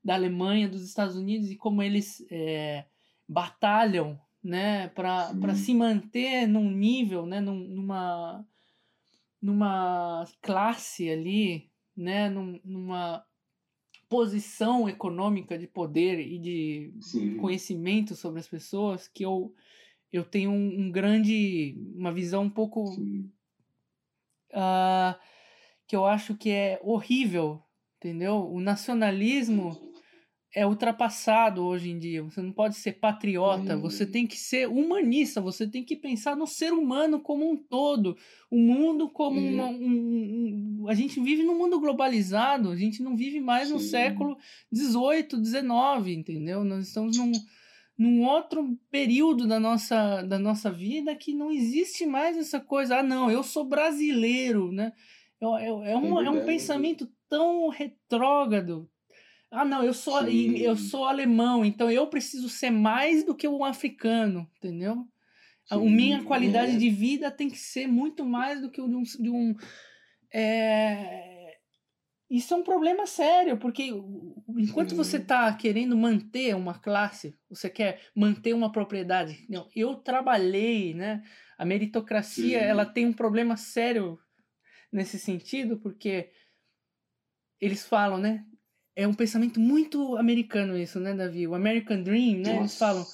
[0.04, 2.86] da, Alemanha, dos Estados Unidos e como eles é,
[3.28, 8.46] batalham né, para se manter num nível, né, num, numa,
[9.42, 13.24] numa classe ali, né, num, numa
[14.08, 17.38] posição econômica de poder e de Sim.
[17.38, 19.54] conhecimento sobre as pessoas que eu,
[20.12, 21.76] eu tenho um, um grande.
[21.96, 22.96] uma visão um pouco.
[24.54, 25.20] Ah,
[25.88, 27.62] que eu acho que é horrível,
[27.98, 28.36] entendeu?
[28.52, 29.80] O nacionalismo
[30.56, 32.24] é ultrapassado hoje em dia.
[32.24, 33.82] Você não pode ser patriota, Hum.
[33.82, 38.18] você tem que ser humanista, você tem que pensar no ser humano como um todo,
[38.50, 39.54] o mundo como Hum.
[39.54, 43.80] uma- um, um- A gente vive num mundo globalizado, a gente não vive mais no
[43.80, 43.90] Sim.
[43.90, 44.36] século
[44.74, 46.64] XVIII, XIX, entendeu?
[46.64, 47.32] Nós estamos num,
[48.00, 53.04] num outro período da nossa, da nossa vida que não existe mais essa coisa, ah,
[53.04, 54.94] não, eu sou brasileiro, né?
[55.42, 58.90] É, é, é um, é um pensamento tão retrógrado,
[59.52, 60.58] ah, não, eu sou, Sim.
[60.58, 65.08] eu sou alemão, então eu preciso ser mais do que um africano, entendeu?
[65.70, 66.78] A Sim, minha qualidade é.
[66.78, 69.04] de vida tem que ser muito mais do que o de um.
[69.04, 69.56] De um
[70.32, 71.29] é...
[72.30, 73.86] Isso é um problema sério, porque
[74.58, 79.48] enquanto você está querendo manter uma classe, você quer manter uma propriedade.
[79.50, 81.24] Não, eu trabalhei, né?
[81.58, 82.66] A meritocracia Sim.
[82.66, 84.20] ela tem um problema sério
[84.92, 86.30] nesse sentido, porque
[87.60, 88.46] eles falam, né?
[88.96, 91.48] É um pensamento muito americano isso, né, Davi?
[91.48, 92.58] O American Dream, né?
[92.58, 93.06] Eles falam,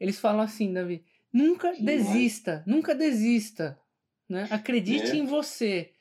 [0.00, 1.84] eles falam assim, Davi, nunca Demais.
[1.84, 3.78] desista, nunca desista,
[4.28, 4.48] né?
[4.50, 5.16] Acredite É.
[5.16, 5.92] em você.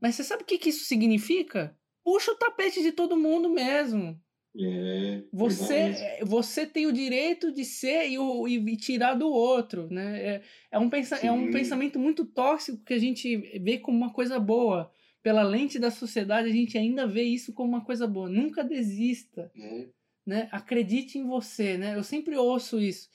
[0.00, 1.76] Mas você sabe o que, que isso significa?
[2.08, 4.18] Puxa o tapete de todo mundo mesmo.
[4.58, 5.24] É.
[5.30, 10.18] Você, é, você tem o direito de ser e, o, e, tirar do outro, né?
[10.18, 14.10] É, é, um pensa, é um pensamento muito tóxico que a gente vê como uma
[14.10, 14.90] coisa boa.
[15.22, 18.26] Pela lente da sociedade, a gente ainda vê isso como uma coisa boa.
[18.26, 19.86] Nunca desista, É.
[20.24, 20.48] né?
[20.50, 21.94] Acredite em você, né?
[21.94, 23.10] Eu sempre ouço isso.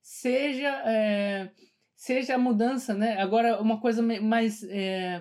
[0.00, 1.50] Seja, é,
[1.96, 3.20] seja a mudança, né?
[3.20, 5.20] Agora, uma coisa mais é,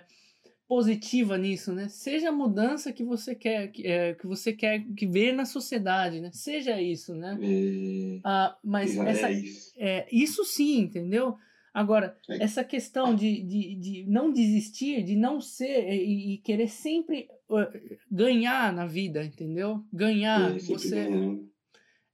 [0.68, 1.88] positiva nisso, né?
[1.90, 6.20] Seja a mudança que você quer, que, é, que você quer que ver na sociedade,
[6.20, 6.32] né?
[6.34, 7.38] Seja isso, né?
[7.42, 8.20] É.
[8.24, 9.74] Ah, mas essa, é isso.
[9.78, 11.36] é, isso sim, entendeu?
[11.74, 12.44] Agora, É.
[12.44, 17.68] essa questão de, de, de não desistir, de não ser e, e querer sempre uh,
[18.10, 19.84] ganhar na vida, entendeu?
[19.92, 20.56] Ganhar.
[20.56, 21.08] É, você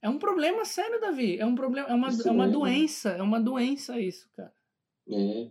[0.02, 1.38] é um problema sério, Davi.
[1.38, 4.52] É um problema, é uma, Isso é uma é, doença, é uma doença isso, cara.
[5.08, 5.48] É.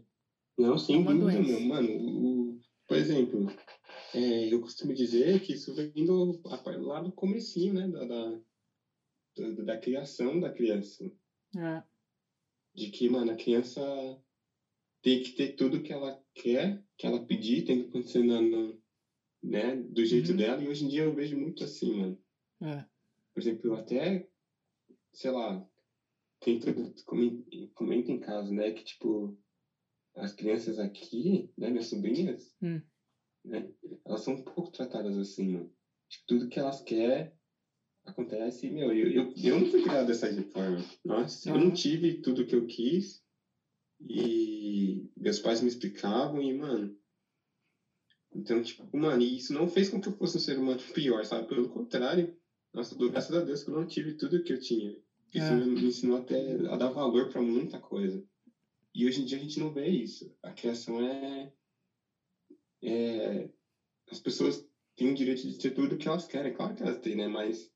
[0.57, 1.59] Não, sem É uma dúvida, doença.
[1.59, 1.69] meu.
[1.69, 1.87] Mano,
[2.91, 3.45] por exemplo,
[4.13, 6.41] é, eu costumo dizer que isso vem do,
[6.81, 7.87] lá do comecinho, né?
[7.87, 8.41] Da, da,
[9.63, 11.09] da, criação da criança.
[11.55, 11.81] É,
[12.75, 13.81] De que, mano, a criança
[15.01, 18.77] tem que ter tudo que ela quer, que ela pedir, tem que acontecer na, na-
[19.41, 20.37] né, do jeito Uhum.
[20.37, 20.61] dela.
[20.61, 22.21] E hoje em dia eu vejo muito assim, mano.
[22.61, 22.85] é,
[23.33, 24.27] Por exemplo, eu até,
[25.13, 25.65] sei lá,
[27.05, 27.41] comen-
[27.73, 29.39] comenta em casa, né, que, tipo,
[30.15, 32.81] as crianças aqui, né, minhas sobrinhas, Hum.
[33.45, 33.71] né,
[34.05, 35.71] elas são um pouco tratadas assim, mano.
[36.09, 37.31] Tipo, tudo que elas querem
[38.03, 40.77] acontece meu, eu, eu, eu não fui criado dessa forma.
[41.05, 43.23] Nossa, eu não tive tudo que eu quis
[44.09, 46.95] e meus pais me explicavam e, mano...
[48.33, 51.47] Então, tipo, mano, isso não fez com que eu fosse um ser humano pior, sabe?
[51.47, 52.33] Pelo contrário,
[52.73, 54.97] nossa, dou graças a Deus que eu não tive tudo que eu tinha.
[55.33, 55.55] Isso É.
[55.55, 58.23] me ensinou até a dar valor pra muita coisa.
[58.93, 60.35] E hoje em dia a gente não vê isso.
[60.43, 61.51] A criação é.
[62.83, 63.49] é
[64.09, 66.53] as pessoas têm o direito de ter tudo que elas querem.
[66.53, 67.27] Claro que elas têm, né?
[67.27, 67.71] Mas.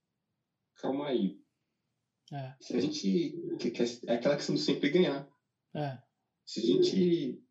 [0.76, 1.40] Calma aí.
[2.34, 3.34] é, Se a gente.
[4.08, 5.28] é aquela questão de sempre ganhar.
[5.74, 5.98] é.
[6.46, 7.42] Se a gente.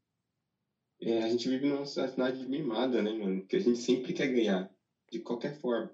[1.01, 3.45] é, a gente vive numa sociedade mimada, né, mano?
[3.47, 4.71] Que a gente sempre quer ganhar.
[5.11, 5.93] De qualquer forma.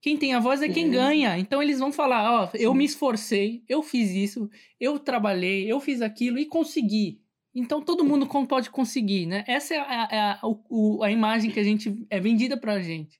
[0.00, 0.90] Quem tem a voz é quem É.
[0.90, 1.36] ganha.
[1.38, 2.78] Então eles vão falar: ó, eu Sim.
[2.78, 4.48] me esforcei, eu fiz isso,
[4.78, 7.20] eu trabalhei, eu fiz aquilo e consegui.
[7.54, 9.42] Então todo mundo pode conseguir, né?
[9.48, 10.38] Essa é a, é a,
[10.70, 13.17] o- a imagem que a gente é vendida pra gente.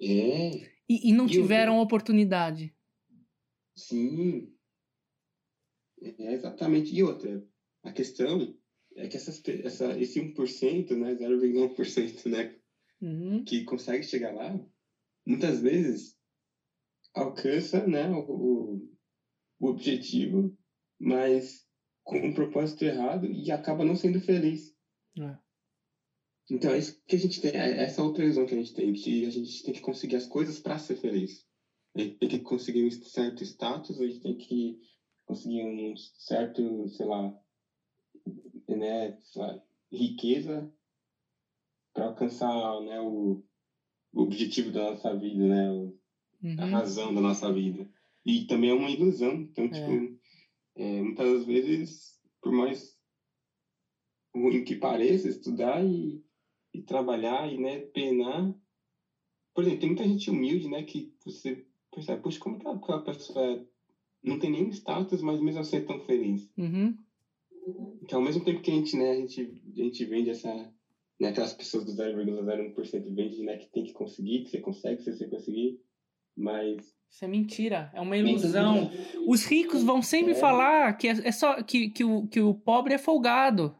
[0.00, 2.74] É, E, e não E tiveram oportunidade.
[3.76, 4.50] sim.
[6.18, 6.94] É exatamente.
[6.94, 7.42] E outra,
[7.82, 8.54] a questão
[8.96, 12.54] é que essas, essa, esse 1%, né, 0,1%, né,
[13.00, 13.42] Uhum.
[13.44, 14.58] que consegue chegar lá,
[15.26, 16.16] muitas vezes
[17.14, 18.80] alcança, né, o,
[19.60, 20.56] o, objetivo,
[20.98, 21.64] mas
[22.02, 24.74] com um propósito errado e acaba não sendo feliz.
[25.18, 25.38] É.
[26.50, 28.92] Então é isso que a gente tem, é essa outra visão que a gente tem,
[28.92, 31.46] que a gente tem que conseguir as coisas para ser feliz.
[31.94, 34.78] A gente tem que conseguir um certo status, a gente tem que
[35.24, 37.34] conseguir um certo, sei lá,
[38.68, 40.70] né, sei lá, riqueza
[41.94, 43.42] para alcançar, né, o,
[44.14, 45.94] o objetivo da nossa vida, né, o-
[46.56, 46.70] a Uhum.
[46.72, 47.88] razão da nossa vida.
[48.26, 49.32] E também é uma ilusão.
[49.34, 49.90] Então, tipo,
[50.76, 52.98] é, muitas vezes, por mais
[54.34, 56.22] ruim que pareça, estudar e,
[56.72, 58.54] e trabalhar e, né, penar.
[59.54, 63.66] Por exemplo, tem muita gente humilde, né, que você percebe, poxa, como que aquela pessoa
[64.22, 66.52] não tem nenhum status, mas mesmo assim é tão feliz?
[66.56, 66.96] Uhum.
[68.02, 69.40] Então, ao mesmo tempo que a gente, né, a gente,
[69.76, 70.72] a gente vende essa,
[71.20, 75.12] né, aquelas pessoas do 0,01% vende, né, que tem que conseguir, que você consegue, que
[75.12, 75.80] você conseguir,
[76.36, 76.94] mas...
[77.10, 78.90] Isso é mentira, é uma ilusão.
[79.28, 80.34] Os ricos vão sempre É.
[80.34, 83.76] falar que é, é só que, que, o, que o pobre é folgado.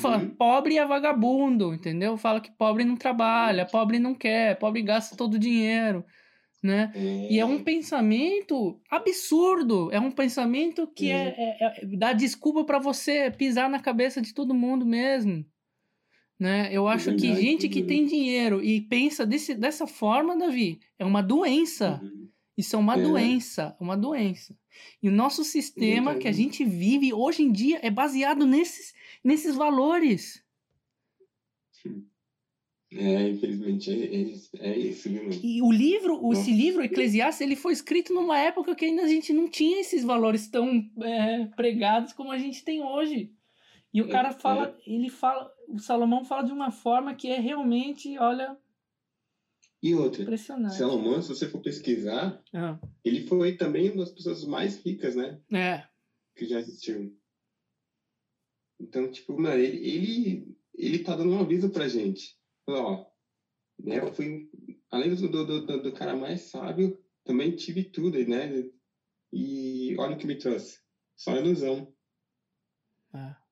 [0.00, 0.30] Falar, Uhum.
[0.30, 2.16] pobre é vagabundo, entendeu?
[2.16, 6.04] Fala que pobre não trabalha, pobre não quer, pobre gasta todo o dinheiro,
[6.62, 6.90] né?
[7.30, 12.78] E é um pensamento absurdo, é um pensamento que é, é- é- dá desculpa pra
[12.78, 15.44] você pisar na cabeça de todo mundo mesmo.
[16.44, 16.68] Né?
[16.70, 21.04] Eu acho que verdade, gente que tem dinheiro e pensa desse, dessa forma, Davi, é
[21.04, 21.98] uma doença.
[22.02, 22.28] Uhum.
[22.54, 23.00] Isso é uma É.
[23.00, 24.54] doença, uma doença.
[25.02, 28.92] E o nosso sistema que a gente vive hoje em dia é baseado nesses,
[29.24, 30.44] nesses valores.
[32.92, 35.30] É, infelizmente, é, é, isso- é isso, viu?
[35.42, 36.62] E o livro, o- esse Nossa.
[36.62, 40.46] livro, Eclesiastes, ele foi escrito numa época que ainda a gente não tinha esses valores
[40.48, 43.32] tão é, pregados como a gente tem hoje.
[43.92, 47.38] E o É, cara fala, ele fala, o Salomão fala de uma forma que é
[47.40, 48.56] realmente, olha,
[49.82, 50.74] E outra, impressionante.
[50.76, 55.40] Salomão, se você for pesquisar, Ah, ele foi também uma das pessoas mais ricas, né?
[55.52, 55.86] é,
[56.36, 57.16] Que já existiu.
[58.80, 62.36] Então, tipo, mano, ele, ele, ele tá dando um aviso pra gente.
[62.66, 63.06] Ó,
[63.82, 64.50] né, eu fui,
[64.90, 68.68] além do, do, do, do cara mais sábio, também tive tudo, né?
[69.32, 70.80] E olha o que me trouxe.
[71.16, 71.92] Só ilusão.
[73.14, 73.43] é.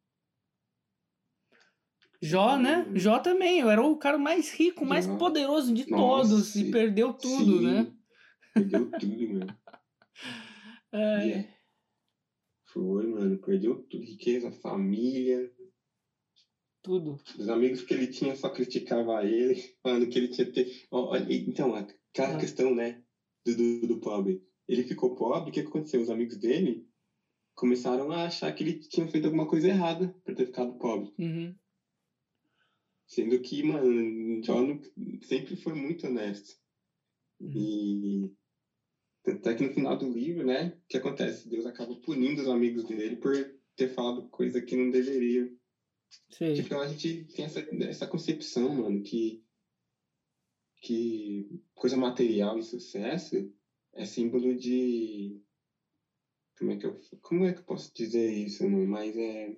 [2.22, 2.86] Jó, né?
[2.94, 7.58] Jó também, eu era o cara mais rico, mais poderoso de todos e perdeu tudo,
[7.58, 7.92] Sim, né?
[8.54, 9.58] Perdeu tudo, mano.
[10.92, 11.54] É, E é.
[12.66, 13.38] Foi, mano.
[13.38, 14.04] Perdeu tudo.
[14.04, 15.50] Riqueza, família.
[16.82, 17.16] tudo.
[17.38, 20.86] Os amigos que ele tinha só criticavam ele, falando que ele tinha que ter.
[21.48, 22.38] Então, aquela Ah.
[22.38, 23.02] questão, né?
[23.44, 24.42] Do, do, do pobre.
[24.68, 26.00] Ele ficou pobre, o que aconteceu?
[26.00, 26.86] Os amigos dele
[27.56, 31.12] começaram a achar que ele tinha feito alguma coisa errada por ter ficado pobre.
[31.18, 31.54] Uhum.
[33.12, 34.80] Sendo que, mano, John
[35.20, 36.58] sempre foi muito honesto.
[37.38, 37.52] Uhum.
[37.54, 38.32] E
[39.22, 41.46] tanto é que no final do livro, né, o que acontece?
[41.46, 43.34] Deus acaba punindo os amigos dele por
[43.76, 45.46] ter falado coisa que não deveria.
[46.30, 46.54] Sei.
[46.54, 49.44] Tipo, a gente tem essa, essa concepção, mano, que,
[50.76, 53.52] que coisa material e sucesso
[53.92, 55.38] é símbolo de.
[56.56, 58.86] Como é que eu, como é que eu posso dizer isso, mano?
[58.86, 59.54] Mas é.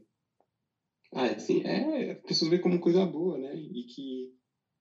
[1.15, 2.13] Ah, assim, é.
[2.13, 3.55] As pessoas veem como coisa boa, né?
[3.55, 4.35] E que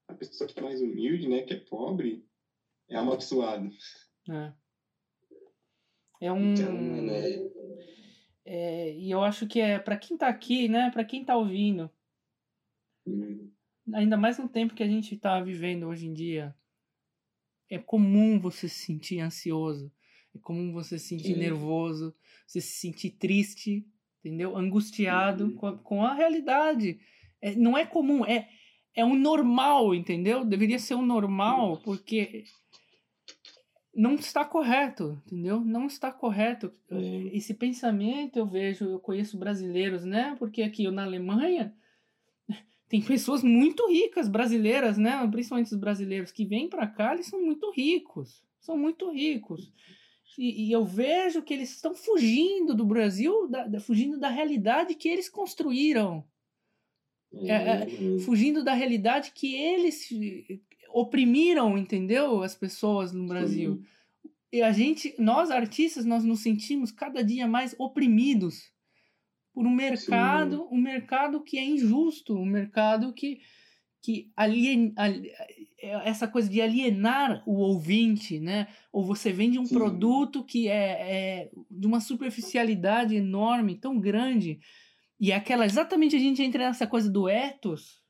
[0.08, 2.26] a pessoa que é mais humilde, né, que é pobre,
[2.90, 3.70] é amaldiçoada.
[4.30, 4.54] É.
[6.22, 6.54] É um.
[6.54, 7.24] Então, né?
[8.46, 10.90] é, e eu acho que é para quem tá aqui, né?
[10.92, 11.90] Para quem tá ouvindo,
[13.06, 13.52] hum,
[13.94, 16.56] ainda mais no tempo que a gente tá vivendo hoje em dia,
[17.70, 19.92] é comum você se sentir ansioso,
[20.36, 21.38] é comum você se sentir É.
[21.38, 22.16] nervoso,
[22.46, 23.86] você se sentir triste,
[24.24, 24.58] entendeu?
[24.58, 25.56] Angustiado Uhum.
[25.56, 27.00] com, a, com a realidade.
[27.42, 28.48] É, não é comum, é,
[28.96, 30.46] é um normal, entendeu?
[30.46, 32.46] Deveria ser um normal, porque
[33.94, 35.60] não está correto, entendeu?
[35.60, 36.72] Não está correto.
[36.90, 36.98] É.
[37.36, 40.36] Esse pensamento eu vejo, eu conheço brasileiros, né?
[40.40, 41.76] Porque aqui na Alemanha
[42.90, 45.28] tem pessoas muito ricas brasileiras, né?
[45.28, 49.72] Principalmente os brasileiros que vêm para cá, eles são muito ricos, são muito ricos.
[50.38, 54.96] E, e eu vejo que eles estão fugindo do Brasil, da- da- fugindo da realidade
[54.96, 56.24] que eles construíram
[57.34, 62.44] É, hum, fugindo da realidade que eles eh, oprimiram, entendeu?
[62.44, 63.82] As pessoas no Brasil.
[64.52, 68.72] E a gente, nós artistas, nós nos sentimos cada dia mais oprimidos
[69.52, 70.68] por um mercado, Sim.
[70.76, 73.40] um mercado que é injusto, um mercado que
[74.06, 74.94] que alien,
[75.84, 78.68] essa coisa de alienar o ouvinte, né?
[78.92, 79.76] Ou você vende um Sim.
[79.76, 80.92] produto que é,
[81.46, 84.60] é, de uma superficialidade enorme, tão grande,
[85.20, 88.02] e é aquela exatamente a gente entra nessa coisa do ethos,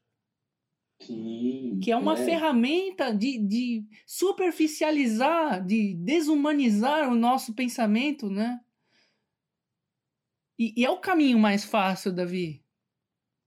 [1.02, 2.26] Sim, que é uma é.
[2.26, 8.60] ferramenta de, de superficializar, de desumanizar o nosso pensamento, né?
[10.58, 12.63] E, e é o caminho mais fácil, Davi.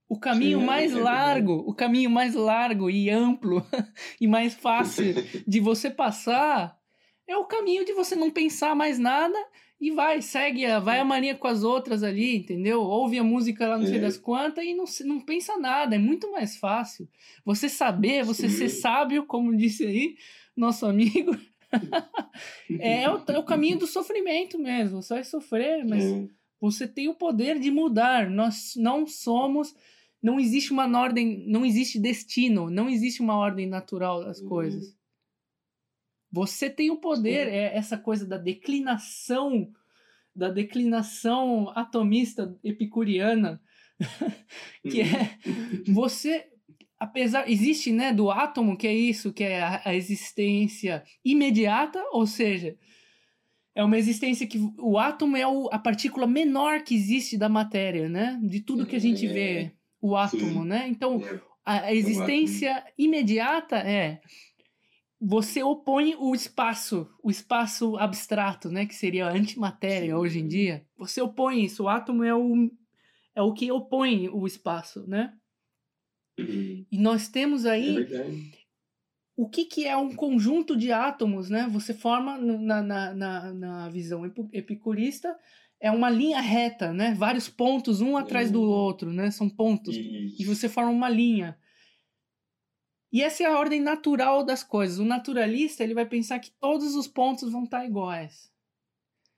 [0.09, 3.65] O caminho Sim, mais é largo, o caminho mais largo e amplo
[4.21, 5.13] e mais fácil
[5.45, 6.77] de você passar
[7.27, 9.37] é o caminho de você não pensar mais nada
[9.79, 12.81] e vai, segue, a, vai a mania com as outras ali, entendeu?
[12.81, 14.01] Ouve a música lá não sei é.
[14.01, 17.07] das quantas e não, não pensa nada, é muito mais fácil.
[17.45, 18.55] Você saber, você Sim.
[18.55, 20.15] ser sábio, como disse aí
[20.55, 21.37] nosso amigo,
[22.79, 26.27] é, é, o, é o caminho do sofrimento mesmo, você vai sofrer, mas é.
[26.59, 28.29] você tem o poder de mudar.
[28.29, 29.75] Nós não somos
[30.21, 34.49] não existe uma ordem, não existe destino, não existe uma ordem natural das uhum.
[34.49, 34.97] coisas.
[36.31, 39.71] Você tem o poder, é essa coisa da declinação,
[40.35, 43.61] da declinação atomista epicuriana,
[44.89, 45.93] que é uhum.
[45.93, 46.47] você
[46.99, 52.25] apesar existe né do átomo que é isso que é a, a, existência imediata ou
[52.25, 52.75] seja
[53.75, 58.09] é uma existência que o átomo é o, a partícula menor que existe da matéria
[58.09, 59.71] né de tudo que a gente vê é
[60.01, 60.67] o átomo, Sim.
[60.67, 60.87] né?
[60.87, 61.41] Então, é.
[61.65, 64.21] a existência imediata é
[65.19, 70.13] você opõe o espaço, o espaço abstrato, né, que seria a antimatéria Sim.
[70.13, 70.85] hoje em dia.
[70.95, 72.69] Você opõe isso, o átomo é o
[73.35, 75.33] é o que opõe o espaço, né?
[76.39, 76.85] Uhum.
[76.91, 78.57] E nós temos aí é
[79.35, 81.67] o que, que é um conjunto de átomos, né?
[81.69, 85.37] Você forma na, na, na, na visão epicurista
[85.79, 87.13] é uma linha reta, né?
[87.13, 88.69] Vários pontos, um atrás do uhum.
[88.69, 89.29] outro, né?
[89.31, 89.95] São pontos.
[89.95, 91.57] E você forma uma linha.
[93.11, 94.99] E essa é a ordem natural das coisas.
[94.99, 98.51] O naturalista, ele vai pensar que todos os pontos vão estar iguais.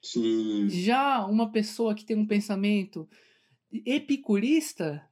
[0.02, 0.70] Sim.
[0.70, 3.08] Já uma pessoa que tem um pensamento
[3.86, 5.06] epicurista,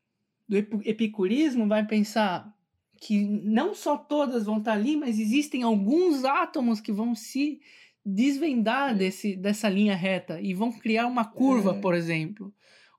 [0.47, 2.55] do epicurismo, vai pensar
[2.99, 7.61] que não só todas vão estar ali, mas existem alguns átomos que vão se
[8.07, 8.95] desvendar é.
[8.95, 11.79] desse, dessa linha reta e vão criar uma curva, é.
[11.79, 12.53] por exemplo.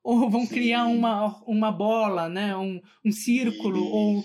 [0.05, 0.55] Ou vão Sim.
[0.55, 2.57] criar uma, uma bola, né?
[2.57, 3.83] um, um círculo.
[3.83, 4.25] Ou...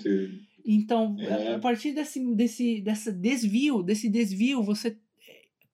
[0.65, 1.55] Então, é.
[1.55, 4.97] a partir desse, desse, desse desvio, desse desvio, você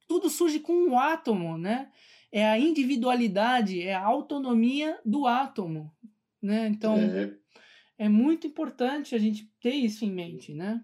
[0.07, 1.91] tudo surge com um átomo, né?
[2.31, 5.91] É a individualidade, é a autonomia do átomo,
[6.41, 6.67] né?
[6.67, 7.35] Então, é,
[7.97, 10.83] é muito importante a gente ter isso em mente, né?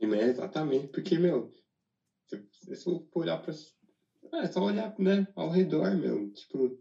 [0.00, 1.52] É, exatamente, porque, meu,
[2.28, 3.52] se for olhar para.
[4.34, 6.30] É só olhar né, ao redor, meu.
[6.32, 6.76] Tipo,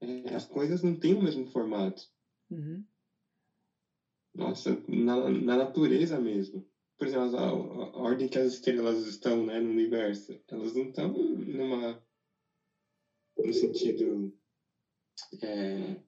[0.00, 2.02] é, as coisas não têm o mesmo formato.
[2.50, 2.84] Uhum.
[4.34, 6.64] Nossa, na, na natureza mesmo.
[6.96, 11.12] Por exemplo, a, a, ordem que as estrelas estão né, no universo, elas não estão
[11.12, 12.02] numa.
[13.36, 14.32] no sentido.
[15.42, 16.00] É,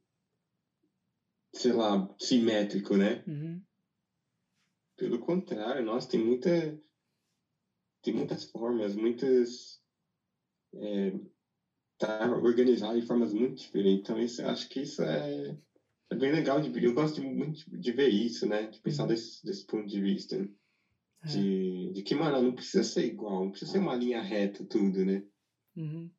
[1.55, 3.25] sei lá, simétrico, né?
[3.27, 3.63] Uhum.
[4.97, 6.49] Pelo contrário, nossa, tem muita
[8.05, 9.81] tem muitas formas, muitas.
[10.75, 11.13] É,
[11.99, 14.01] tá organizado de formas muito diferentes.
[14.01, 15.57] Então, isso, acho que isso é,
[16.11, 16.61] é bem legal.
[16.61, 18.67] De, eu gosto de, muito de ver isso, né?
[18.67, 19.09] De pensar uhum.
[19.09, 20.37] desse, desse ponto de vista.
[20.37, 21.27] É.
[21.27, 25.05] De, de que, mano, não precisa ser igual, não precisa ser uma linha reta tudo,
[25.05, 25.25] né?
[25.75, 26.11] Uhum.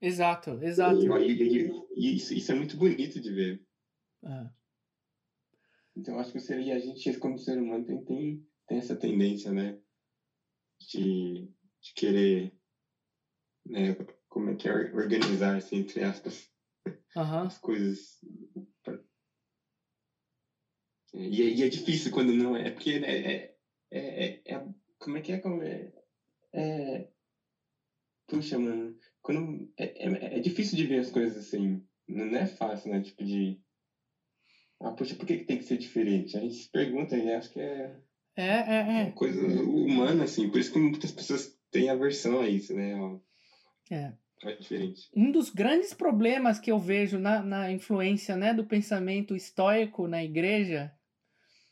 [0.00, 1.00] Exato, exato.
[1.18, 3.66] E, e, e, isso, isso é muito bonito de ver.
[4.22, 4.48] Uhum.
[5.96, 9.80] Então, acho que seria a gente, como ser humano, tem, tem, tem essa tendência, né?
[10.80, 11.48] De,
[11.80, 12.52] de querer,
[13.66, 13.94] né,
[14.28, 16.50] como é que é, organizar, assim, entre aspas,
[17.16, 17.40] uhum.
[17.40, 18.20] as coisas.
[21.14, 23.54] E, e, é difícil quando não é, porque né, é,
[23.90, 24.64] é, é, é,
[24.98, 25.90] como é que é, como é,
[26.52, 27.08] é
[28.26, 32.90] puxa, mano, quando, é, é, é difícil de ver as coisas assim, não é fácil,
[32.90, 33.58] né, tipo de,
[34.80, 36.36] ah, poxa, por que, que tem que ser diferente?
[36.36, 37.98] A gente se pergunta e acho que é
[38.42, 39.10] é, é, é.
[39.10, 40.48] Coisa humana, assim.
[40.48, 43.18] Por isso que muitas pessoas têm aversão a isso, né?
[43.90, 44.12] É.
[44.44, 45.08] É diferente.
[45.16, 50.22] Um dos grandes problemas que eu vejo na, na influência né, do pensamento estoico na
[50.22, 50.92] igreja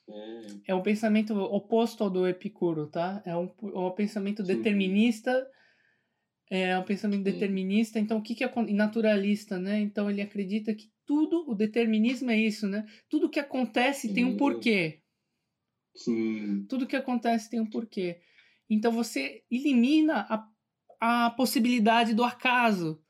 [0.08, 3.22] é, é um pensamento oposto ao do Epicuro, tá?
[3.24, 4.56] É um, é um pensamento Sim.
[4.56, 5.46] determinista.
[6.50, 7.32] É um pensamento Sim.
[7.32, 7.98] determinista.
[7.98, 9.80] Então, o que, que é naturalista, né?
[9.80, 12.84] Então, ele acredita que tudo, o determinismo é isso, né?
[13.08, 14.14] Tudo que acontece Sim.
[14.14, 15.00] tem um porquê.
[15.96, 16.64] Sim.
[16.68, 18.20] Tudo que acontece tem um porquê.
[18.68, 23.00] Então você elimina a, a possibilidade do acaso.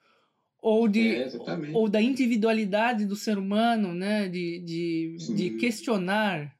[0.60, 1.74] ou de É, exatamente.
[1.74, 4.28] ou da individualidade do ser humano, né?
[4.28, 6.54] De, de, de questionar.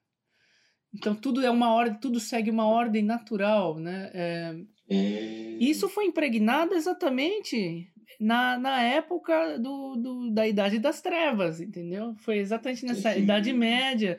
[0.95, 4.11] Então tudo é uma ordem, tudo segue uma ordem natural, né?
[4.15, 4.57] É,
[4.89, 7.89] É, isso foi impregnado exatamente
[8.21, 12.15] na, na época do, do, da Idade das Trevas, entendeu?
[12.19, 13.23] Foi exatamente nessa Sim.
[13.23, 14.19] Idade Média,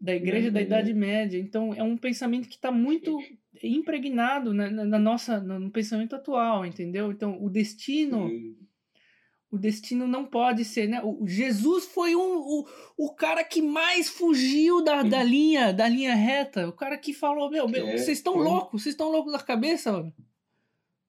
[0.00, 0.66] da Igreja da Uhum.
[0.66, 1.38] Idade Média.
[1.38, 3.18] Então é um pensamento que está muito
[3.62, 7.10] impregnado na, na, nossa no pensamento atual, entendeu?
[7.10, 8.56] Então o destino sim.
[9.50, 11.00] o destino não pode ser, né?
[11.02, 12.66] O Jesus foi um, o,
[12.98, 16.68] o cara que mais fugiu da, da linha, da linha reta.
[16.68, 19.90] O cara que falou, meu, meu, É, vocês estão loucos, vocês estão loucos da cabeça,
[19.92, 20.12] mano.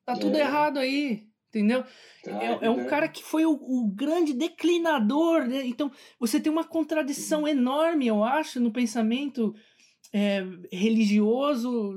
[0.05, 0.39] Tá tudo É.
[0.39, 1.83] errado aí, entendeu?
[2.23, 5.65] Tá, É, é um cara que foi o, o grande declinador, né?
[5.65, 9.53] Então, você tem uma contradição enorme, eu acho, no pensamento
[10.13, 11.93] é, religioso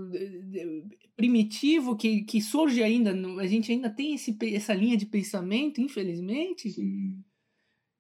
[1.16, 3.12] primitivo que, que surge ainda.
[3.12, 6.70] no- a gente ainda tem esse, essa linha de pensamento, infelizmente.
[6.70, 7.22] Sim.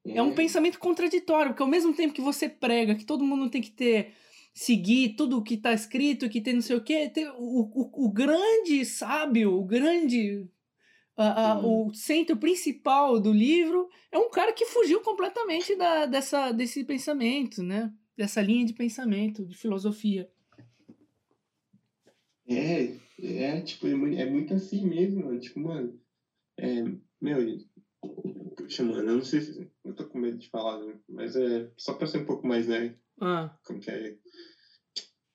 [0.06, 3.60] É um pensamento contraditório, porque ao mesmo tempo que você prega que todo mundo tem
[3.60, 4.12] que ter
[4.54, 8.06] seguir tudo o que está escrito, que tem não sei o quê, tem o, o,
[8.06, 10.48] o grande sábio, o grande
[11.22, 16.52] a- a- o centro principal do livro é um cara que fugiu completamente da, dessa,
[16.52, 17.92] desse pensamento, né?
[18.16, 20.28] Dessa linha de pensamento, de filosofia.
[22.48, 25.38] É, é, tipo, é muito, é muito assim mesmo, mano.
[25.38, 26.00] Tipo, mano,
[26.58, 26.82] é,
[27.20, 27.58] meu,
[28.68, 30.94] chamando, eu não sei se, eu tô com medo de falar, né?
[31.08, 34.16] mas é só pra ser um pouco mais, né, Ah, como que é,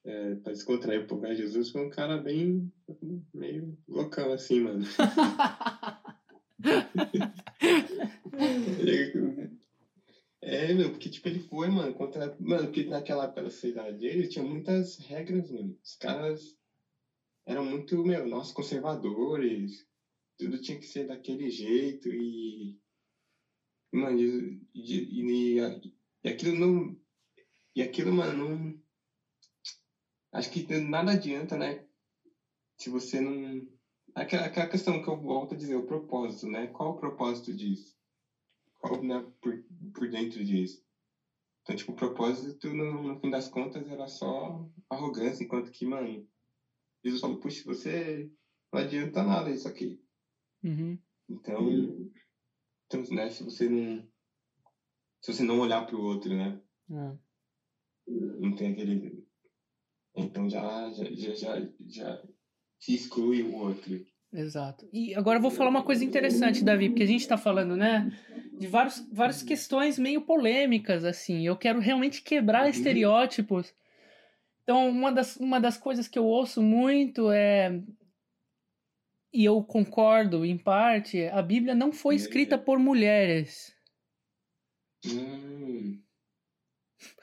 [0.04, 1.34] é pra descontrair um pouco, né?
[1.34, 2.70] Jesus foi um cara bem,
[3.34, 4.84] meio loucão assim, mano.
[10.42, 12.36] É, meu, porque, tipo, ele foi, mano, contra...
[12.38, 13.50] Mano, porque naquela época da
[13.92, 15.76] dele tinha muitas regras, mano.
[15.82, 16.56] Os caras
[17.44, 19.86] eram muito, meu, conservadores.
[20.38, 22.78] Tudo tinha que ser daquele jeito e,
[23.92, 25.60] Mano, e, e, e,
[26.22, 27.00] e aquilo não...
[27.74, 28.82] E aquilo, mano, não...
[30.32, 31.86] Acho que nada adianta, né?
[32.78, 33.66] Se você não...
[34.16, 36.66] Aquela, aquela questão que eu volto a dizer, o propósito, né?
[36.68, 37.94] Qual o propósito disso?
[38.78, 39.62] Qual, né, por,
[39.92, 40.82] por dentro disso?
[41.62, 46.26] Então, tipo, o propósito, no, no fim das contas, era só arrogância, enquanto que, mano,
[47.04, 48.26] Jesus falou, puxa, você
[48.72, 50.00] não adianta nada isso aqui.
[50.64, 50.98] uhum.
[51.28, 51.68] Então,
[52.86, 54.02] então, né, se você não
[55.20, 56.58] se você não olhar pro outro, né,
[56.90, 57.16] Ah.
[58.06, 59.22] não tem aquele
[60.16, 61.54] então já já já,
[61.86, 62.22] já
[62.78, 64.04] se exclui o outro.
[64.32, 64.88] Exato.
[64.92, 68.10] E agora eu vou falar uma coisa interessante, Davi, porque a gente está falando, né,
[68.58, 71.46] de vários, várias questões meio polêmicas, assim.
[71.46, 72.70] Eu quero realmente quebrar Uhum.
[72.70, 73.72] estereótipos.
[74.62, 77.80] Então, uma das, uma das coisas que eu ouço muito é.
[79.32, 82.16] E eu concordo, em parte, a Bíblia não foi É.
[82.16, 83.74] escrita por mulheres.
[85.06, 86.00] Hum.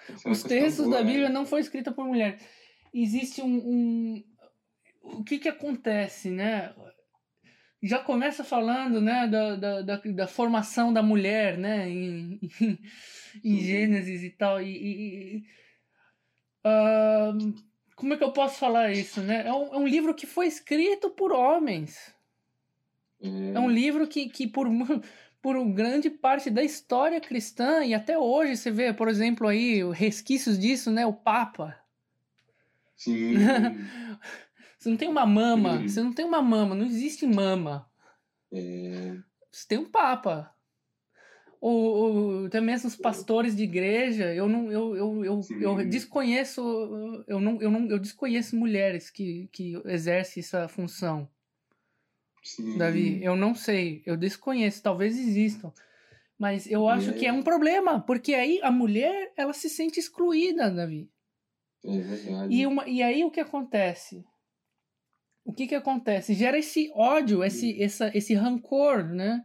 [0.09, 1.11] É Os questão textos boa, da né?
[1.11, 2.39] Bíblia não foi escrita por mulher.
[2.93, 4.23] Existe um, um-
[5.03, 6.73] o que que acontece, né?
[7.81, 12.79] Já começa falando, né, da, da, da, da formação da mulher, né, em, em,
[13.43, 13.59] em Sim.
[13.59, 14.61] Gênesis e tal.
[14.61, 14.69] E,
[15.37, 15.43] e-
[16.63, 17.53] ahn,
[17.95, 19.45] como é que eu posso falar isso, né?
[19.45, 22.15] É um, é um livro que foi escrito por homens.
[23.21, 24.67] É um livro que, que por,
[25.41, 30.57] por grande parte da história cristã, e até hoje você vê, por exemplo, aí resquícios
[30.57, 31.05] disso, né?
[31.05, 31.77] O Papa.
[32.95, 33.35] Sim.
[34.83, 35.87] Você não tem uma mama, Uhum.
[35.87, 37.89] você não tem uma mama, não existe mama.
[38.51, 39.15] É,
[39.49, 40.53] Você tem um Papa.
[41.61, 46.61] Ou, até mesmo os pastores de igreja, eu não, eu, eu, eu, eu desconheço,
[47.29, 51.29] eu não, eu não, eu desconheço mulheres que, que exercem essa função.
[52.43, 52.77] sim.
[52.77, 55.71] Davi, eu não sei, eu desconheço, talvez existam.
[56.37, 57.13] Mas eu acho É.
[57.13, 61.09] que é um problema, porque aí a mulher, ela se sente excluída, Davi.
[61.85, 62.53] É verdade.
[62.53, 64.25] E, uma, e aí o que acontece?
[65.45, 66.33] O que que acontece?
[66.33, 69.43] Gera esse ódio, esse, essa, esse rancor, né?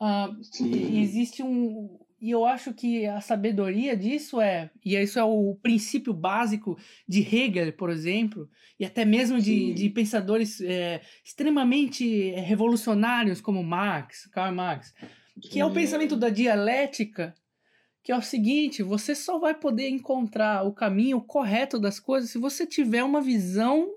[0.00, 0.30] Ah,
[0.60, 1.98] existe um...
[2.20, 4.70] E eu acho que a sabedoria disso é...
[4.84, 6.78] E isso é o princípio básico
[7.08, 8.48] de Hegel, por exemplo,
[8.78, 14.92] e até mesmo de, de pensadores é, extremamente revolucionários como Marx, Karl Marx,
[15.40, 17.34] que é o pensamento da dialética,
[18.02, 22.38] que é o seguinte: você só vai poder encontrar o caminho correto das coisas se
[22.38, 23.88] você tiver uma visão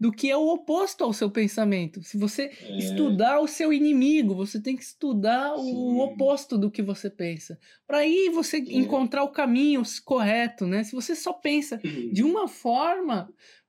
[0.00, 2.02] do que é o oposto ao seu pensamento.
[2.02, 6.00] Se você É, estudar o seu inimigo, você tem que estudar o Sim.
[6.00, 7.58] oposto do que você pensa.
[7.86, 10.82] Para aí você encontrar o caminho correto, né?
[10.84, 11.78] Se você só pensa
[12.12, 13.28] de uma forma,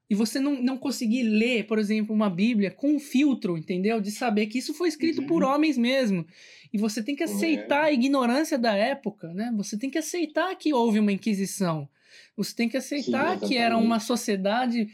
[0.09, 3.99] e você não, não conseguir ler, por exemplo, uma Bíblia com um filtro, entendeu?
[3.99, 5.27] De saber que isso foi escrito Uhum.
[5.27, 6.25] por homens mesmo.
[6.71, 9.51] E você tem que aceitar a ignorância da época, né?
[9.57, 11.89] Você tem que aceitar que houve uma Inquisição.
[12.37, 14.87] Você tem que aceitar que era uma sociedade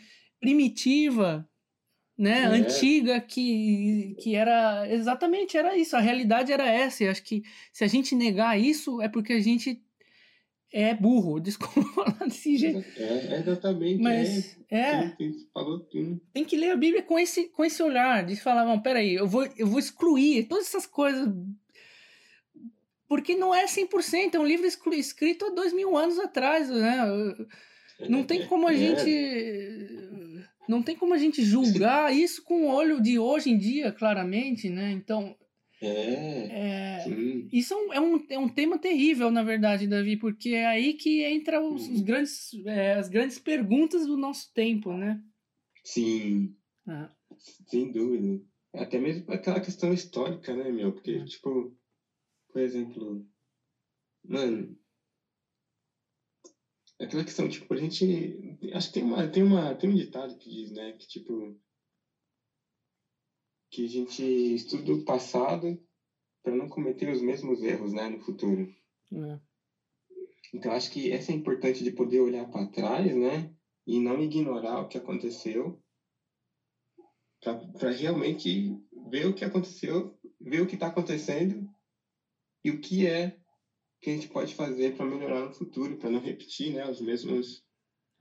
[0.44, 1.50] primitiva,
[2.18, 2.42] né?
[2.42, 2.46] É.
[2.46, 4.86] Antiga, que, que era.
[4.92, 5.96] Exatamente, era isso.
[5.96, 7.04] A realidade era essa.
[7.04, 9.82] E acho que se a gente negar isso, é porque a gente
[10.72, 11.40] é burro.
[11.42, 12.84] Desculpa falar desse jeito.
[12.98, 14.02] É, exatamente.
[14.02, 16.22] Mas é, é, sim, falou tudo.
[16.34, 19.28] tem que ler a Bíblia com esse, com esse olhar, de falar, não, peraí, eu
[19.28, 21.30] vou, eu vou excluir todas essas coisas.
[23.08, 26.98] Porque não é 100%, é um livro escrito há dois mil anos atrás, né?
[28.10, 29.06] Não tem como a É, gente.
[30.68, 34.70] Não tem como a gente julgar isso com o olho de hoje em dia, claramente,
[34.70, 34.92] né?
[34.92, 35.36] Então,
[35.82, 37.06] É, é,
[37.52, 40.94] isso é um, é, um, é um tema terrível, na verdade, Davi, porque é aí
[40.94, 45.22] que entra os, os grandes, é, as grandes perguntas do nosso tempo, né?
[45.84, 46.56] Sim,
[46.88, 47.12] Ah,
[47.68, 48.42] sem dúvida.
[48.74, 50.94] Até mesmo aquela questão histórica, né, meu?
[50.94, 51.26] Porque, Hum.
[51.26, 51.78] tipo,
[52.52, 53.28] por exemplo,
[54.24, 54.78] mano,
[57.04, 58.58] aquela questão, tipo, a gente.
[58.74, 61.56] Acho que tem uma, tem uma, tem um ditado que diz, né, que tipo.
[63.72, 64.24] Que a gente
[64.54, 65.82] estuda o passado
[66.44, 68.68] para não cometer os mesmos erros, né, no futuro.
[69.14, 69.40] é.
[70.54, 73.52] Então, acho que essa é importante de poder olhar para trás, né?
[73.88, 75.82] E não ignorar o que aconteceu,
[77.42, 78.78] para realmente
[79.10, 81.68] ver o que aconteceu, ver o que está acontecendo
[82.64, 83.43] e o que é
[84.04, 87.64] que a gente pode fazer para melhorar no futuro, para não repetir, né, os mesmos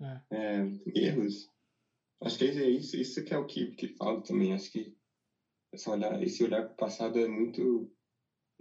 [0.00, 0.20] É.
[0.30, 0.62] é,
[0.94, 1.48] erros.
[2.22, 4.52] Acho que é isso, isso que é o que, que falo também.
[4.52, 4.94] Acho que
[5.72, 7.90] esse olhar, esse olhar para o passado é muito,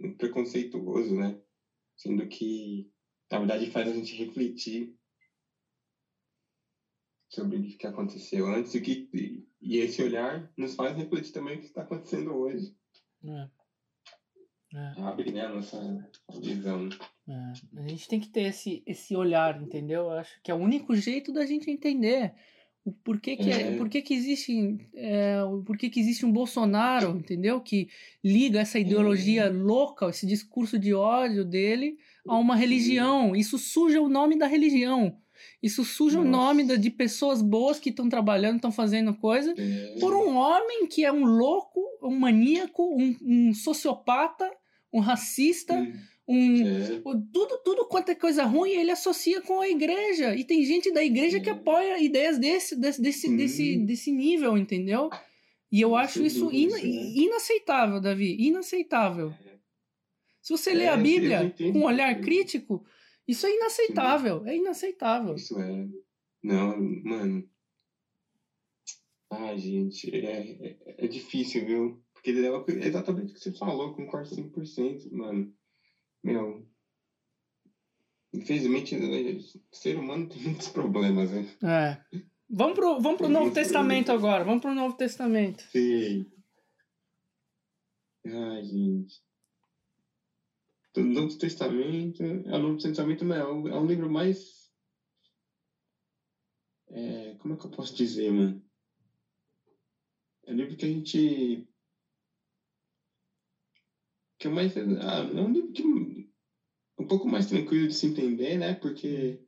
[0.00, 1.38] muito preconceituoso, né?
[1.96, 2.90] Sendo que,
[3.30, 4.92] na verdade, faz a gente refletir
[7.28, 9.08] sobre o que aconteceu antes e, que,
[9.60, 12.74] e, esse olhar nos faz refletir também o que está acontecendo hoje.
[13.24, 13.61] É.
[14.74, 15.00] É.
[15.02, 16.08] Abre né, nossa
[16.40, 16.88] visão.
[17.28, 20.02] É, a gente tem que ter esse, esse olhar, entendeu?
[20.04, 22.32] Eu acho que é o único jeito da gente entender
[22.84, 23.76] o porquê que, é, É.
[23.76, 27.60] porquê que existe é, o porquê que existe um Bolsonaro, entendeu?
[27.60, 27.88] Que
[28.24, 31.96] liga essa ideologia louca, esse discurso de ódio dele
[32.26, 33.36] a uma religião.
[33.36, 35.16] Isso suja o nome da religião.
[35.62, 36.36] Isso suja o Nossa.
[36.46, 40.86] nome da- de pessoas boas que estão trabalhando, estão fazendo coisa, É, por um homem
[40.86, 44.48] que é um louco, um maníaco, um, um sociopata,
[44.92, 45.74] um racista,
[46.28, 47.00] um, é,
[47.32, 50.34] tudo, tudo quanto é coisa ruim, ele associa com a igreja.
[50.36, 51.52] E tem gente da igreja que É.
[51.52, 53.36] apoia ideias desse, desse, desse, Sim.
[53.36, 55.10] desse, desse nível, entendeu?
[55.70, 57.14] E eu acho isso ina- sim.
[57.24, 58.36] inaceitável, Davi.
[58.38, 59.32] Inaceitável.
[60.42, 62.84] Se você lê É, a eu- eu Bíblia com um olhar crítico,
[63.26, 64.42] isso é inaceitável.
[64.46, 65.34] É inaceitável.
[65.34, 65.86] Isso é.
[66.42, 67.48] Não, mano.
[69.30, 72.02] Ai, gente, é, é, é difícil, viu?
[72.22, 75.52] Porque é o que- exatamente o que você falou, concordo 100%, mano.
[76.22, 76.64] Meu.
[78.32, 79.32] Infelizmente, né,
[79.70, 81.44] o ser humano tem muitos problemas, né?
[81.62, 82.18] É.
[82.48, 84.24] Vamos pro, vamos pro Tem Novo Testamento problemas.
[84.30, 84.44] agora.
[84.44, 85.62] Vamos pro Novo Testamento.
[85.72, 86.30] Sei.
[88.24, 89.20] Ai, gente.
[90.96, 92.22] O Novo Testamento.
[92.22, 94.70] É, o Novo Testamento é, o- é um livro mais.
[96.90, 98.62] É, como é que eu posso dizer, mano?
[100.44, 101.68] É um livro que a gente.
[104.42, 104.76] Que é mais.
[104.76, 105.82] Ah, é um livro que.
[106.98, 108.74] Um pouco mais tranquilo de se entender, né?
[108.74, 109.46] Porque.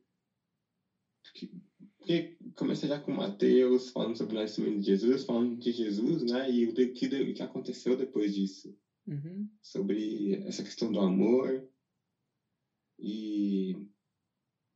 [1.21, 1.49] Porque,
[1.97, 6.49] porque começa já com Mateus, falando sobre o nascimento de Jesus, falando de Jesus, né?
[6.49, 8.73] E o que, de- que aconteceu depois disso
[9.05, 9.49] Uhum.
[9.61, 11.69] sobre essa questão do amor
[12.97, 13.73] e,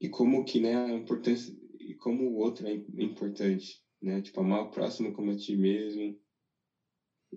[0.01, 4.41] e como que, né, a importância, e como o outro é im- importante, né, tipo,
[4.41, 6.19] amar o próximo como a ti mesmo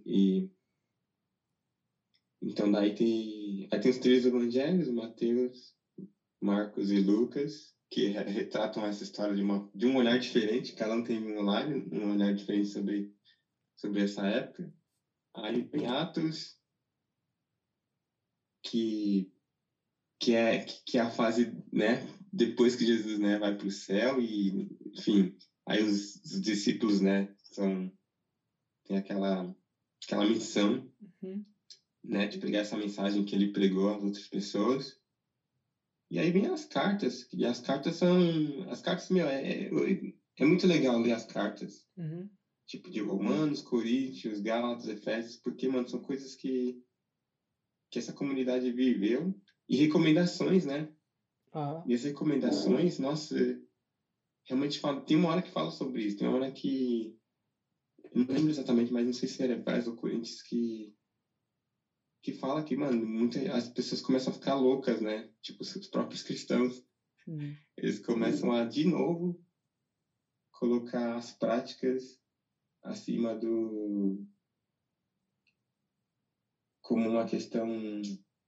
[0.04, 0.50] e
[2.42, 5.74] então daí tem, aí tem os três evangelhos, Mateus,
[6.42, 10.94] Marcos e Lucas, que re- retratam essa história de, uma, de um olhar diferente, cada
[10.94, 13.10] um tem um olhar, um olhar diferente sobre,
[13.76, 14.72] sobre essa época.
[15.36, 16.58] Aí tem Atos,
[18.62, 19.28] que
[20.20, 22.00] que é que é a fase né
[22.32, 24.66] depois que Jesus né vai para o céu e
[24.96, 25.34] enfim
[25.68, 27.90] aí os, os discípulos né são
[28.84, 29.52] tem aquela
[30.04, 30.88] aquela missão
[31.22, 31.42] Uhum.
[32.04, 35.00] Né de pregar essa mensagem que ele pregou às outras pessoas
[36.10, 39.70] e aí vem as cartas e as cartas são as cartas meu é, é,
[40.38, 42.28] é muito legal ler as cartas Uhum.
[42.66, 46.80] tipo de Romanos, Coríntios, Gálatas, Efésios, porque, mano, são coisas que,
[47.90, 49.34] que essa comunidade viveu.
[49.68, 50.88] E recomendações, né?
[51.52, 53.34] Ah, E as recomendações, nossa,
[54.46, 55.04] realmente fala.
[55.04, 57.14] Tem uma hora que fala sobre isso, tem uma hora que.
[58.12, 60.92] Eu não lembro exatamente, mas não sei se era Paz ou Corinthians que.
[62.22, 65.28] Que fala que, mano, muita, as pessoas começam a ficar loucas, né?
[65.40, 66.80] Tipo, os próprios cristãos.
[67.26, 67.52] Hum.
[67.76, 69.36] Eles começam a, de novo,
[70.52, 72.20] colocar as práticas
[72.82, 74.24] acima do.
[76.80, 77.66] como uma questão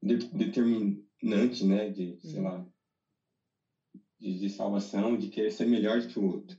[0.00, 1.88] de, determinante, né?
[1.88, 2.64] De, sei lá.
[4.20, 6.56] De, de salvação, de querer ser melhor do que o outro.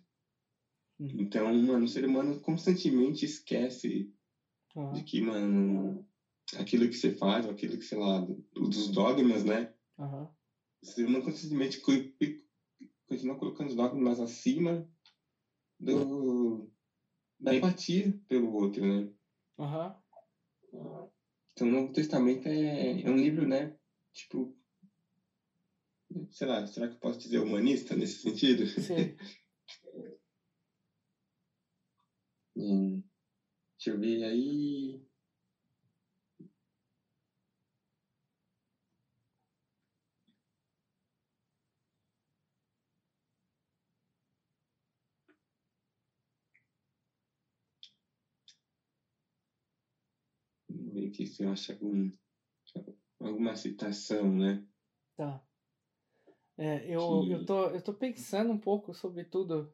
[0.99, 1.09] Uhum.
[1.19, 4.09] Então, mano, o ser humano constantemente esquece
[4.75, 4.93] Aham.
[4.93, 6.05] de que, mano,
[6.57, 9.69] aquilo que você faz, ou aquilo que, sei lá, do- dos dogmas, né?
[9.97, 10.29] Aham.
[10.81, 11.91] O ser humano constantemente co-
[13.07, 14.87] continua colocando os dogmas acima
[15.79, 16.67] do,
[17.39, 19.09] da empatia pelo outro, né?
[19.57, 19.95] Aham.
[21.51, 23.73] Então, o Novo Testamento é, é um livro, né?
[24.13, 24.53] Tipo,
[26.29, 28.65] sei lá, será que eu posso dizer humanista nesse sentido?
[28.65, 29.15] Sei.
[32.55, 33.01] Hum,
[33.77, 35.04] deixa eu ver aí.
[51.07, 52.09] Aqui se eu acho algum,
[53.19, 54.65] alguma citação, né?
[55.15, 55.41] Tá.
[56.57, 59.73] É, eu, Que- eu, tô, eu tô pensando um pouco sobre tudo.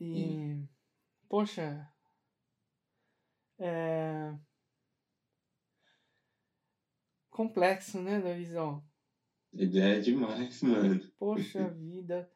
[0.00, 0.58] E.
[1.28, 1.88] Poxa.
[3.58, 4.34] É.
[7.30, 8.82] Complexo, né, Davizão?
[9.54, 11.00] Ideia é demais, mano.
[11.18, 12.30] Poxa vida.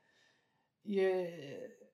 [0.85, 1.86] E é...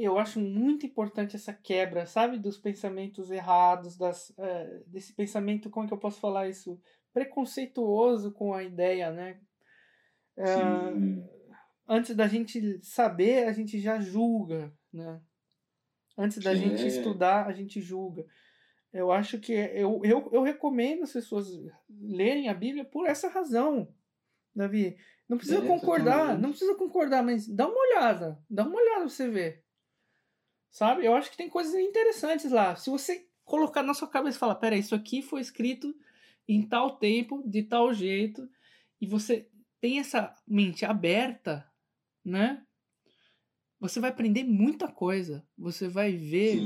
[0.00, 2.38] Eu acho muito importante essa quebra, sabe?
[2.38, 6.80] Dos pensamentos errados, das, eh, desse pensamento, como é que eu posso falar isso?
[7.12, 9.40] Preconceituoso com a ideia, né?
[10.36, 11.24] Sim.
[11.88, 15.20] antes da gente saber, a gente já julga, né?
[16.16, 16.86] Antes da gente É.
[16.86, 18.24] estudar, a gente julga.
[18.92, 21.48] Eu acho que eu, eu, eu recomendo as pessoas
[21.90, 23.92] lerem a Bíblia por essa razão,
[24.54, 24.96] Davi.
[25.28, 26.40] Não precisa É, concordar, totalmente.
[26.42, 29.64] não precisa concordar, mas dá uma olhada, dá uma olhada pra você ver.
[30.70, 31.04] Sabe?
[31.04, 32.76] Eu acho que tem coisas interessantes lá.
[32.76, 35.94] Se você colocar na sua cabeça e falar, peraí, isso aqui foi escrito
[36.46, 38.48] em tal tempo, de tal jeito,
[39.00, 39.48] e você
[39.80, 41.66] tem essa mente aberta,
[42.24, 42.64] né?
[43.80, 45.46] Você vai aprender muita coisa.
[45.56, 46.58] Você vai ver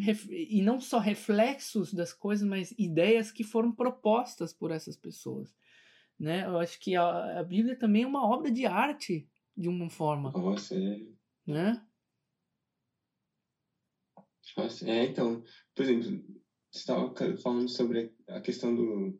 [0.00, 5.54] ref- e não só reflexos das coisas, mas ideias que foram propostas por essas pessoas,
[6.18, 6.44] né?
[6.46, 10.30] Eu acho que a, a Bíblia também é uma obra de arte de uma forma,
[10.30, 11.00] Nossa, é.
[11.46, 11.84] né?
[14.56, 15.42] Nossa, é, então,
[15.74, 16.22] por exemplo,
[16.70, 17.12] você estava
[17.42, 19.14] falando sobre a questão do,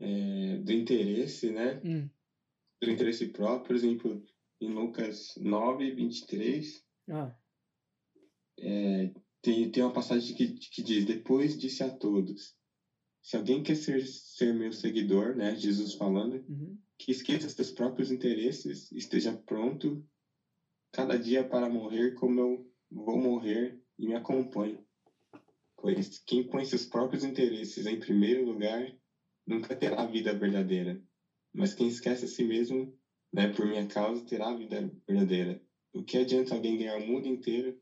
[0.00, 1.80] é, do interesse, né?
[1.84, 2.08] Hum.
[2.82, 4.22] Do interesse próprio, por exemplo,
[4.60, 7.30] em Lucas 9, 23, Ah,
[8.60, 9.10] é,
[9.42, 12.54] tem, tem uma passagem que, que diz: Depois disse a todos:
[13.22, 15.54] Se alguém quer ser, ser meu seguidor, né?
[15.54, 20.02] Jesus falando, uhum, que esqueça seus próprios interesses, esteja pronto
[20.92, 24.80] cada dia para morrer como eu vou morrer e me acompanhe.
[25.76, 28.92] Pois quem põe seus próprios interesses em primeiro lugar
[29.46, 31.00] nunca terá a vida verdadeira.
[31.54, 32.92] Mas quem esquece a si mesmo,
[33.32, 35.60] né, por minha causa, terá a vida verdadeira.
[35.94, 37.76] O que adianta alguém ganhar o mundo inteiro,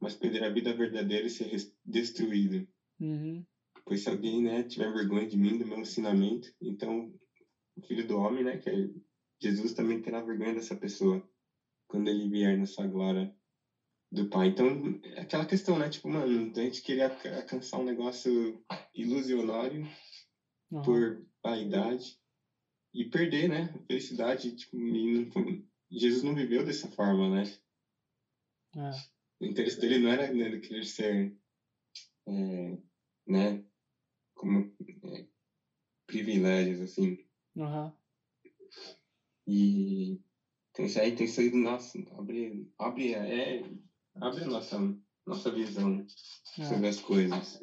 [0.00, 1.50] mas perder a vida verdadeira e ser
[1.84, 2.66] destruído?
[3.00, 3.44] uhum,
[3.84, 7.12] Pois se alguém, né, tiver vergonha de mim, do meu ensinamento, então
[7.76, 8.74] o filho do homem, né, que é
[9.42, 11.24] Jesus também terá vergonha dessa pessoa
[11.88, 13.32] quando ele vier na sua glória
[14.12, 14.48] do Pai.
[14.48, 14.66] Então,
[15.16, 18.60] aquela questão, né, tipo, mano, a gente queria alca- alcançar um negócio
[18.94, 19.86] ilusionário
[20.72, 22.16] aham, por vaidade
[22.94, 25.28] e perder, né, a felicidade, tipo, não-
[25.90, 27.44] Jesus não viveu dessa forma, né?
[28.76, 29.02] é,
[29.40, 31.34] O interesse dele não era né, querer ser,
[32.28, 32.78] é,
[33.26, 33.62] né,
[34.34, 34.60] como
[35.04, 35.26] é,
[36.06, 37.16] privilégios, assim.
[37.56, 37.92] aham,
[39.46, 40.18] E
[40.72, 43.62] tem isso aí, tem isso aí, nossa, abre, abre, é,
[44.14, 44.78] abre a nossa,
[45.26, 46.06] nossa visão
[46.58, 46.64] é.
[46.64, 47.62] sobre as coisas.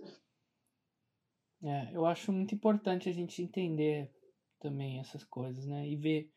[1.62, 4.12] É, eu acho muito importante a gente entender
[4.60, 5.88] também essas coisas, né?
[5.88, 6.32] E ver.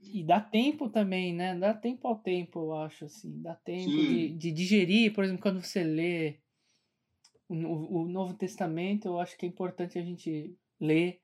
[0.00, 1.56] E dá tempo também, né?
[1.56, 3.40] Dá tempo ao tempo, eu acho, assim.
[3.40, 6.40] Dá tempo de, de digerir, por exemplo, quando você lê
[7.48, 11.20] o, o Novo Testamento, eu acho que é importante a gente ler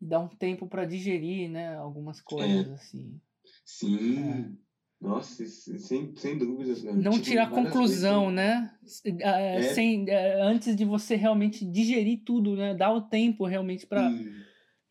[0.00, 1.76] e dar um tempo para digerir, né?
[1.76, 3.20] Algumas coisas, assim.
[3.64, 4.65] Sim, É.
[5.00, 6.82] nossa, sem, sem dúvidas.
[6.82, 6.92] Né?
[6.92, 8.78] Não Tipo, tirar conclusão, vezes, né?
[9.20, 9.62] É, É.
[9.74, 12.74] Sem, é, antes de você realmente digerir tudo, né?
[12.74, 14.32] Dar o tempo realmente para Sim.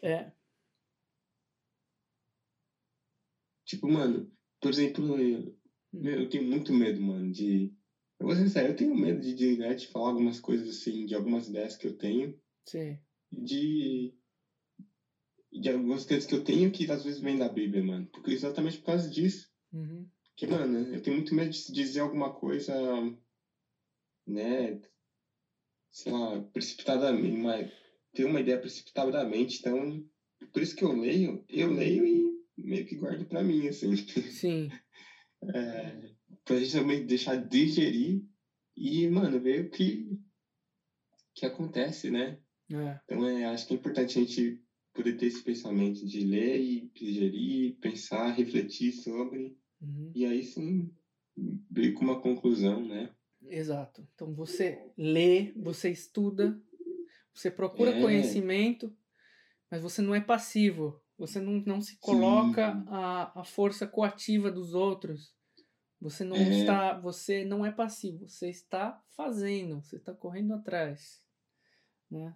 [0.01, 0.31] É.
[3.65, 5.57] Tipo, mano, por exemplo, eu,
[5.93, 7.73] eu tenho muito medo, mano, de.
[8.19, 11.05] Eu vou ser sério, eu tenho medo de, de, né, de falar algumas coisas assim,
[11.05, 12.39] de algumas ideias que eu tenho.
[12.65, 12.99] Sim.
[13.31, 14.13] De.
[15.51, 18.07] De algumas coisas que eu tenho que às vezes vêm da Bíblia, mano.
[18.11, 19.49] Porque exatamente por causa disso.
[19.75, 20.07] Uhum.
[20.37, 22.73] Que, mano, eu tenho muito medo de dizer alguma coisa,
[24.25, 24.79] né?
[25.91, 27.69] Sei lá, precipitadamente, mas
[28.13, 29.57] ter uma ideia precipitadamente.
[29.59, 30.01] Então,
[30.53, 33.93] por isso que eu leio, eu leio e meio que guardo pra mim, assim.
[33.95, 34.69] Sim.
[35.53, 36.09] É,
[36.43, 38.23] pra gente também deixar digerir
[38.75, 40.17] e, mano, ver o que,
[41.35, 42.39] que acontece, né?
[42.71, 42.97] É.
[43.03, 44.59] Então, é, acho que é importante a gente
[44.91, 50.11] poder ter esse pensamento de ler e digerir, pensar, refletir sobre, Uhum.
[50.15, 50.89] e aí sim
[51.69, 53.13] veio com uma conclusão, né?
[53.43, 54.07] Exato.
[54.13, 56.59] Então você lê, você estuda,
[57.33, 58.01] você procura É.
[58.01, 58.95] conhecimento,
[59.69, 61.01] mas você não é passivo.
[61.17, 65.33] Você não, não se coloca a, a força coativa dos outros.
[66.01, 66.49] Você não É.
[66.49, 68.27] está, você não é passivo.
[68.27, 71.23] Você está fazendo, você está correndo atrás,
[72.09, 72.35] né?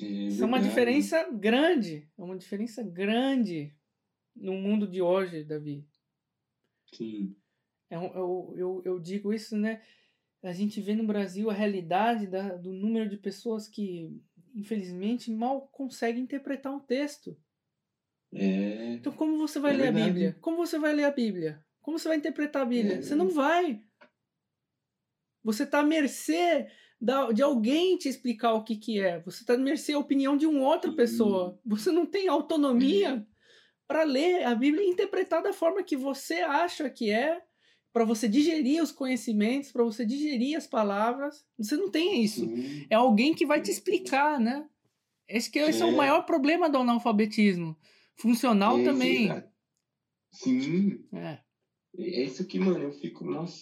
[0.00, 3.76] É Isso é uma diferença grande, é uma diferença grande
[4.34, 5.86] no mundo de hoje, Davi.
[6.92, 7.34] Sim,
[7.88, 9.82] É um- Eu, eu, eu digo isso, né?
[10.42, 14.10] A gente vê no Brasil a realidade da, do número de pessoas que,
[14.54, 17.36] infelizmente, mal conseguem interpretar um texto.
[18.32, 20.06] é, Então, como você vai É ler a verdade.
[20.12, 20.36] Bíblia?
[20.40, 21.64] Como você vai ler a Bíblia?
[21.82, 22.96] Como você vai interpretar a Bíblia?
[22.96, 23.02] É.
[23.02, 23.82] Você não vai.
[25.42, 26.68] Você está à mercê
[27.34, 29.20] de alguém te explicar o que, que é.
[29.20, 31.58] Você está à mercê da opinião de uma outra pessoa.
[31.64, 33.26] Você não tem autonomia
[33.90, 37.42] para ler a Bíblia e interpretar da forma que você acha que é,
[37.92, 41.44] para você digerir os conhecimentos, para você digerir as palavras.
[41.58, 42.46] Você não tem isso.
[42.46, 44.64] sim, É alguém que vai te explicar, né?
[45.26, 45.96] Esse, que, esse é o É.
[45.96, 47.76] maior problema do analfabetismo.
[48.14, 49.28] Funcional é, também.
[50.30, 51.40] Sim, É.
[51.98, 53.58] é isso que, mano, eu fico, nossa,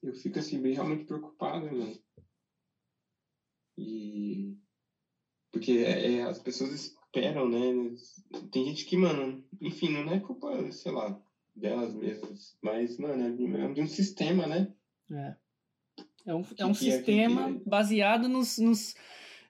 [0.00, 1.98] eu fico assim, bem realmente preocupado, mano.
[3.76, 4.56] E.
[5.50, 7.94] Porque é, é, as pessoas esperam, né?
[8.50, 11.20] Tem gente que, mano, enfim, não é culpa, sei lá,
[11.54, 14.68] delas mesmas, mas, mano, é de, é de um sistema, né?
[15.10, 15.34] É,
[16.26, 18.94] é um, é um que é- sistema que- baseado nos, nos,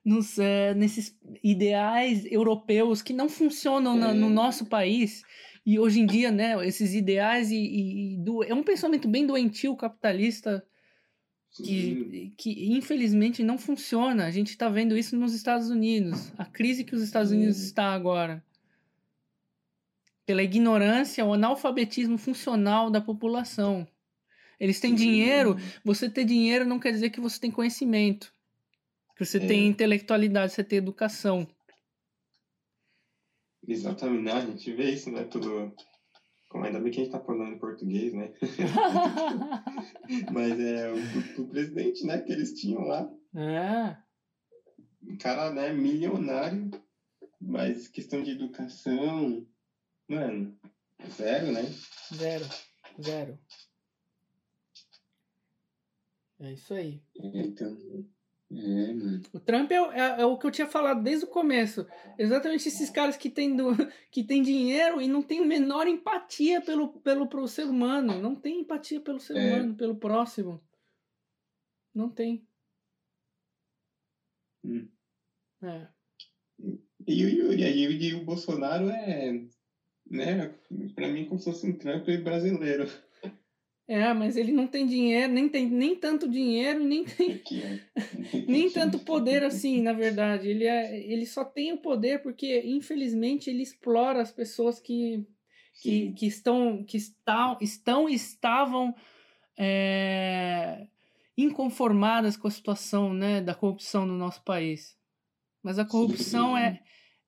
[0.05, 4.15] nos, é, nesses ideais europeus que não funcionam na- É.
[4.15, 5.23] no nosso país.
[5.65, 9.77] E hoje em dia, né, esses ideais e, e- do, é um pensamento bem doentio
[9.77, 10.67] capitalista
[11.53, 14.27] que, que infelizmente não funciona.
[14.27, 16.33] A gente está vendo isso nos Estados Unidos.
[16.39, 18.43] A crise que os Estados Unidos está agora.
[20.25, 23.87] Pela ignorância, o analfabetismo funcional da população.
[24.59, 25.05] Eles têm sim.
[25.05, 28.33] dinheiro, você ter dinheiro não quer dizer que você tem conhecimento.
[29.17, 29.47] Que você É.
[29.47, 31.47] tem intelectualidade, você tem educação.
[33.67, 35.25] Exatamente, a gente vê isso, né?
[35.25, 35.75] Tudo.
[36.53, 38.31] Como ainda bem que a gente tá falando em português, né?
[40.31, 43.97] Mas é o, o presidente, né, que eles tinham lá, é,
[45.03, 46.71] um cara, né, milionário,
[47.41, 49.47] mas questão de educação,
[50.07, 50.55] mano,
[51.17, 51.63] zero, né?
[52.15, 52.45] zero,
[53.03, 53.39] zero.
[56.39, 57.03] É isso aí.
[57.17, 57.75] Então,
[58.55, 59.23] é, mano.
[59.33, 61.87] O Trump é, o- é- é o que eu tinha falado desde o começo.
[62.19, 63.69] Exatamente esses caras que têm, do,
[64.11, 68.21] que têm dinheiro e não têm a menor empatia pelo, pelo pro ser humano.
[68.21, 69.49] Não tem empatia pelo ser É.
[69.55, 70.63] humano, pelo próximo.
[71.95, 72.47] Não tem.
[74.65, 74.89] Hum.
[75.63, 75.87] É.
[77.07, 79.33] E, o- e, o- e, e o Bolsonaro é,
[80.11, 80.55] né,
[80.95, 82.87] pra mim como se fosse um Trump brasileiro.
[83.93, 88.39] É, mas ele não tem dinheiro, nem tem nem tanto dinheiro, nem tem ó.
[88.49, 90.49] nem tanto poder assim, na verdade.
[90.49, 95.27] Ele, é, ele só tem o poder porque, infelizmente, ele explora as pessoas que,
[95.83, 98.95] que, que estão que está, estão e estavam
[99.59, 100.87] é,
[101.37, 104.97] inconformadas com a situação né, da corrupção no nosso país.
[105.63, 106.63] Mas a corrupção Sim.
[106.63, 106.81] é,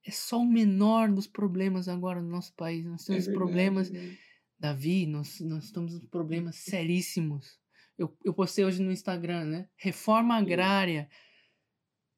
[0.07, 2.87] é só o menor dos problemas agora no nosso país.
[2.87, 4.17] Nós é temos verdade, problemas né?
[4.65, 7.61] Davi, nós, nós estamos com problemas seríssimos.
[7.99, 9.69] Eu, eu postei hoje no Instagram, né?
[9.77, 11.07] Reforma agrária.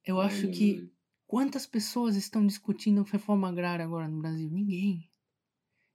[0.04, 0.88] Eu acho que
[1.26, 4.48] quantas pessoas estão discutindo reforma agrária agora no Brasil?
[4.48, 5.10] Ninguém.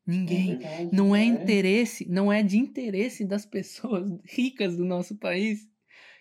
[0.05, 0.57] É Ninguém.
[0.57, 1.25] verdade, Não é né?
[1.25, 5.69] interesse, não é de interesse das pessoas ricas do nosso país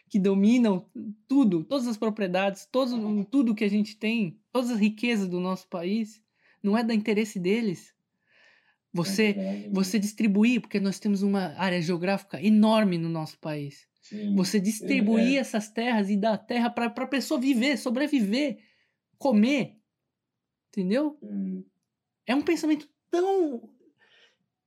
[0.09, 0.89] que dominam
[1.27, 5.67] tudo, todas as propriedades, todo, tudo que a gente tem, todas as riquezas do nosso
[5.69, 6.23] país.
[6.63, 7.93] Não é da interesse deles.
[8.93, 13.87] Você É você distribuir, porque nós temos uma área geográfica enorme no nosso país.
[14.03, 14.35] Sim.
[14.35, 15.41] Você distribuir É.
[15.41, 18.59] essas terras e dar terra para a pessoa viver, sobreviver,
[19.19, 19.77] comer.
[20.69, 21.19] Entendeu?
[21.23, 21.65] Hum,
[22.27, 23.69] É um pensamento tão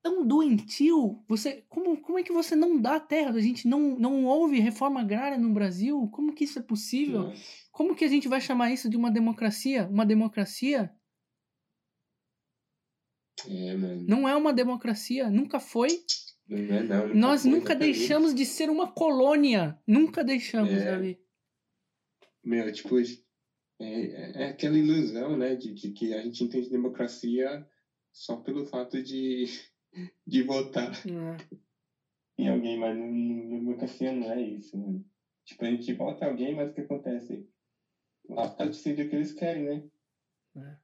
[0.02, 1.24] tão doentio.
[1.30, 3.32] Você, como, como é que você não dá terra?
[3.32, 6.10] A gente não, não houve reforma agrária no Brasil?
[6.12, 7.32] Como que isso é possível?
[7.72, 9.88] Como que a gente vai chamar isso de uma democracia?
[9.90, 10.92] Uma democracia
[13.50, 14.06] É, mano.
[14.08, 15.90] não é uma democracia, nunca foi.
[16.48, 17.08] Não é não.
[17.08, 19.80] nunca Nós foi, nunca deixamos de ser uma colônia.
[19.88, 20.92] Nunca deixamos, É.
[20.92, 21.20] Davi.
[22.44, 27.66] Meu, tipo, é, é aquela ilusão, né, de, de que a gente entende democracia
[28.12, 29.46] só pelo fato de,
[30.28, 31.38] de votar É.
[32.38, 35.06] em alguém, mas democracia não é isso, mano.
[35.46, 37.48] Tipo, a gente vota em alguém, mas o que acontece?
[38.30, 39.64] Lá tá decidindo o que eles querem,
[40.56, 40.78] né?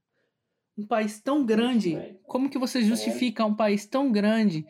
[0.80, 2.16] Um país tão grande, É.
[2.24, 4.66] como que você justifica um país tão grande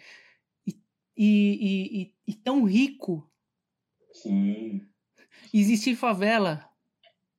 [0.65, 0.73] e,
[1.15, 3.31] e, e, e- tão rico
[4.11, 4.81] Sim,
[5.53, 6.67] existir favela?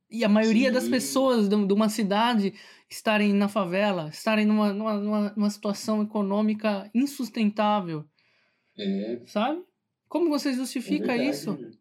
[0.09, 0.91] E a maioria das Sim.
[0.91, 2.55] pessoas de uma cidade
[2.89, 8.05] estarem na favela, estarem numa, numa, numa, situação econômica insustentável,
[8.79, 9.21] é.
[9.27, 9.65] sabe?
[10.09, 11.51] Como você é justifica verdade, isso?
[11.53, 11.81] Mano,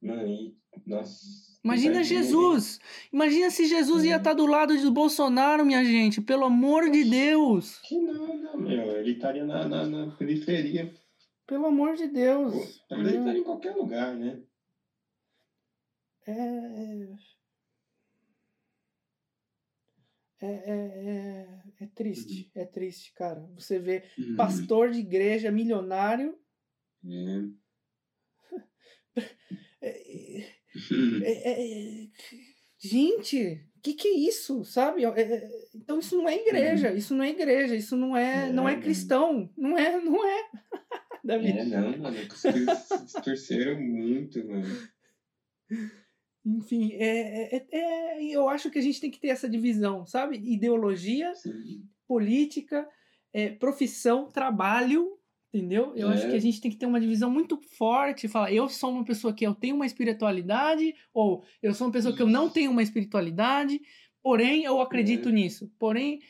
[0.00, 0.56] Mano, e,
[0.86, 1.47] nossa.
[1.64, 2.78] Imagina Jesus.
[3.12, 4.16] Imagina se Jesus ia É.
[4.18, 6.20] estar do lado do Bolsonaro, minha gente.
[6.20, 7.78] Pelo amor de Deus.
[7.80, 8.96] Que nada, meu.
[8.98, 10.94] Ele estaria na, na, na periferia.
[11.46, 12.54] Pelo amor de Deus.
[12.90, 14.40] ele estaria em qualquer lugar, né?
[16.26, 17.08] É...
[20.40, 20.72] É, é,
[21.80, 23.40] é, é triste, é triste, cara.
[23.56, 24.36] Você vê Uhum.
[24.36, 26.38] pastor de igreja milionário.
[27.04, 27.42] É.
[31.22, 32.06] é, é, é,
[32.78, 35.04] gente, o que, que é isso, sabe?
[35.04, 38.68] É, é, então isso não é igreja, isso não é igreja, isso não é, não
[38.68, 40.50] é cristão, não é, não é.
[41.24, 41.50] Davi.
[41.50, 42.16] É, não, mano.
[42.34, 42.52] Se
[43.04, 44.88] distorceram muito, mano.
[46.44, 50.38] Enfim, é, é, é, eu acho que a gente tem que ter essa divisão, sabe?
[50.38, 51.84] Ideologia, Sim.
[52.06, 52.88] política,
[53.32, 55.17] é, profissão, trabalho,
[55.52, 55.92] entendeu?
[55.96, 56.14] Eu É.
[56.14, 59.04] acho que a gente tem que ter uma divisão muito forte, falar, eu sou uma
[59.04, 62.70] pessoa que eu tenho uma espiritualidade, ou eu sou uma pessoa que eu não tenho
[62.70, 63.80] uma espiritualidade,
[64.22, 65.32] porém eu acredito É.
[65.32, 65.72] nisso.
[65.78, 66.20] Porém,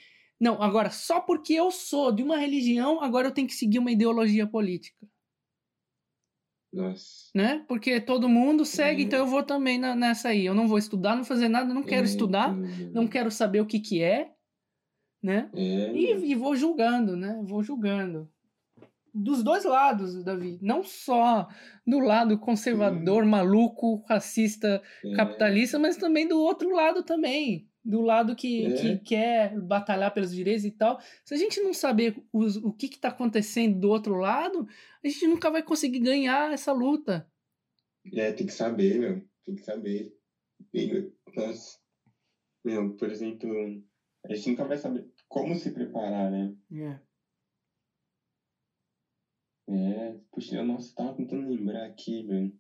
[0.41, 3.91] não, agora, só porque eu sou de uma religião, agora eu tenho que seguir uma
[3.91, 5.07] ideologia política.
[6.73, 7.31] Nossa.
[7.35, 7.65] Né?
[7.67, 9.05] Porque todo mundo segue, É.
[9.07, 10.45] então eu vou também na- nessa aí.
[10.45, 12.55] Eu não vou estudar, não fazer nada, não quero É, estudar,
[12.93, 14.33] não quero saber o que que é,
[15.23, 15.51] né?
[15.55, 17.41] É, E, e vou julgando, né?
[17.43, 18.31] Vou julgando.
[19.21, 20.59] Dos dois lados, Davi.
[20.63, 21.49] Não só
[21.87, 27.69] do lado conservador, maluco, racista, É, capitalista, mas também do outro lado também.
[27.85, 28.73] Do lado que, É.
[28.75, 31.01] que quer batalhar pelos direitos e tal.
[31.25, 34.67] Se a gente não saber os- o que está acontecendo do outro lado,
[35.03, 37.27] a gente nunca vai conseguir ganhar essa luta.
[38.15, 39.23] É, tem que saber, meu.
[39.45, 40.13] Tem que saber.
[40.75, 41.79] E, nossa.
[42.65, 43.51] Meu, por exemplo,
[44.27, 46.55] a gente nunca vai saber como se preparar, né?
[49.69, 52.53] É, puxa, eu nossa, tava tentando lembrar aqui, velho.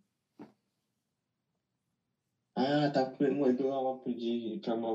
[2.55, 4.93] Ah, tava dando aula pro de, pra, uma,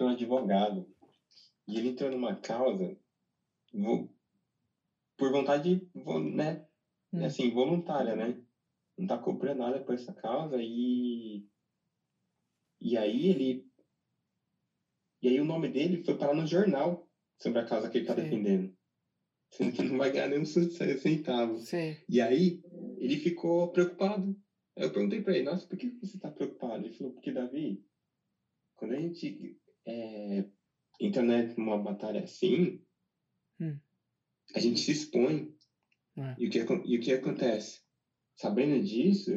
[0.00, 0.86] um advogado.
[1.68, 2.96] E ele entrou numa causa
[3.74, 4.10] vo-
[5.16, 6.62] por vontade, vo- né?
[7.12, 7.24] Hum.
[7.24, 8.40] Assim, voluntária, né?
[8.98, 11.44] Não tá cobrando nada por essa causa e.
[12.80, 13.66] E aí ele.
[15.22, 17.06] E aí o nome dele foi parar no jornal
[17.40, 18.22] sobre a causa que ele tá Sim.
[18.22, 18.75] defendendo.
[19.50, 21.58] Sendo que não vai ganhar nem um centavo.
[21.58, 21.98] Sei.
[22.08, 22.60] E aí,
[22.98, 24.36] ele ficou preocupado.
[24.76, 26.84] Eu perguntei pra ele, nossa, por que você tá preocupado?
[26.84, 27.82] Ele falou, porque, Davi,
[28.74, 29.56] quando a gente
[29.86, 30.44] é,
[31.00, 32.82] entra né, numa batalha assim,
[33.58, 33.78] Hum.
[34.54, 35.54] a gente se expõe.
[36.18, 36.34] É.
[36.38, 37.80] E, o que, e o que acontece?
[38.34, 39.30] Sabendo disso,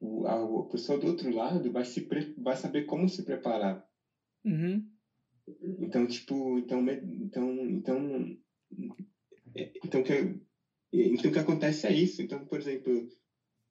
[0.00, 3.84] o, a, a pessoa do outro lado vai, se pre- vai saber como se preparar.
[4.44, 4.88] Uhum.
[5.80, 8.36] Então, tipo, então, então, então,
[9.84, 10.12] então que
[10.92, 12.22] então o que acontece é isso.
[12.22, 13.06] Então, por exemplo,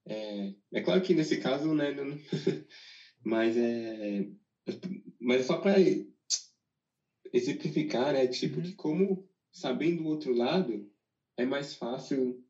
[0.07, 2.15] é, é claro que nesse caso, né, não-
[3.25, 4.25] mas é,
[5.21, 5.77] mas é só para
[7.33, 8.61] exemplificar, né, tipo Uhum.
[8.61, 10.89] que como sabendo o outro lado
[11.37, 12.43] é mais fácil,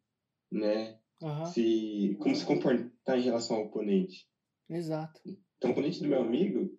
[0.52, 1.54] né, Aham.
[1.54, 4.28] se como se comportar em relação ao oponente.
[4.70, 5.22] Exato.
[5.58, 6.76] Então, o oponente do meu amigo,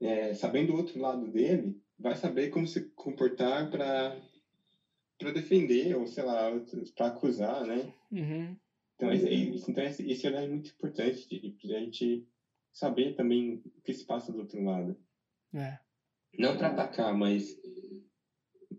[0.00, 4.20] é, sabendo o outro lado dele, vai saber como se comportar para
[5.20, 6.50] para defender ou sei lá
[6.96, 7.92] para acusar, né?
[8.10, 8.56] Uhum.
[8.96, 12.26] Então, esse, esse- então esse, olhar é muito importante de, de a gente
[12.72, 14.96] saber também o que se passa do outro lado,
[15.54, 15.78] É.
[16.38, 17.56] não para atacar, mas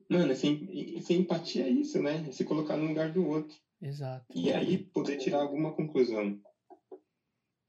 [0.09, 2.25] mano, sem, sem empatia é isso, né?
[2.27, 4.25] É se colocar no lugar do outro Exato.
[4.35, 6.39] e aí poder tirar alguma conclusão.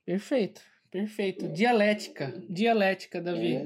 [0.04, 0.60] Perfeito.
[0.90, 1.48] Perfeito.
[1.48, 2.32] Dialética.
[2.50, 3.54] Dialética, Davi.
[3.54, 3.64] É,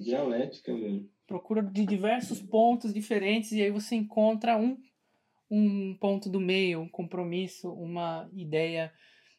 [0.00, 1.08] dialética, mano.
[1.32, 4.76] Procura de diversos pontos diferentes e aí você encontra um,
[5.50, 8.92] um ponto do meio, um compromisso, uma ideia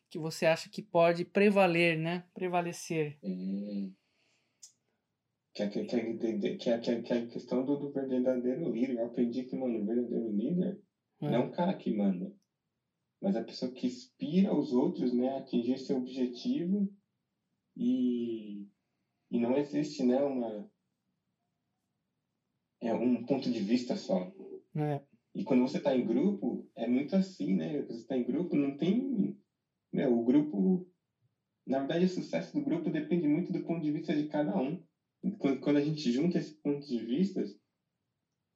[0.09, 2.25] que você acha que pode prevaler, né?
[2.33, 3.19] Prevalecer.
[3.23, 3.89] É.
[5.53, 8.97] Que é, que, que, é, que, é, que, é, a questão do, do verdadeiro líder.
[8.97, 10.81] Eu aprendi que, mano, o verdadeiro líder
[11.21, 11.29] é.
[11.29, 12.33] não é um cara que manda,
[13.21, 16.91] mas a pessoa que inspira os outros, né, a atingir seu objetivo
[17.77, 18.67] e,
[19.29, 20.72] e não existe, né, uma
[22.83, 24.31] é um ponto de vista só.
[24.75, 25.01] É.
[25.35, 27.77] E quando você está em grupo, é muito assim, né?
[27.77, 29.37] Quando você está em grupo, não tem.
[29.91, 30.87] Meu, o grupo.
[31.65, 34.83] Na verdade, o sucesso do grupo depende muito do ponto de vista de cada um.
[35.39, 37.41] Quando, quando a gente junta esses pontos de vista,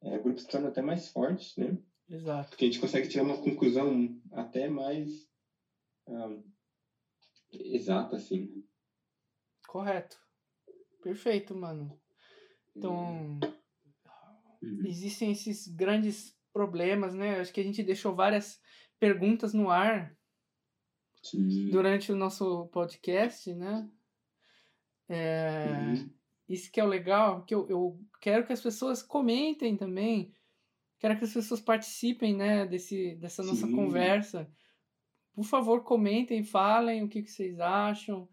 [0.04, 1.78] é, o grupo se torna até mais forte, né?
[2.10, 2.50] Exato.
[2.50, 5.30] Porque a gente consegue tirar uma conclusão até mais
[6.08, 6.44] um,
[7.52, 8.64] exata, assim.
[9.68, 10.18] Correto.
[11.02, 11.98] Perfeito, mano.
[12.76, 13.40] Então,
[14.62, 14.84] uhum.
[14.86, 17.40] existem esses grandes problemas, né?
[17.40, 18.60] Acho que a gente deixou várias
[19.00, 20.16] perguntas no ar
[21.22, 21.70] Sim.
[21.70, 23.90] durante o nosso podcast, né?
[25.10, 26.10] É, uhum.
[26.50, 30.34] Isso que é o legal, que eu, eu quero que as pessoas comentem também,
[30.98, 33.76] quero que as pessoas participem, né, desse, dessa nossa Sim.
[33.76, 34.50] conversa.
[35.34, 38.28] Por favor, comentem, falem o que, que vocês acham.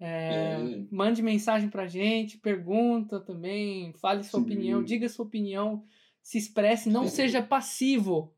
[0.00, 0.86] É, é.
[0.90, 4.46] Mande mensagem pra gente, pergunta também, fale sua Sim.
[4.46, 5.84] opinião, diga sua opinião,
[6.22, 7.08] se expresse, não é.
[7.08, 8.34] seja passivo.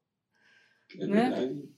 [0.98, 1.30] É né?
[1.30, 1.74] verdade.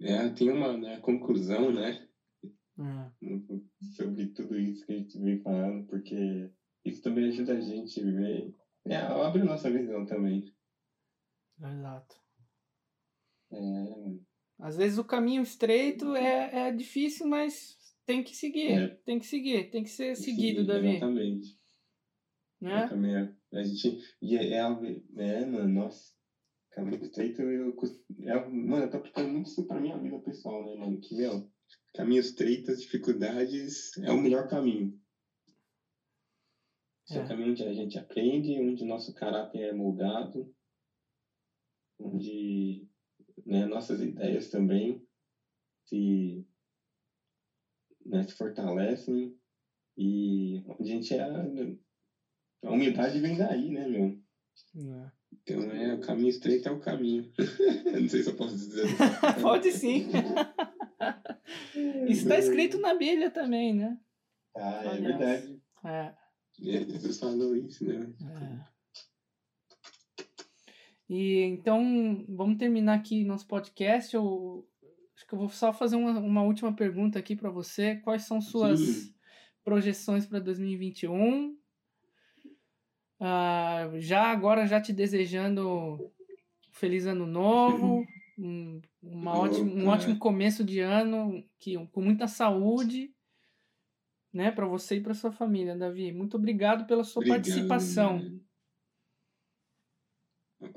[0.00, 2.08] É, é, tem uma né, conclusão, né?
[2.78, 3.10] É.
[3.96, 6.50] Sobre tudo isso que a gente vem falando, porque
[6.84, 8.54] isso também ajuda a gente a ver.
[8.86, 10.54] É, abre nossa visão também.
[11.58, 12.16] Exato.
[13.52, 14.33] É,
[14.64, 17.76] às vezes o caminho estreito é, é difícil, mas
[18.06, 18.72] tem que seguir.
[18.72, 18.88] É.
[19.04, 20.88] Tem que seguir, tem que ser seguido, Sim, Davi.
[20.88, 21.58] Exatamente.
[22.62, 23.36] Né?
[23.52, 23.58] É.
[23.58, 24.00] a gente.
[24.22, 26.14] E é, é, é mano, nossa.
[26.70, 27.76] Caminho estreito, eu.
[28.22, 30.98] É, mano, eu tô aplicando muito isso pra minha vida pessoal, né, mano?
[30.98, 31.46] Que, meu,
[31.94, 34.98] caminho estreito, as dificuldades é o melhor caminho.
[37.10, 37.18] É.
[37.18, 40.50] é o caminho onde a gente aprende, onde o nosso caráter é moldado,
[42.00, 42.88] onde
[43.44, 45.06] né, nossas ideias também
[45.84, 46.46] se,
[48.04, 49.36] né, se fortalecem
[49.96, 51.22] e a gente é
[52.62, 54.18] a humildade vem daí, né, meu?
[54.76, 55.10] É.
[55.32, 57.30] Então é o caminho estreito é o caminho.
[58.00, 58.86] Não sei se eu posso dizer.
[59.42, 60.08] Pode sim.
[62.08, 63.98] Isso está escrito na Bíblia também, né?
[64.56, 65.00] Ah, é Aliás.
[65.00, 65.62] verdade.
[65.84, 66.14] É.
[66.58, 68.14] Jesus falou isso, né?
[68.20, 68.73] É.
[71.08, 74.14] E então, vamos terminar aqui nosso podcast.
[74.14, 74.66] Eu
[75.14, 77.96] acho que eu vou só fazer uma, uma última pergunta aqui para você.
[77.96, 79.14] Quais são suas Sim.
[79.62, 81.56] projeções para 2021?
[83.20, 86.12] Ah, já agora já te desejando
[86.72, 88.04] feliz ano novo,
[88.38, 93.14] um, uma ótimo, um ótimo começo de ano que com muita saúde,
[94.32, 96.12] né, para você e para sua família, Davi.
[96.12, 98.40] Muito obrigado pela sua obrigado, participação.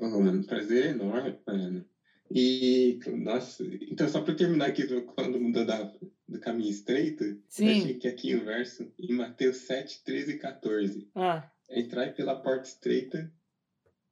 [0.00, 1.84] Mano, prazer enorme, mano.
[2.30, 5.94] E, nossa, então só para terminar aqui falando da,
[6.28, 7.70] do caminho estreito, Sim.
[7.70, 11.10] achei que aqui o verso, em Mateus 7, 13 e 14.
[11.14, 11.50] Ah.
[11.70, 13.32] Entrai pela porta estreita,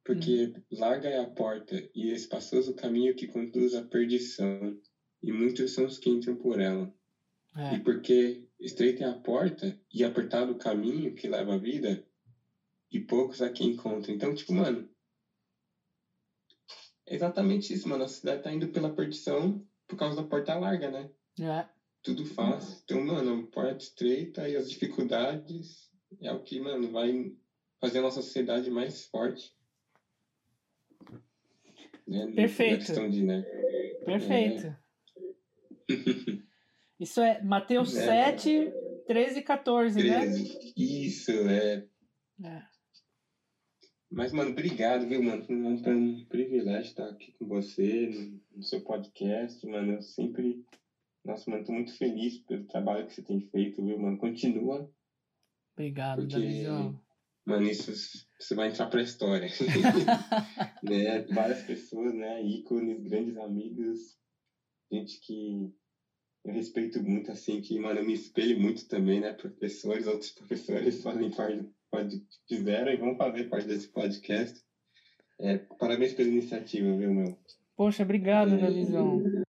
[0.02, 0.62] porque hum.
[0.72, 4.78] larga é a porta e espaçoso o caminho que conduz à perdição,
[5.22, 6.92] e muitos são os que entram por ela.
[7.54, 7.74] É.
[7.74, 12.02] E porque estreita é a porta e apertado o caminho que leva à vida,
[12.90, 14.14] e poucos a quem encontram.
[14.14, 14.88] Então, tipo, mano,
[17.06, 18.04] é exatamente isso, mano.
[18.04, 21.10] A cidade tá indo pela perdição por causa da porta larga, né?
[21.40, 21.66] É.
[22.02, 22.80] Tudo fácil.
[22.84, 27.32] Então, mano, a porta estreita e as dificuldades é o que, mano, vai
[27.80, 29.54] fazer a nossa sociedade mais forte.
[32.06, 32.32] Né?
[32.34, 33.08] Perfeito.
[33.08, 33.42] de, né?
[34.04, 34.66] Perfeito.
[34.66, 34.76] É...
[36.98, 38.30] Isso é Mateus é.
[38.32, 38.72] 7,
[39.06, 40.42] 13 e 14, 13.
[40.42, 40.72] né?
[40.76, 41.86] Isso, é.
[42.44, 42.62] É.
[44.10, 45.44] Mas, mano, obrigado, viu, mano?
[45.44, 49.94] Foi um privilégio estar aqui com você no, no seu podcast, mano.
[49.94, 50.64] Eu sempre.
[51.24, 54.16] Nossa, mano, tô muito feliz pelo trabalho que você tem feito, viu, mano?
[54.16, 54.88] Continua.
[55.74, 57.00] Obrigado, porque, Davizão.
[57.44, 57.92] Mano, isso
[58.38, 59.48] você vai entrar pra história.
[60.82, 61.22] né?
[61.32, 62.42] Várias pessoas, né?
[62.42, 64.18] Ícones, grandes amigos,
[64.90, 65.72] gente que
[66.44, 69.32] eu respeito muito, assim, que, mano, eu me espelho muito também, né?
[69.32, 71.68] Professores, outros professores fazem parte
[72.48, 74.60] fizeram e vão fazer parte desse podcast.
[75.38, 77.38] É, parabéns pela iniciativa, viu, meu?
[77.76, 78.58] Poxa, obrigado, é...
[78.58, 79.46] Davizão.